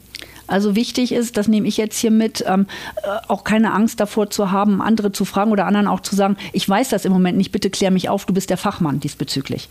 Also 0.48 0.76
wichtig 0.76 1.12
ist, 1.12 1.38
das 1.38 1.48
nehme 1.48 1.68
ich 1.68 1.78
jetzt 1.78 1.98
hier 1.98 2.10
mit, 2.10 2.44
ähm, 2.48 2.66
äh, 3.04 3.18
auch 3.28 3.44
keine 3.44 3.72
Angst 3.74 4.00
davor 4.00 4.32
zu 4.32 4.52
haben, 4.52 4.82
andere 4.82 5.12
zu 5.12 5.26
fragen 5.26 5.52
oder 5.52 5.68
anderen 5.68 5.88
auch 5.88 6.00
zu 6.00 6.16
sagen, 6.16 6.38
ich 6.54 6.68
weiß 6.68 6.90
das 6.90 7.06
im 7.06 7.14
Moment 7.14 7.38
nicht, 7.38 7.52
bitte 7.52 7.70
klär 7.70 7.92
mich 7.92 8.10
auf, 8.10 8.26
du 8.26 8.34
bist 8.34 8.50
der 8.50 8.58
Fachmann 8.58 9.00
diesbezüglich. 9.00 9.70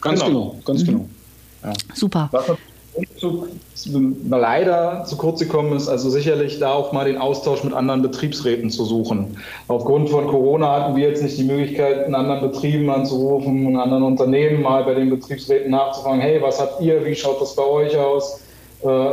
Ganz 0.00 0.20
genau, 0.20 0.50
genau 0.50 0.60
ganz 0.64 0.82
mhm. 0.82 0.86
genau. 0.86 1.08
Ja. 1.62 1.72
Super. 1.94 2.30
Zu, 3.16 3.48
leider 4.30 5.04
zu 5.04 5.16
kurz 5.16 5.40
gekommen 5.40 5.76
ist, 5.76 5.88
also 5.88 6.10
sicherlich 6.10 6.60
da 6.60 6.72
auch 6.72 6.92
mal 6.92 7.04
den 7.04 7.18
Austausch 7.18 7.64
mit 7.64 7.74
anderen 7.74 8.02
Betriebsräten 8.02 8.70
zu 8.70 8.84
suchen. 8.84 9.36
Aufgrund 9.66 10.10
von 10.10 10.28
Corona 10.28 10.80
hatten 10.80 10.96
wir 10.96 11.08
jetzt 11.08 11.22
nicht 11.22 11.36
die 11.36 11.44
Möglichkeit, 11.44 12.06
in 12.06 12.14
anderen 12.14 12.52
Betrieben 12.52 12.88
anzurufen, 12.90 13.66
in 13.66 13.76
anderen 13.76 14.04
Unternehmen 14.04 14.62
mal 14.62 14.84
bei 14.84 14.94
den 14.94 15.10
Betriebsräten 15.10 15.72
nachzufragen, 15.72 16.20
hey, 16.20 16.40
was 16.40 16.60
habt 16.60 16.80
ihr, 16.82 17.04
wie 17.04 17.16
schaut 17.16 17.40
das 17.40 17.56
bei 17.56 17.64
euch 17.64 17.96
aus? 17.96 18.40
Äh, 18.82 19.10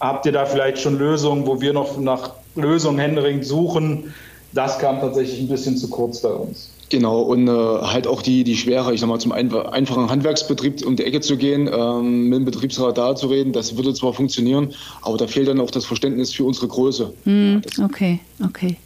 habt 0.00 0.24
ihr 0.24 0.32
da 0.32 0.46
vielleicht 0.46 0.78
schon 0.78 0.98
Lösungen, 0.98 1.46
wo 1.46 1.60
wir 1.60 1.74
noch 1.74 1.98
nach 1.98 2.30
Lösungen 2.54 2.98
händeringend 2.98 3.44
suchen? 3.44 4.14
Das 4.52 4.78
kam 4.78 5.00
tatsächlich 5.00 5.40
ein 5.40 5.48
bisschen 5.48 5.76
zu 5.76 5.90
kurz 5.90 6.22
bei 6.22 6.30
uns. 6.30 6.70
Genau, 6.90 7.20
und 7.20 7.48
äh, 7.48 7.50
halt 7.50 8.06
auch 8.06 8.22
die, 8.22 8.44
die 8.44 8.56
Schwere, 8.56 8.94
ich 8.94 9.00
sag 9.00 9.08
mal, 9.08 9.18
zum 9.18 9.32
einfachen 9.32 10.08
Handwerksbetrieb 10.08 10.86
um 10.86 10.96
die 10.96 11.04
Ecke 11.04 11.20
zu 11.20 11.36
gehen, 11.36 11.68
ähm, 11.72 12.28
mit 12.28 12.38
dem 12.38 12.44
Betriebsrat 12.46 12.96
da 12.96 13.14
zu 13.14 13.26
reden, 13.26 13.52
das 13.52 13.76
würde 13.76 13.92
zwar 13.92 14.14
funktionieren, 14.14 14.72
aber 15.02 15.18
da 15.18 15.26
fehlt 15.26 15.48
dann 15.48 15.60
auch 15.60 15.70
das 15.70 15.84
Verständnis 15.84 16.32
für 16.32 16.44
unsere 16.44 16.68
Größe. 16.68 17.12
Mm, 17.24 17.58
okay, 17.82 18.20
okay. 18.44 18.76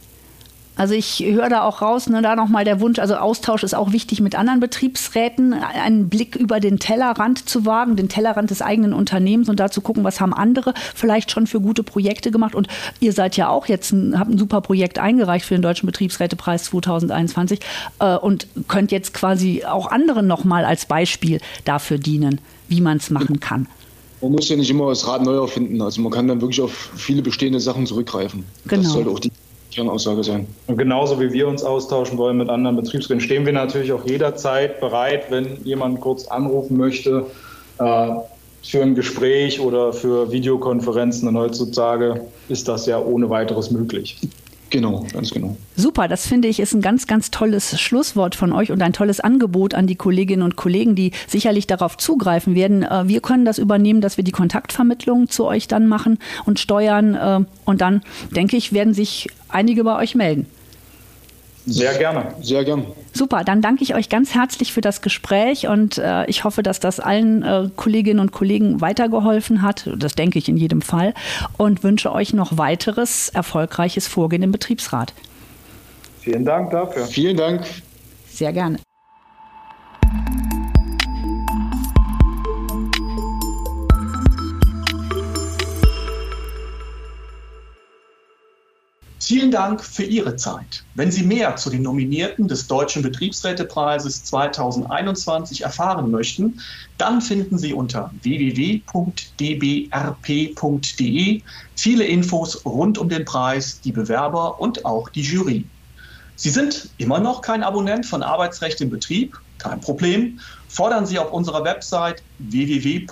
Also 0.75 0.95
ich 0.95 1.19
höre 1.19 1.49
da 1.49 1.63
auch 1.63 1.81
raus, 1.81 2.09
ne, 2.09 2.21
da 2.21 2.35
nochmal 2.35 2.65
der 2.65 2.79
Wunsch, 2.79 2.97
also 2.97 3.15
Austausch 3.15 3.63
ist 3.63 3.75
auch 3.75 3.91
wichtig 3.91 4.21
mit 4.21 4.35
anderen 4.35 4.59
Betriebsräten, 4.59 5.53
einen 5.53 6.09
Blick 6.09 6.35
über 6.35 6.59
den 6.59 6.79
Tellerrand 6.79 7.47
zu 7.47 7.65
wagen, 7.65 7.95
den 7.95 8.09
Tellerrand 8.09 8.49
des 8.49 8.63
eigenen 8.63 8.93
Unternehmens 8.93 9.49
und 9.49 9.59
da 9.59 9.69
zu 9.69 9.81
gucken, 9.81 10.03
was 10.03 10.19
haben 10.19 10.33
andere 10.33 10.73
vielleicht 10.95 11.29
schon 11.29 11.45
für 11.45 11.61
gute 11.61 11.83
Projekte 11.83 12.31
gemacht. 12.31 12.55
Und 12.55 12.67
ihr 12.99 13.13
seid 13.13 13.37
ja 13.37 13.49
auch 13.49 13.67
jetzt, 13.67 13.91
ein, 13.91 14.17
habt 14.17 14.31
ein 14.31 14.37
super 14.39 14.61
Projekt 14.61 14.97
eingereicht 14.97 15.45
für 15.45 15.53
den 15.53 15.61
Deutschen 15.61 15.85
Betriebsrätepreis 15.85 16.63
2021 16.65 17.59
äh, 17.99 18.15
und 18.15 18.47
könnt 18.67 18.91
jetzt 18.91 19.13
quasi 19.13 19.63
auch 19.65 19.91
anderen 19.91 20.25
nochmal 20.25 20.65
als 20.65 20.87
Beispiel 20.87 21.39
dafür 21.65 21.99
dienen, 21.99 22.41
wie 22.67 22.81
man 22.81 22.97
es 22.97 23.11
machen 23.11 23.39
kann. 23.39 23.67
Man 24.21 24.31
muss 24.31 24.49
ja 24.49 24.55
nicht 24.55 24.71
immer 24.71 24.89
das 24.89 25.05
Rad 25.05 25.21
neu 25.21 25.35
erfinden. 25.35 25.81
Also 25.81 26.01
man 26.01 26.11
kann 26.11 26.27
dann 26.27 26.41
wirklich 26.41 26.61
auf 26.61 26.91
viele 26.95 27.21
bestehende 27.21 27.59
Sachen 27.59 27.85
zurückgreifen. 27.85 28.45
Genau. 28.65 28.83
Das 28.83 28.93
sollte 28.93 29.09
auch 29.09 29.19
die 29.19 29.31
Kernaussage 29.75 30.23
sein. 30.23 30.47
Und 30.67 30.77
genauso 30.77 31.19
wie 31.19 31.31
wir 31.31 31.47
uns 31.47 31.63
austauschen 31.63 32.17
wollen 32.17 32.37
mit 32.37 32.49
anderen 32.49 32.75
Betriebsräten, 32.75 33.21
stehen 33.21 33.45
wir 33.45 33.53
natürlich 33.53 33.91
auch 33.91 34.05
jederzeit 34.05 34.79
bereit, 34.79 35.29
wenn 35.29 35.63
jemand 35.63 36.01
kurz 36.01 36.27
anrufen 36.27 36.77
möchte, 36.77 37.25
äh, 37.79 38.09
für 38.63 38.81
ein 38.81 38.95
Gespräch 38.95 39.59
oder 39.59 39.91
für 39.91 40.31
Videokonferenzen. 40.31 41.27
Und 41.27 41.37
heutzutage 41.37 42.21
ist 42.47 42.67
das 42.67 42.85
ja 42.85 42.99
ohne 42.99 43.29
weiteres 43.29 43.71
möglich. 43.71 44.17
Genau, 44.73 45.05
ganz 45.13 45.29
genau. 45.29 45.55
Super, 45.75 46.07
das 46.07 46.25
finde 46.25 46.47
ich 46.47 46.59
ist 46.59 46.73
ein 46.73 46.81
ganz, 46.81 47.05
ganz 47.05 47.29
tolles 47.29 47.79
Schlusswort 47.79 48.33
von 48.33 48.51
euch 48.51 48.71
und 48.71 48.81
ein 48.81 48.91
tolles 48.91 49.19
Angebot 49.19 49.75
an 49.75 49.85
die 49.85 49.93
Kolleginnen 49.93 50.41
und 50.41 50.55
Kollegen, 50.55 50.95
die 50.95 51.11
sicherlich 51.27 51.67
darauf 51.67 51.95
zugreifen 51.95 52.55
werden. 52.55 52.81
Äh, 52.81 53.07
wir 53.07 53.21
können 53.21 53.45
das 53.45 53.59
übernehmen, 53.59 54.01
dass 54.01 54.17
wir 54.17 54.23
die 54.23 54.31
Kontaktvermittlung 54.31 55.29
zu 55.29 55.45
euch 55.45 55.67
dann 55.67 55.85
machen 55.85 56.17
und 56.45 56.59
steuern. 56.59 57.13
Äh, 57.13 57.41
und 57.65 57.81
dann, 57.81 58.01
denke 58.31 58.57
ich, 58.57 58.73
werden 58.73 58.95
sich 58.95 59.29
einige 59.47 59.83
bei 59.83 59.95
euch 59.95 60.15
melden. 60.15 60.47
Sehr 61.65 61.97
gerne. 61.97 62.33
Sehr 62.41 62.65
gerne. 62.65 62.85
Super, 63.13 63.43
dann 63.43 63.61
danke 63.61 63.83
ich 63.83 63.95
euch 63.95 64.09
ganz 64.09 64.33
herzlich 64.33 64.73
für 64.73 64.81
das 64.81 65.01
Gespräch 65.01 65.67
und 65.67 65.97
äh, 65.97 66.25
ich 66.25 66.43
hoffe, 66.43 66.61
dass 66.61 66.79
das 66.79 66.99
allen 66.99 67.43
äh, 67.43 67.69
Kolleginnen 67.75 68.19
und 68.19 68.31
Kollegen 68.31 68.81
weitergeholfen 68.81 69.61
hat. 69.61 69.89
Das 69.97 70.13
denke 70.13 70.39
ich 70.39 70.49
in 70.49 70.57
jedem 70.57 70.81
Fall 70.81 71.13
und 71.57 71.83
wünsche 71.83 72.11
euch 72.11 72.33
noch 72.33 72.57
weiteres 72.57 73.29
erfolgreiches 73.29 74.07
Vorgehen 74.07 74.43
im 74.43 74.51
Betriebsrat. 74.51 75.13
Vielen 76.19 76.45
Dank 76.45 76.71
dafür. 76.71 77.05
Vielen 77.05 77.37
Dank. 77.37 77.65
Sehr 78.29 78.51
gerne. 78.51 78.79
Vielen 89.33 89.49
Dank 89.49 89.83
für 89.83 90.03
Ihre 90.03 90.35
Zeit. 90.35 90.85
Wenn 90.93 91.11
Sie 91.11 91.23
mehr 91.23 91.55
zu 91.55 91.71
den 91.71 91.81
Nominierten 91.81 92.47
des 92.47 92.67
Deutschen 92.67 93.01
Betriebsrätepreises 93.01 94.25
2021 94.25 95.61
erfahren 95.61 96.11
möchten, 96.11 96.61
dann 96.99 97.19
finden 97.19 97.57
Sie 97.57 97.73
unter 97.73 98.11
www.dbrp.de 98.21 98.91
viele 101.75 102.03
Infos 102.03 102.63
rund 102.63 102.99
um 102.99 103.09
den 103.09 103.25
Preis, 103.25 103.81
die 103.81 103.91
Bewerber 103.91 104.59
und 104.59 104.85
auch 104.85 105.09
die 105.09 105.23
Jury. 105.23 105.67
Sie 106.35 106.51
sind 106.51 106.91
immer 106.97 107.19
noch 107.19 107.41
kein 107.41 107.63
Abonnent 107.63 108.05
von 108.05 108.21
Arbeitsrecht 108.21 108.81
im 108.81 108.91
Betrieb? 108.91 109.35
Kein 109.57 109.79
Problem. 109.79 110.39
Fordern 110.67 111.07
Sie 111.07 111.17
auf 111.17 111.33
unserer 111.33 111.63
Website 111.63 112.23
www.aib-web.de 112.37 113.07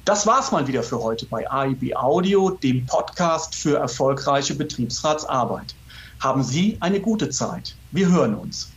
Das 0.06 0.28
war's 0.28 0.52
mal 0.52 0.68
wieder 0.68 0.84
für 0.84 1.00
heute 1.00 1.26
bei 1.28 1.50
AIB 1.50 1.96
Audio, 1.96 2.50
dem 2.50 2.86
Podcast 2.86 3.56
für 3.56 3.78
erfolgreiche 3.78 4.56
Betriebsratsarbeit. 4.56 5.78
Haben 6.20 6.44
Sie 6.44 6.78
eine 6.82 7.00
gute 7.00 7.30
Zeit. 7.30 7.78
Wir 7.91 8.10
hören 8.10 8.36
uns. 8.36 8.74